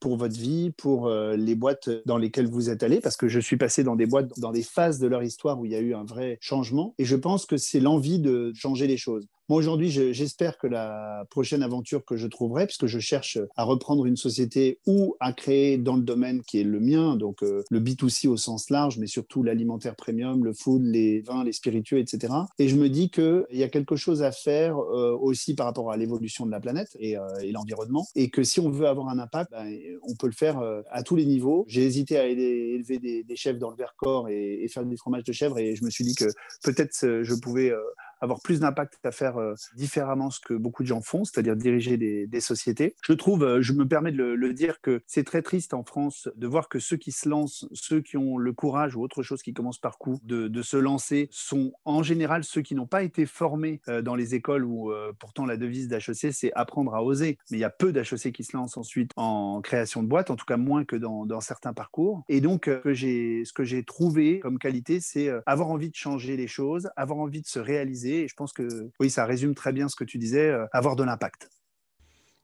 pour 0.00 0.16
votre 0.16 0.38
vie, 0.38 0.70
pour 0.70 1.10
les 1.10 1.54
boîtes 1.54 1.90
dans 2.06 2.16
lesquelles 2.16 2.46
vous 2.46 2.70
êtes 2.70 2.82
allé, 2.82 3.00
parce 3.00 3.16
que 3.16 3.28
je 3.28 3.40
suis 3.40 3.56
passé 3.56 3.84
dans 3.84 3.96
des 3.96 4.06
boîtes, 4.06 4.38
dans 4.38 4.52
des 4.52 4.62
phases 4.62 4.98
de 4.98 5.06
leur 5.06 5.22
histoire 5.22 5.58
où 5.58 5.66
il 5.66 5.72
y 5.72 5.74
a 5.74 5.80
eu 5.80 5.94
un 5.94 6.04
vrai 6.04 6.38
changement. 6.40 6.94
Et 6.98 7.04
je 7.04 7.16
pense 7.16 7.46
que 7.46 7.56
c'est 7.56 7.80
l'envie 7.80 8.18
de 8.18 8.52
changer 8.54 8.86
les 8.86 8.96
choses. 8.96 9.26
Moi, 9.50 9.58
aujourd'hui, 9.58 9.90
j'espère 9.90 10.58
que 10.58 10.68
la 10.68 11.26
prochaine 11.28 11.64
aventure 11.64 12.04
que 12.04 12.16
je 12.16 12.28
trouverai, 12.28 12.66
puisque 12.66 12.86
je 12.86 13.00
cherche 13.00 13.36
à 13.56 13.64
reprendre 13.64 14.06
une 14.06 14.16
société 14.16 14.78
ou 14.86 15.16
à 15.18 15.32
créer 15.32 15.76
dans 15.76 15.96
le 15.96 16.02
domaine 16.02 16.42
qui 16.42 16.60
est 16.60 16.62
le 16.62 16.78
mien, 16.78 17.16
donc 17.16 17.42
euh, 17.42 17.64
le 17.68 17.80
B2C 17.80 18.28
au 18.28 18.36
sens 18.36 18.70
large, 18.70 18.98
mais 18.98 19.08
surtout 19.08 19.42
l'alimentaire 19.42 19.96
premium, 19.96 20.44
le 20.44 20.52
food, 20.52 20.84
les 20.84 21.20
vins, 21.22 21.42
les 21.42 21.50
spiritueux, 21.50 21.98
etc. 21.98 22.32
Et 22.60 22.68
je 22.68 22.76
me 22.76 22.88
dis 22.88 23.10
qu'il 23.10 23.44
y 23.50 23.64
a 23.64 23.68
quelque 23.68 23.96
chose 23.96 24.22
à 24.22 24.30
faire 24.30 24.78
euh, 24.78 25.18
aussi 25.20 25.56
par 25.56 25.66
rapport 25.66 25.90
à 25.90 25.96
l'évolution 25.96 26.46
de 26.46 26.52
la 26.52 26.60
planète 26.60 26.96
et, 27.00 27.18
euh, 27.18 27.26
l'environnement, 27.50 28.06
et 28.14 28.30
que 28.30 28.44
si 28.44 28.60
on 28.60 28.70
veut 28.70 28.86
avoir 28.86 29.08
un 29.08 29.18
impact, 29.18 29.50
ben, 29.50 29.68
on 30.04 30.14
peut 30.14 30.28
le 30.28 30.32
faire 30.32 30.62
à 30.92 31.02
tous 31.02 31.16
les 31.16 31.26
niveaux. 31.26 31.64
J'ai 31.66 31.82
hésité 31.82 32.18
à 32.18 32.26
élever 32.28 33.00
des, 33.00 33.24
chefs 33.34 33.58
dans 33.58 33.70
le 33.70 33.76
Vercors 33.76 34.28
et, 34.28 34.62
et, 34.62 34.68
faire 34.68 34.84
du 34.84 34.96
fromage 34.96 35.24
de 35.24 35.32
chèvre, 35.32 35.58
et 35.58 35.74
je 35.74 35.84
me 35.84 35.90
suis 35.90 36.04
dit 36.04 36.14
que 36.14 36.26
peut-être 36.62 37.22
je 37.22 37.34
pouvais 37.34 37.72
avoir 38.20 38.40
plus 38.40 38.60
d'impact 38.60 38.98
à 39.04 39.12
faire 39.12 39.38
euh, 39.38 39.54
différemment 39.74 40.30
ce 40.30 40.40
que 40.40 40.54
beaucoup 40.54 40.82
de 40.82 40.88
gens 40.88 41.00
font, 41.00 41.24
c'est-à-dire 41.24 41.56
diriger 41.56 41.96
des, 41.96 42.40
sociétés. 42.40 42.96
Je 43.02 43.12
trouve, 43.12 43.44
euh, 43.44 43.60
je 43.60 43.74
me 43.74 43.86
permets 43.86 44.12
de 44.12 44.22
le, 44.22 44.54
dire, 44.54 44.80
que 44.80 45.02
c'est 45.06 45.24
très 45.24 45.42
triste 45.42 45.74
en 45.74 45.84
France 45.84 46.28
de 46.34 46.46
voir 46.46 46.68
que 46.68 46.78
ceux 46.78 46.96
qui 46.96 47.12
se 47.12 47.28
lancent, 47.28 47.66
ceux 47.72 48.00
qui 48.00 48.16
ont 48.16 48.38
le 48.38 48.52
courage 48.52 48.96
ou 48.96 49.02
autre 49.02 49.22
chose 49.22 49.42
qui 49.42 49.52
commence 49.52 49.78
par 49.78 49.98
coup 49.98 50.18
de, 50.22 50.62
se 50.62 50.76
lancer, 50.76 51.28
sont 51.30 51.72
en 51.84 52.02
général 52.02 52.44
ceux 52.44 52.62
qui 52.62 52.74
n'ont 52.74 52.86
pas 52.86 53.02
été 53.02 53.26
formés 53.26 53.80
euh, 53.88 54.02
dans 54.02 54.14
les 54.14 54.34
écoles 54.34 54.64
où 54.64 54.92
pourtant 55.18 55.46
la 55.46 55.56
devise 55.56 55.88
d'HEC, 55.88 56.32
c'est 56.32 56.52
apprendre 56.54 56.94
à 56.94 57.04
oser. 57.04 57.38
Mais 57.50 57.58
il 57.58 57.60
y 57.60 57.64
a 57.64 57.70
peu 57.70 57.92
d'HEC 57.92 58.32
qui 58.32 58.44
se 58.44 58.56
lancent 58.56 58.76
ensuite 58.76 59.12
en 59.16 59.60
création 59.60 60.02
de 60.02 60.08
boîte, 60.08 60.30
en 60.30 60.36
tout 60.36 60.44
cas 60.44 60.56
moins 60.56 60.84
que 60.84 60.96
dans, 60.96 61.40
certains 61.40 61.72
parcours. 61.72 62.22
Et 62.28 62.40
donc, 62.40 62.66
ce 62.66 63.52
que 63.52 63.64
j'ai 63.64 63.84
trouvé 63.84 64.40
comme 64.40 64.58
qualité, 64.58 65.00
c'est 65.00 65.30
avoir 65.46 65.70
envie 65.70 65.90
de 65.90 65.96
changer 65.96 66.36
les 66.36 66.46
choses, 66.46 66.90
avoir 66.96 67.18
envie 67.18 67.42
de 67.42 67.46
se 67.46 67.58
réaliser 67.58 68.09
et 68.10 68.28
je 68.28 68.34
pense 68.34 68.52
que 68.52 68.90
oui, 69.00 69.10
ça 69.10 69.24
résume 69.24 69.54
très 69.54 69.72
bien 69.72 69.88
ce 69.88 69.96
que 69.96 70.04
tu 70.04 70.18
disais, 70.18 70.48
euh, 70.48 70.66
avoir 70.72 70.96
de 70.96 71.04
l'impact. 71.04 71.48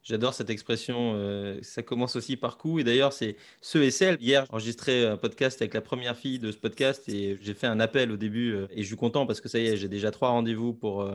J'adore 0.07 0.35
cette 0.35 0.51
expression. 0.51 1.15
Euh, 1.17 1.59
ça 1.63 1.83
commence 1.83 2.15
aussi 2.15 2.37
par 2.37 2.59
coup. 2.59 2.79
Et 2.79 2.85
d'ailleurs, 2.85 3.13
c'est 3.13 3.35
ce 3.61 3.79
et 3.79 3.91
celles. 3.91 4.17
Hier, 4.21 4.45
j'ai 4.45 4.53
enregistré 4.53 5.05
un 5.05 5.17
podcast 5.17 5.61
avec 5.61 5.75
la 5.75 5.81
première 5.81 6.17
fille 6.17 6.39
de 6.39 6.53
ce 6.53 6.57
podcast 6.57 7.09
et 7.09 7.37
j'ai 7.43 7.55
fait 7.55 7.67
un 7.67 7.81
appel 7.81 8.13
au 8.13 8.17
début. 8.17 8.53
Euh, 8.53 8.69
et 8.71 8.83
je 8.83 8.87
suis 8.87 8.95
content 8.95 9.27
parce 9.27 9.41
que 9.41 9.49
ça 9.49 9.59
y 9.59 9.67
est, 9.67 9.77
j'ai 9.77 9.89
déjà 9.89 10.13
trois 10.13 10.29
rendez-vous 10.29 10.75
pour 10.75 11.11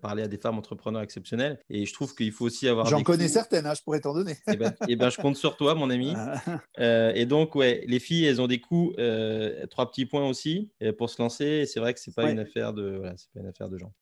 parler 0.00 0.22
à 0.22 0.28
des 0.28 0.38
femmes 0.38 0.56
entrepreneurs 0.56 1.02
exceptionnelles. 1.02 1.58
Et 1.68 1.84
je 1.84 1.92
trouve 1.92 2.14
qu'il 2.14 2.32
faut 2.32 2.46
aussi 2.46 2.68
avoir. 2.68 2.86
J'en 2.86 3.02
connais 3.02 3.28
certaines, 3.28 3.66
hein, 3.66 3.74
je 3.74 3.82
pourrais 3.82 4.00
t'en 4.00 4.14
donner. 4.14 4.32
et, 4.32 4.52
eh 4.54 4.56
ben, 4.56 4.72
eh 4.88 4.96
ben, 4.96 5.10
je 5.10 5.18
compte 5.18 5.36
sur 5.36 5.58
toi, 5.58 5.74
mon 5.74 5.90
ami. 5.90 6.14
et 6.78 7.26
donc, 7.26 7.54
ouais, 7.54 7.84
les 7.86 7.98
filles, 7.98 8.24
elles 8.24 8.40
ont 8.40 8.46
des 8.46 8.62
coups. 8.62 8.96
trois 9.68 9.90
petits 9.90 10.06
points 10.06 10.26
aussi 10.26 10.70
pour 10.96 11.10
se 11.10 11.20
lancer. 11.20 11.66
c'est 11.66 11.80
vrai 11.80 11.92
que 11.92 12.00
c'est 12.00 12.14
pas 12.14 12.30
une 12.30 12.38
affaire 12.38 12.72
de, 12.72 12.96
voilà, 12.96 13.12
c'est 13.18 13.30
pas 13.34 13.40
une 13.40 13.48
affaire 13.48 13.68
de 13.68 13.76
gens. 13.76 13.92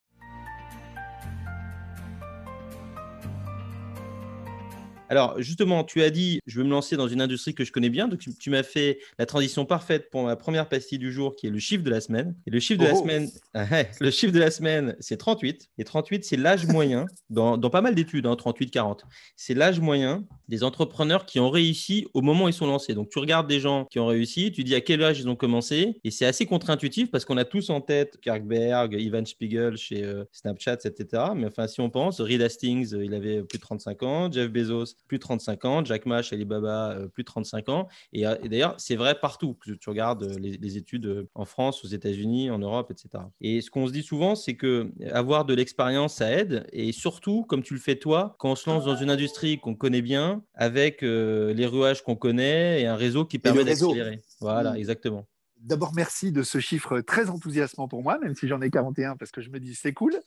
Alors, 5.10 5.42
justement, 5.42 5.82
tu 5.82 6.02
as 6.02 6.10
dit, 6.10 6.38
je 6.46 6.58
veux 6.58 6.64
me 6.64 6.70
lancer 6.70 6.96
dans 6.96 7.08
une 7.08 7.20
industrie 7.20 7.52
que 7.52 7.64
je 7.64 7.72
connais 7.72 7.90
bien. 7.90 8.06
Donc, 8.06 8.20
tu, 8.20 8.50
m'as 8.50 8.62
fait 8.62 9.00
la 9.18 9.26
transition 9.26 9.66
parfaite 9.66 10.08
pour 10.08 10.22
ma 10.22 10.36
première 10.36 10.68
pastille 10.68 11.00
du 11.00 11.10
jour, 11.10 11.34
qui 11.34 11.48
est 11.48 11.50
le 11.50 11.58
chiffre 11.58 11.82
de 11.82 11.90
la 11.90 12.00
semaine. 12.00 12.36
Et 12.46 12.50
le 12.52 12.60
chiffre 12.60 12.80
de 12.80 12.86
la 12.86 12.94
oh. 12.94 13.02
semaine, 13.02 13.28
ah, 13.54 13.66
le 14.00 14.10
chiffre 14.12 14.32
de 14.32 14.38
la 14.38 14.52
semaine, 14.52 14.94
c'est 15.00 15.16
38. 15.16 15.68
Et 15.78 15.84
38, 15.84 16.24
c'est 16.24 16.36
l'âge 16.36 16.64
moyen, 16.64 17.06
dans, 17.28 17.58
pas 17.58 17.80
mal 17.80 17.96
d'études, 17.96 18.24
38-40. 18.24 18.78
Hein, 18.78 18.96
c'est 19.34 19.54
l'âge 19.54 19.80
moyen 19.80 20.24
des 20.46 20.62
entrepreneurs 20.62 21.26
qui 21.26 21.40
ont 21.40 21.50
réussi 21.50 22.06
au 22.14 22.20
moment 22.20 22.44
où 22.44 22.48
ils 22.48 22.54
sont 22.54 22.68
lancés. 22.68 22.94
Donc, 22.94 23.10
tu 23.10 23.18
regardes 23.18 23.48
des 23.48 23.58
gens 23.58 23.86
qui 23.90 23.98
ont 23.98 24.06
réussi, 24.06 24.52
tu 24.52 24.62
dis 24.62 24.76
à 24.76 24.80
quel 24.80 25.02
âge 25.02 25.18
ils 25.18 25.28
ont 25.28 25.36
commencé. 25.36 25.98
Et 26.04 26.12
c'est 26.12 26.26
assez 26.26 26.46
contre-intuitif 26.46 27.10
parce 27.10 27.24
qu'on 27.24 27.36
a 27.36 27.44
tous 27.44 27.70
en 27.70 27.80
tête 27.80 28.20
Kirkberg, 28.20 28.92
Ivan 28.92 29.24
Spiegel 29.24 29.76
chez 29.76 30.04
euh, 30.04 30.22
Snapchat, 30.30 30.78
etc. 30.84 31.24
Mais 31.34 31.46
enfin, 31.46 31.66
si 31.66 31.80
on 31.80 31.90
pense, 31.90 32.20
Reed 32.20 32.42
Hastings, 32.42 32.94
il 32.94 33.12
avait 33.12 33.42
plus 33.42 33.58
de 33.58 33.62
35 33.62 34.02
ans. 34.04 34.30
Jeff 34.30 34.48
Bezos, 34.48 34.99
plus 35.06 35.18
de 35.18 35.22
35 35.22 35.64
ans. 35.64 35.84
Jack 35.84 36.06
Ma 36.06 36.22
chez 36.22 36.36
Alibaba, 36.36 36.96
plus 37.12 37.22
de 37.22 37.26
35 37.26 37.68
ans. 37.68 37.88
Et, 38.12 38.22
d'ailleurs, 38.22 38.74
c'est 38.78 38.96
vrai 38.96 39.18
partout. 39.20 39.54
Que 39.54 39.72
tu 39.72 39.88
regardes 39.88 40.24
les, 40.38 40.76
études 40.76 41.26
en 41.34 41.44
France, 41.44 41.84
aux 41.84 41.88
États-Unis, 41.88 42.50
en 42.50 42.58
Europe, 42.58 42.90
etc. 42.90 43.24
Et 43.40 43.60
ce 43.60 43.70
qu'on 43.70 43.86
se 43.86 43.92
dit 43.92 44.02
souvent, 44.02 44.34
c'est 44.34 44.54
que 44.54 44.90
avoir 45.12 45.44
de 45.44 45.54
l'expérience, 45.54 46.14
ça 46.14 46.30
aide. 46.30 46.66
Et 46.72 46.92
surtout, 46.92 47.44
comme 47.44 47.62
tu 47.62 47.74
le 47.74 47.80
fais 47.80 47.96
toi, 47.96 48.36
quand 48.38 48.52
on 48.52 48.54
se 48.54 48.70
lance 48.70 48.84
dans 48.84 48.96
une 48.96 49.10
industrie 49.10 49.58
qu'on 49.58 49.74
connaît 49.74 50.02
bien, 50.02 50.42
avec 50.54 51.02
les 51.02 51.66
rouages 51.66 52.02
qu'on 52.02 52.16
connaît 52.16 52.82
et 52.82 52.86
un 52.86 52.96
réseau 52.96 53.24
qui 53.24 53.38
permet 53.38 53.64
d'accélérer. 53.64 54.22
Voilà, 54.40 54.72
mmh. 54.72 54.76
exactement. 54.76 55.26
D'abord, 55.60 55.92
merci 55.94 56.32
de 56.32 56.42
ce 56.42 56.58
chiffre 56.58 57.00
très 57.00 57.28
enthousiasmant 57.28 57.86
pour 57.86 58.02
moi, 58.02 58.18
même 58.18 58.34
si 58.34 58.48
j'en 58.48 58.62
ai 58.62 58.70
41 58.70 59.16
parce 59.16 59.30
que 59.30 59.42
je 59.42 59.50
me 59.50 59.60
dis 59.60 59.74
c'est 59.74 59.92
cool. 59.92 60.18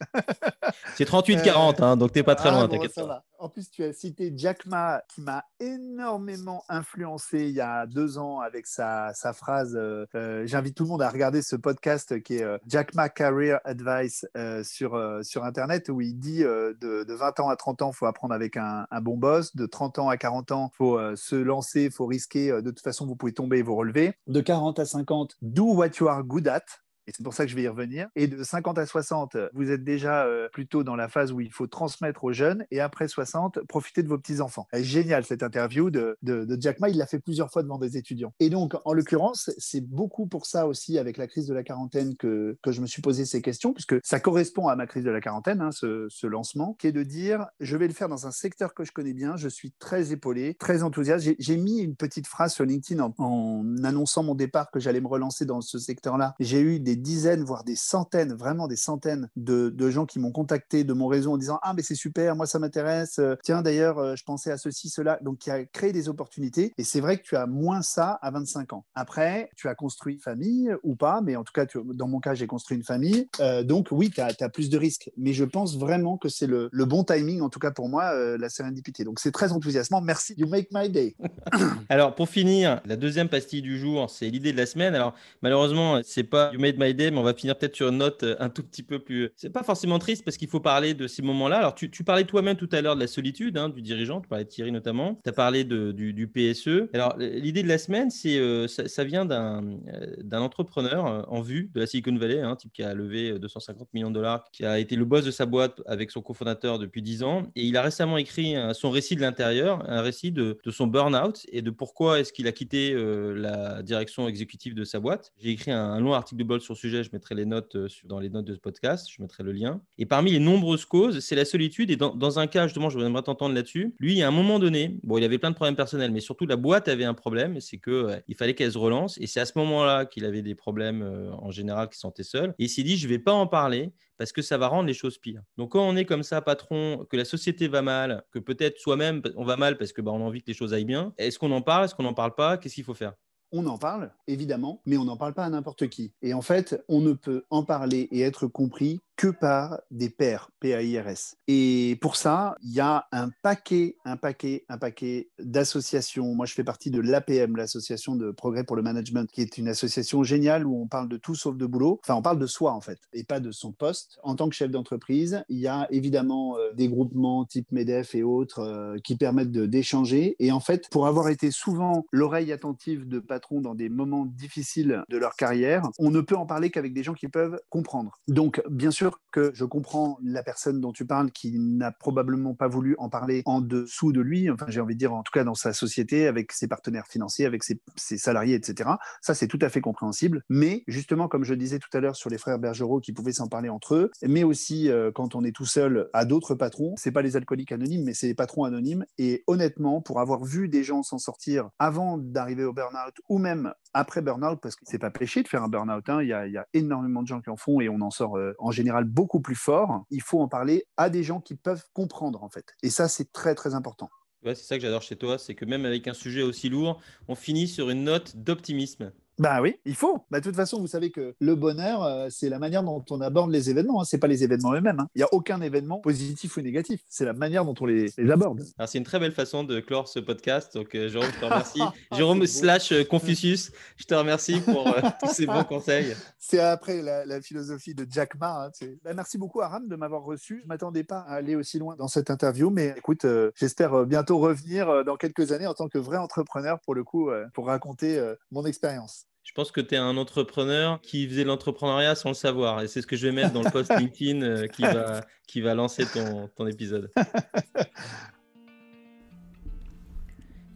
c'est 0.95 1.09
38-40, 1.09 1.83
hein, 1.83 1.97
donc 1.97 2.11
tu 2.11 2.19
n'es 2.19 2.23
pas 2.23 2.35
très 2.35 2.49
ah, 2.49 2.51
loin, 2.51 2.67
t'inquiète 2.67 2.93
pas. 2.93 3.23
En 3.43 3.49
plus, 3.49 3.69
tu 3.69 3.83
as 3.83 3.91
cité 3.91 4.31
Jack 4.37 4.65
Ma 4.67 5.03
qui 5.09 5.19
m'a 5.19 5.43
énormément 5.59 6.63
influencé 6.69 7.39
il 7.39 7.51
y 7.51 7.59
a 7.59 7.85
deux 7.85 8.17
ans 8.17 8.39
avec 8.39 8.65
sa, 8.65 9.11
phrase. 9.33 9.75
Euh, 9.75 10.05
euh, 10.15 10.43
j'invite 10.45 10.77
tout 10.77 10.83
le 10.83 10.89
monde 10.89 11.01
à 11.01 11.09
regarder 11.09 11.41
ce 11.41 11.57
podcast 11.57 12.23
qui 12.23 12.37
est 12.37 12.43
euh, 12.43 12.57
Jack 12.67 12.95
Ma 12.95 13.09
Career 13.09 13.59
Advice 13.65 14.25
sur, 14.63 14.97
sur 15.23 15.43
Internet 15.43 15.89
où 15.89 15.99
il 15.99 16.17
dit 16.17 16.39
de, 16.39 16.77
de, 16.79 17.13
20 17.13 17.41
ans 17.41 17.49
à 17.49 17.57
30 17.57 17.81
ans, 17.81 17.91
il 17.93 17.97
faut 17.97 18.05
apprendre 18.05 18.33
avec 18.33 18.55
un, 18.55 18.87
un, 18.89 19.01
bon 19.01 19.17
boss. 19.17 19.53
De 19.57 19.65
30 19.65 19.99
ans 19.99 20.07
à 20.07 20.15
40 20.15 20.53
ans, 20.53 20.71
il 20.73 20.77
faut 20.77 21.15
se 21.17 21.35
lancer, 21.35 21.83
il 21.83 21.91
faut 21.91 22.05
risquer. 22.05 22.49
De 22.49 22.71
toute 22.71 22.79
façon, 22.79 23.05
vous 23.05 23.17
pouvez 23.17 23.33
tomber 23.33 23.57
et 23.57 23.61
vous 23.61 23.75
relever. 23.75 24.13
De 24.27 24.39
40 24.39 24.79
à 24.79 24.85
50, 24.85 25.35
do 25.41 25.65
what 25.65 25.89
you 25.99 26.07
are 26.07 26.23
good 26.23 26.47
at. 26.47 26.63
Et 27.07 27.11
c'est 27.15 27.23
pour 27.23 27.33
ça 27.33 27.45
que 27.45 27.51
je 27.51 27.55
vais 27.55 27.63
y 27.63 27.67
revenir. 27.67 28.07
Et 28.15 28.27
de 28.27 28.43
50 28.43 28.77
à 28.77 28.85
60, 28.85 29.37
vous 29.53 29.71
êtes 29.71 29.83
déjà 29.83 30.25
euh, 30.25 30.47
plutôt 30.51 30.83
dans 30.83 30.95
la 30.95 31.09
phase 31.09 31.31
où 31.31 31.41
il 31.41 31.51
faut 31.51 31.67
transmettre 31.67 32.23
aux 32.23 32.33
jeunes. 32.33 32.65
Et 32.71 32.79
après 32.79 33.07
60, 33.07 33.59
profitez 33.67 34.03
de 34.03 34.07
vos 34.07 34.17
petits-enfants. 34.17 34.67
Génial 34.73 35.25
cette 35.25 35.43
interview 35.43 35.89
de, 35.89 36.17
Jack 36.59 36.79
Ma. 36.79 36.89
Il 36.89 36.97
l'a 36.97 37.07
fait 37.07 37.19
plusieurs 37.19 37.51
fois 37.51 37.63
devant 37.63 37.77
des 37.77 37.97
étudiants. 37.97 38.33
Et 38.39 38.49
donc, 38.49 38.75
en 38.85 38.93
l'occurrence, 38.93 39.51
c'est 39.57 39.81
beaucoup 39.81 40.27
pour 40.27 40.45
ça 40.45 40.67
aussi, 40.67 40.97
avec 40.97 41.17
la 41.17 41.27
crise 41.27 41.47
de 41.47 41.53
la 41.53 41.63
quarantaine, 41.63 42.15
que, 42.15 42.57
je 42.65 42.81
me 42.81 42.87
suis 42.87 43.01
posé 43.01 43.25
ces 43.25 43.41
questions, 43.41 43.73
puisque 43.73 43.95
ça 44.03 44.19
correspond 44.19 44.67
à 44.67 44.75
ma 44.75 44.87
crise 44.87 45.03
de 45.03 45.11
la 45.11 45.21
quarantaine, 45.21 45.61
hein, 45.61 45.71
ce, 45.71 46.07
ce, 46.09 46.27
lancement, 46.27 46.73
qui 46.79 46.87
est 46.87 46.91
de 46.91 47.03
dire 47.03 47.45
je 47.59 47.77
vais 47.77 47.87
le 47.87 47.93
faire 47.93 48.09
dans 48.09 48.25
un 48.25 48.31
secteur 48.31 48.73
que 48.73 48.83
je 48.83 48.91
connais 48.91 49.13
bien. 49.13 49.35
Je 49.35 49.47
suis 49.49 49.71
très 49.71 50.11
épaulé, 50.11 50.55
très 50.55 50.83
enthousiaste. 50.83 51.35
J'ai 51.37 51.57
mis 51.57 51.79
une 51.79 51.95
petite 51.95 52.27
phrase 52.27 52.53
sur 52.53 52.65
LinkedIn 52.65 53.03
en, 53.03 53.13
en 53.17 53.83
annonçant 53.83 54.23
mon 54.23 54.35
départ 54.35 54.71
que 54.71 54.79
j'allais 54.79 55.01
me 55.01 55.07
relancer 55.07 55.45
dans 55.45 55.61
ce 55.61 55.77
secteur-là. 55.77 56.35
J'ai 56.39 56.61
eu 56.61 56.79
des 56.79 56.92
dizaines, 56.95 57.43
voire 57.43 57.63
des 57.63 57.75
centaines, 57.75 58.33
vraiment 58.33 58.67
des 58.67 58.75
centaines 58.75 59.29
de, 59.35 59.73
gens 59.89 60.05
qui 60.05 60.19
m'ont 60.19 60.31
contacté 60.31 60.83
de 60.83 60.93
mon 60.93 61.07
réseau 61.07 61.33
en 61.33 61.37
disant 61.37 61.59
Ah, 61.61 61.73
mais 61.75 61.83
c'est 61.83 61.95
super, 61.95 62.35
moi 62.35 62.47
ça 62.47 62.59
m'intéresse. 62.59 63.19
Euh, 63.19 63.35
tiens, 63.43 63.61
d'ailleurs, 63.61 63.99
euh, 63.99 64.15
je 64.15 64.23
pensais 64.23 64.51
à 64.51 64.57
ceci, 64.57 64.89
cela. 64.89 65.19
Donc, 65.21 65.39
qui 65.39 65.51
a 65.51 65.65
créé 65.65 65.91
des 65.91 66.09
opportunités. 66.09 66.73
Et 66.77 66.83
c'est 66.83 67.01
vrai 67.01 67.17
que 67.17 67.23
tu 67.23 67.35
as 67.35 67.45
moins 67.45 67.81
ça 67.81 68.17
à 68.21 68.31
25 68.31 68.73
ans. 68.73 68.85
Après, 68.95 69.49
tu 69.55 69.67
as 69.67 69.75
construit 69.75 70.15
une 70.15 70.19
famille 70.19 70.73
ou 70.83 70.95
pas, 70.95 71.21
mais 71.21 71.35
en 71.35 71.43
tout 71.43 71.53
cas, 71.53 71.65
dans 71.93 72.07
mon 72.07 72.19
cas, 72.19 72.33
j'ai 72.33 72.47
construit 72.47 72.77
une 72.77 72.83
famille. 72.83 73.27
Euh, 73.39 73.63
donc, 73.63 73.87
oui, 73.91 74.09
tu 74.09 74.21
as, 74.21 74.49
plus 74.49 74.69
de 74.69 74.77
risques. 74.77 75.11
Mais 75.17 75.33
je 75.33 75.43
pense 75.43 75.77
vraiment 75.77 76.17
que 76.17 76.29
c'est 76.29 76.47
le, 76.47 76.69
bon 76.85 77.03
timing, 77.03 77.41
en 77.41 77.49
tout 77.49 77.59
cas 77.59 77.71
pour 77.71 77.89
moi, 77.89 78.13
la 78.37 78.49
sérendipité. 78.49 79.03
Donc, 79.03 79.19
c'est 79.19 79.31
très 79.31 79.51
enthousiasmant. 79.51 80.01
Merci. 80.01 80.33
You 80.37 80.47
make 80.47 80.69
my 80.71 80.89
day. 80.89 81.15
Alors, 81.89 82.15
pour 82.15 82.29
finir, 82.29 82.81
la 82.85 82.95
deuxième 82.95 83.29
pastille 83.29 83.61
du 83.61 83.79
jour, 83.79 84.09
c'est 84.09 84.29
l'idée 84.29 84.51
de 84.51 84.57
la 84.57 84.65
semaine. 84.65 84.95
Alors, 84.95 85.13
malheureusement, 85.41 86.01
c'est 86.03 86.23
pas 86.23 86.51
You 86.53 86.59
made 86.59 86.77
my 86.77 86.82
day, 86.91 87.11
mais 87.11 87.17
on 87.17 87.23
va 87.23 87.33
finir 87.33 87.57
peut-être 87.57 87.75
sur 87.75 87.89
une 87.89 87.97
note 87.97 88.23
euh, 88.23 88.35
un 88.39 88.49
tout 88.49 88.63
petit 88.63 88.83
peu 88.83 88.99
plus. 88.99 89.29
C'est 89.35 89.49
pas 89.49 89.63
forcément 89.63 89.99
triste 89.99 90.25
parce 90.25 90.37
qu'il 90.37 90.49
faut 90.49 90.59
parler 90.59 90.93
de 90.93 91.07
ces 91.07 91.21
moments-là. 91.21 91.57
Alors, 91.57 91.75
tu, 91.75 91.89
parlais 92.03 92.25
toi-même 92.25 92.57
tout 92.57 92.69
à 92.71 92.81
l'heure 92.81 92.95
de 92.95 92.99
la 92.99 93.07
solitude 93.07 93.57
hein, 93.57 93.69
du 93.69 93.81
dirigeant, 93.81 94.19
tu 94.19 94.27
parlais 94.27 94.43
de 94.43 94.49
Thierry 94.49 94.71
notamment. 94.71 95.19
Tu 95.23 95.29
as 95.29 95.33
parlé 95.33 95.63
de, 95.63 95.91
du, 95.91 96.27
PSE. 96.27 96.89
Alors, 96.93 97.15
l'idée 97.17 97.63
de 97.63 97.67
la 97.67 97.77
semaine, 97.77 98.09
c'est 98.09 98.37
euh, 98.37 98.67
ça, 98.67 99.03
vient 99.03 99.25
d'un 99.25 99.63
euh, 99.63 100.39
entrepreneur 100.39 101.25
en 101.31 101.41
vue 101.41 101.69
de 101.73 101.79
la 101.79 101.87
Silicon 101.87 102.15
Valley, 102.15 102.41
un 102.41 102.51
hein, 102.51 102.55
type 102.55 102.73
qui 102.73 102.83
a 102.83 102.93
levé 102.93 103.37
250 103.39 103.93
millions 103.93 104.09
de 104.09 104.15
dollars, 104.15 104.43
qui 104.51 104.65
a 104.65 104.79
été 104.79 104.95
le 104.95 105.05
boss 105.05 105.23
de 105.23 105.31
sa 105.31 105.45
boîte 105.45 105.81
avec 105.85 106.11
son 106.11 106.21
cofondateur 106.21 106.79
depuis 106.79 107.01
10 107.01 107.23
ans. 107.23 107.43
Et 107.55 107.65
il 107.65 107.77
a 107.77 107.81
récemment 107.81 108.17
écrit 108.17 108.55
son 108.73 108.89
récit 108.89 109.15
de 109.15 109.21
l'intérieur, 109.21 109.89
un 109.89 110.01
récit 110.01 110.31
de, 110.31 110.57
de 110.63 110.71
son 110.71 110.87
burn-out 110.87 111.45
et 111.51 111.61
de 111.61 111.69
pourquoi 111.69 112.19
est-ce 112.19 112.33
qu'il 112.33 112.47
a 112.47 112.51
quitté 112.51 112.93
la 112.93 113.83
direction 113.83 114.27
exécutive 114.27 114.75
de 114.75 114.83
sa 114.83 114.99
boîte. 114.99 115.31
J'ai 115.37 115.51
écrit 115.51 115.71
un, 115.71 115.93
un 115.93 115.99
long 115.99 116.13
article 116.13 116.39
de 116.39 116.43
blog 116.43 116.61
sur 116.61 116.72
le 116.73 116.77
sujet, 116.77 117.03
je 117.03 117.09
mettrai 117.13 117.35
les 117.35 117.45
notes 117.45 117.75
euh, 117.75 117.87
dans 118.05 118.19
les 118.19 118.29
notes 118.29 118.45
de 118.45 118.53
ce 118.53 118.59
podcast, 118.59 119.07
je 119.09 119.21
mettrai 119.21 119.43
le 119.43 119.51
lien. 119.51 119.81
Et 119.97 120.05
parmi 120.05 120.31
les 120.31 120.39
nombreuses 120.39 120.85
causes, 120.85 121.19
c'est 121.19 121.35
la 121.35 121.45
solitude. 121.45 121.89
Et 121.91 121.95
dans, 121.95 122.39
un 122.39 122.47
cas, 122.47 122.67
justement, 122.67 122.89
je 122.89 122.97
voudrais 122.97 123.21
t'entendre 123.21 123.55
là-dessus. 123.55 123.95
Lui, 123.99 124.21
à 124.21 124.27
un 124.27 124.31
moment 124.31 124.59
donné, 124.59 124.99
bon, 125.03 125.17
il 125.17 125.23
avait 125.23 125.37
plein 125.37 125.51
de 125.51 125.55
problèmes 125.55 125.75
personnels, 125.75 126.11
mais 126.11 126.19
surtout 126.19 126.45
la 126.45 126.55
boîte 126.55 126.87
avait 126.87 127.05
un 127.05 127.13
problème, 127.13 127.59
c'est 127.59 127.77
que 127.77 128.21
il 128.27 128.35
fallait 128.35 128.53
qu'elle 128.53 128.71
se 128.71 128.77
relance. 128.77 129.17
Et 129.19 129.27
c'est 129.27 129.39
à 129.39 129.45
ce 129.45 129.57
moment-là 129.57 130.05
qu'il 130.05 130.25
avait 130.25 130.41
des 130.41 130.55
problèmes 130.55 131.01
euh, 131.01 131.31
en 131.33 131.51
général, 131.51 131.87
qu'il 131.87 131.95
se 131.95 132.01
sentait 132.01 132.23
seul. 132.23 132.53
Et 132.59 132.65
il 132.65 132.69
s'est 132.69 132.83
dit, 132.83 132.97
je 132.97 133.07
vais 133.07 133.19
pas 133.19 133.33
en 133.33 133.47
parler 133.47 133.93
parce 134.17 134.31
que 134.31 134.41
ça 134.41 134.57
va 134.57 134.67
rendre 134.67 134.87
les 134.87 134.93
choses 134.93 135.17
pires. 135.17 135.41
Donc 135.57 135.71
quand 135.71 135.87
on 135.87 135.95
est 135.95 136.05
comme 136.05 136.23
ça, 136.23 136.41
patron, 136.41 137.05
que 137.09 137.17
la 137.17 137.25
société 137.25 137.67
va 137.67 137.81
mal, 137.81 138.23
que 138.31 138.39
peut-être 138.39 138.77
soi-même 138.79 139.21
on 139.35 139.43
va 139.43 139.57
mal 139.57 139.77
parce 139.77 139.91
que 139.93 140.01
bah, 140.01 140.11
on 140.11 140.21
a 140.21 140.23
envie 140.23 140.41
que 140.41 140.47
les 140.47 140.53
choses 140.53 140.73
aillent 140.73 140.85
bien, 140.85 141.13
est-ce 141.17 141.39
qu'on 141.39 141.51
en 141.51 141.61
parle, 141.61 141.85
est-ce 141.85 141.95
qu'on 141.95 142.03
n'en 142.03 142.13
parle 142.13 142.35
pas, 142.35 142.57
qu'est-ce 142.57 142.75
qu'il 142.75 142.83
faut 142.83 142.93
faire? 142.93 143.13
On 143.53 143.67
en 143.67 143.77
parle, 143.77 144.11
évidemment, 144.27 144.81
mais 144.85 144.97
on 144.97 145.05
n'en 145.05 145.15
parle 145.15 145.33
pas 145.33 145.45
à 145.45 145.49
n'importe 145.49 145.87
qui. 145.87 146.11
Et 146.21 146.33
en 146.33 146.41
fait, 146.41 146.83
on 146.89 146.99
ne 146.99 147.13
peut 147.13 147.45
en 147.51 147.63
parler 147.63 148.09
et 148.11 148.21
être 148.21 148.47
compris 148.47 148.99
que 149.15 149.27
par 149.27 149.79
des 149.91 150.09
pairs, 150.09 150.49
P-A-I-R-S. 150.59 151.37
Et 151.47 151.97
pour 152.01 152.15
ça, 152.15 152.55
il 152.63 152.73
y 152.73 152.79
a 152.79 153.05
un 153.11 153.29
paquet, 153.41 153.97
un 154.05 154.17
paquet, 154.17 154.65
un 154.69 154.77
paquet 154.77 155.29
d'associations. 155.39 156.33
Moi, 156.33 156.45
je 156.45 156.53
fais 156.53 156.63
partie 156.63 156.89
de 156.89 156.99
l'APM, 156.99 157.55
l'Association 157.55 158.15
de 158.15 158.31
Progrès 158.31 158.63
pour 158.63 158.75
le 158.75 158.81
Management, 158.81 159.29
qui 159.31 159.41
est 159.41 159.57
une 159.57 159.67
association 159.67 160.23
géniale 160.23 160.65
où 160.65 160.81
on 160.81 160.87
parle 160.87 161.09
de 161.09 161.17
tout 161.17 161.35
sauf 161.35 161.57
de 161.57 161.65
boulot. 161.65 161.99
Enfin, 162.03 162.15
on 162.15 162.21
parle 162.21 162.39
de 162.39 162.47
soi, 162.47 162.73
en 162.73 162.81
fait, 162.81 162.99
et 163.13 163.23
pas 163.23 163.39
de 163.39 163.51
son 163.51 163.71
poste. 163.71 164.19
En 164.23 164.35
tant 164.35 164.49
que 164.49 164.55
chef 164.55 164.71
d'entreprise, 164.71 165.43
il 165.49 165.59
y 165.59 165.67
a 165.67 165.87
évidemment 165.91 166.57
euh, 166.57 166.71
des 166.73 166.87
groupements 166.87 167.45
type 167.45 167.71
MEDEF 167.71 168.15
et 168.15 168.23
autres 168.23 168.59
euh, 168.59 168.97
qui 169.03 169.15
permettent 169.15 169.51
d'échanger. 169.51 170.35
Et 170.39 170.51
en 170.51 170.59
fait, 170.59 170.89
pour 170.89 171.07
avoir 171.07 171.29
été 171.29 171.51
souvent 171.51 172.05
l'oreille 172.11 172.51
attentive 172.51 173.07
de 173.07 173.19
patrons 173.19 173.61
dans 173.61 173.75
des 173.75 173.89
moments 173.89 174.25
difficiles 174.25 175.03
de 175.09 175.17
leur 175.17 175.35
carrière, 175.35 175.83
on 175.99 176.09
ne 176.09 176.21
peut 176.21 176.35
en 176.35 176.45
parler 176.45 176.69
qu'avec 176.69 176.93
des 176.93 177.03
gens 177.03 177.13
qui 177.13 177.27
peuvent 177.27 177.59
comprendre. 177.69 178.19
Donc, 178.27 178.61
bien 178.69 178.91
sûr, 178.91 179.02
que 179.31 179.51
je 179.53 179.65
comprends 179.65 180.17
la 180.23 180.43
personne 180.43 180.79
dont 180.79 180.91
tu 180.91 181.05
parles 181.05 181.31
qui 181.31 181.59
n'a 181.59 181.91
probablement 181.91 182.53
pas 182.53 182.67
voulu 182.67 182.95
en 182.99 183.09
parler 183.09 183.41
en 183.45 183.61
dessous 183.61 184.11
de 184.11 184.21
lui, 184.21 184.49
enfin 184.49 184.65
j'ai 184.67 184.81
envie 184.81 184.95
de 184.95 184.99
dire 184.99 185.13
en 185.13 185.23
tout 185.23 185.31
cas 185.31 185.43
dans 185.43 185.55
sa 185.55 185.73
société, 185.73 186.27
avec 186.27 186.51
ses 186.51 186.67
partenaires 186.67 187.07
financiers, 187.07 187.45
avec 187.45 187.63
ses, 187.63 187.79
salariés, 187.97 188.55
etc. 188.55 188.91
Ça 189.21 189.33
c'est 189.33 189.47
tout 189.47 189.59
à 189.61 189.69
fait 189.69 189.81
compréhensible. 189.81 190.43
Mais 190.49 190.83
justement, 190.87 191.27
comme 191.27 191.43
je 191.43 191.53
disais 191.53 191.79
tout 191.79 191.89
à 191.93 191.99
l'heure 191.99 192.15
sur 192.15 192.29
les 192.29 192.37
frères 192.37 192.59
Bergerot 192.59 192.99
qui 192.99 193.13
pouvaient 193.13 193.33
s'en 193.33 193.47
parler 193.47 193.69
entre 193.69 193.95
eux, 193.95 194.11
mais 194.21 194.43
aussi 194.43 194.89
euh, 194.89 195.11
quand 195.11 195.35
on 195.35 195.43
est 195.43 195.55
tout 195.55 195.65
seul 195.65 196.09
à 196.13 196.25
d'autres 196.25 196.55
patrons, 196.55 196.93
c'est 196.97 197.11
pas 197.11 197.21
les 197.21 197.35
alcooliques 197.35 197.71
anonymes, 197.71 198.03
mais 198.03 198.13
c'est 198.13 198.27
les 198.27 198.35
patrons 198.35 198.63
anonymes. 198.63 199.05
Et 199.17 199.43
honnêtement, 199.47 200.01
pour 200.01 200.19
avoir 200.19 200.43
vu 200.43 200.69
des 200.69 200.83
gens 200.83 201.03
s'en 201.03 201.17
sortir 201.17 201.69
avant 201.79 202.17
d'arriver 202.17 202.63
au 202.63 202.73
burn-out 202.73 203.15
ou 203.29 203.37
même 203.37 203.73
après 203.93 204.21
burn-out, 204.21 204.59
parce 204.61 204.75
que 204.75 204.83
c'est 204.85 204.99
pas 204.99 205.11
péché 205.11 205.43
de 205.43 205.47
faire 205.47 205.63
un 205.63 205.69
burn-out, 205.69 206.07
hein, 206.09 206.21
il 206.21 206.27
y, 206.27 206.33
a 206.33 206.67
énormément 206.73 207.21
de 207.21 207.27
gens 207.27 207.41
qui 207.41 207.49
en 207.49 207.57
font 207.57 207.79
et 207.81 207.89
on 207.89 208.01
en 208.01 208.11
sort 208.11 208.37
euh, 208.37 208.53
en 208.59 208.71
général 208.71 209.05
beaucoup 209.05 209.39
plus 209.39 209.55
fort, 209.55 210.05
il 210.09 210.21
faut 210.21 210.41
en 210.41 210.47
parler 210.47 210.85
à 210.97 211.09
des 211.09 211.23
gens 211.23 211.41
qui 211.41 211.55
peuvent 211.55 211.83
comprendre 211.93 212.43
en 212.43 212.49
fait. 212.49 212.75
Et 212.81 212.89
ça, 212.89 213.07
c'est 213.07 213.31
très 213.31 213.55
très 213.55 213.75
important. 213.75 214.09
C'est 214.45 214.55
ça 214.55 214.75
que 214.75 214.81
j'adore 214.81 215.01
chez 215.01 215.15
toi, 215.15 215.37
c'est 215.37 215.55
que 215.55 215.63
même 215.63 215.85
avec 215.85 216.07
un 216.07 216.13
sujet 216.13 216.41
aussi 216.41 216.69
lourd, 216.69 217.01
on 217.27 217.35
finit 217.35 217.67
sur 217.67 217.89
une 217.89 218.03
note 218.03 218.35
d'optimisme. 218.35 219.13
Bah 219.39 219.61
oui, 219.61 219.79
il 219.85 219.95
faut. 219.95 220.23
Bah, 220.29 220.39
de 220.39 220.43
toute 220.43 220.55
façon, 220.55 220.79
vous 220.79 220.87
savez 220.87 221.09
que 221.09 221.33
le 221.39 221.55
bonheur, 221.55 222.03
euh, 222.03 222.27
c'est 222.29 222.49
la 222.49 222.59
manière 222.59 222.83
dont 222.83 223.03
on 223.09 223.19
aborde 223.19 223.49
les 223.49 223.71
événements. 223.71 224.01
Hein. 224.01 224.05
Ce 224.05 224.15
n'est 224.15 224.19
pas 224.19 224.27
les 224.27 224.43
événements 224.43 224.73
eux-mêmes. 224.75 224.99
Hein. 224.99 225.07
Il 225.15 225.19
n'y 225.19 225.23
a 225.23 225.33
aucun 225.33 225.59
événement 225.61 225.99
positif 225.99 226.55
ou 226.57 226.61
négatif. 226.61 227.01
C'est 227.09 227.25
la 227.25 227.33
manière 227.33 227.65
dont 227.65 227.73
on 227.79 227.87
les, 227.87 228.13
aborde. 228.29 228.63
c'est 228.85 228.99
une 228.99 229.03
très 229.03 229.19
belle 229.19 229.31
façon 229.31 229.63
de 229.63 229.79
clore 229.79 230.07
ce 230.07 230.19
podcast. 230.19 230.75
Donc, 230.75 230.93
euh, 230.93 231.07
Jérôme, 231.07 231.31
je 231.33 231.39
te 231.39 231.45
remercie. 231.45 231.81
Jérôme 232.11 232.45
slash 232.45 232.91
euh, 232.91 233.03
Confucius, 233.03 233.71
je 233.97 234.05
te 234.05 234.13
remercie 234.13 234.61
pour 234.61 234.85
tous 235.19 235.33
ces 235.33 235.47
bons 235.47 235.63
conseils. 235.63 236.15
C'est 236.37 236.59
après 236.59 237.01
la, 237.01 237.41
philosophie 237.41 237.95
de 237.95 238.05
Jack 238.07 238.35
Ma. 238.39 238.65
Hein, 238.65 238.87
bah, 239.03 239.15
merci 239.15 239.39
beaucoup, 239.39 239.61
Aram, 239.61 239.87
de 239.87 239.95
m'avoir 239.95 240.23
reçu. 240.23 240.59
Je 240.59 240.63
ne 240.65 240.67
m'attendais 240.67 241.03
pas 241.03 241.21
à 241.21 241.33
aller 241.33 241.55
aussi 241.55 241.79
loin 241.79 241.95
dans 241.95 242.07
cette 242.07 242.29
interview. 242.29 242.69
Mais 242.69 242.93
écoute, 242.95 243.25
j'espère 243.55 244.05
bientôt 244.05 244.37
revenir 244.37 245.03
dans 245.03 245.15
quelques 245.15 245.51
années 245.51 245.67
en 245.67 245.73
tant 245.73 245.87
que 245.87 245.97
vrai 245.97 246.17
entrepreneur, 246.17 246.79
pour 246.81 246.93
le 246.93 247.03
coup, 247.03 247.31
pour 247.55 247.65
raconter 247.65 248.21
mon 248.51 248.65
expérience. 248.65 249.23
Je 249.43 249.51
pense 249.51 249.71
que 249.71 249.81
tu 249.81 249.95
es 249.95 249.97
un 249.97 250.15
entrepreneur 250.15 251.01
qui 251.01 251.27
faisait 251.27 251.43
l'entrepreneuriat 251.43 252.15
sans 252.15 252.29
le 252.29 252.35
savoir. 252.35 252.81
Et 252.81 252.87
c'est 252.87 253.01
ce 253.01 253.07
que 253.07 253.17
je 253.17 253.27
vais 253.27 253.33
mettre 253.33 253.51
dans 253.51 253.61
le 253.61 253.69
post 253.69 253.91
LinkedIn 253.97 254.41
euh, 254.41 254.67
qui, 254.67 254.83
va, 254.83 255.21
qui 255.47 255.59
va 255.59 255.75
lancer 255.75 256.05
ton, 256.05 256.49
ton 256.55 256.65
épisode. 256.65 257.11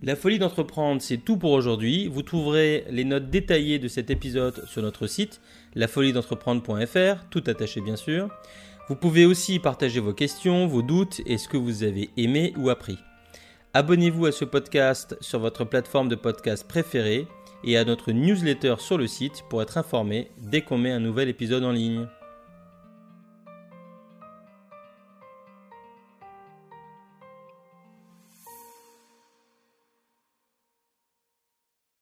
La 0.04 0.16
folie 0.16 0.38
d'entreprendre, 0.38 1.02
c'est 1.02 1.18
tout 1.18 1.38
pour 1.38 1.52
aujourd'hui. 1.54 2.08
Vous 2.08 2.22
trouverez 2.22 2.86
les 2.92 3.04
notes 3.04 3.32
détaillées 3.32 3.80
de 3.80 3.88
cet 3.88 4.12
épisode 4.12 4.64
sur 4.68 4.84
notre 4.84 5.08
site, 5.08 5.42
lafoliedentreprendre.fr, 5.74 7.30
tout 7.32 7.44
attaché 7.48 7.82
bien 7.82 7.96
sûr. 7.96 8.30
Vous 8.90 8.96
pouvez 8.96 9.26
aussi 9.26 9.58
partager 9.58 10.00
vos 10.00 10.14
questions, 10.14 10.68
vos 10.68 10.84
doutes 10.84 11.22
et 11.26 11.40
ce 11.40 11.48
que 11.48 11.58
vous 11.58 11.84
avez 11.84 12.12
aimé 12.16 12.54
ou 12.58 12.70
appris. 12.70 13.00
Abonnez-vous 13.74 14.28
à 14.28 14.32
ce 14.32 14.46
podcast 14.46 15.18
sur 15.20 15.40
votre 15.40 15.66
plateforme 15.66 16.10
de 16.10 16.16
podcast 16.16 16.68
préférée 16.68 17.28
et 17.68 17.78
à 17.78 17.84
notre 17.84 18.14
newsletter 18.14 18.76
sur 18.80 18.98
le 18.98 19.08
site 19.08 19.44
pour 19.50 19.62
être 19.62 19.78
informé 19.78 20.32
dès 20.38 20.62
qu'on 20.62 20.78
met 20.78 20.92
un 20.92 21.02
nouvel 21.02 21.28
épisode 21.28 21.66
en 21.66 21.74
ligne. 21.74 22.08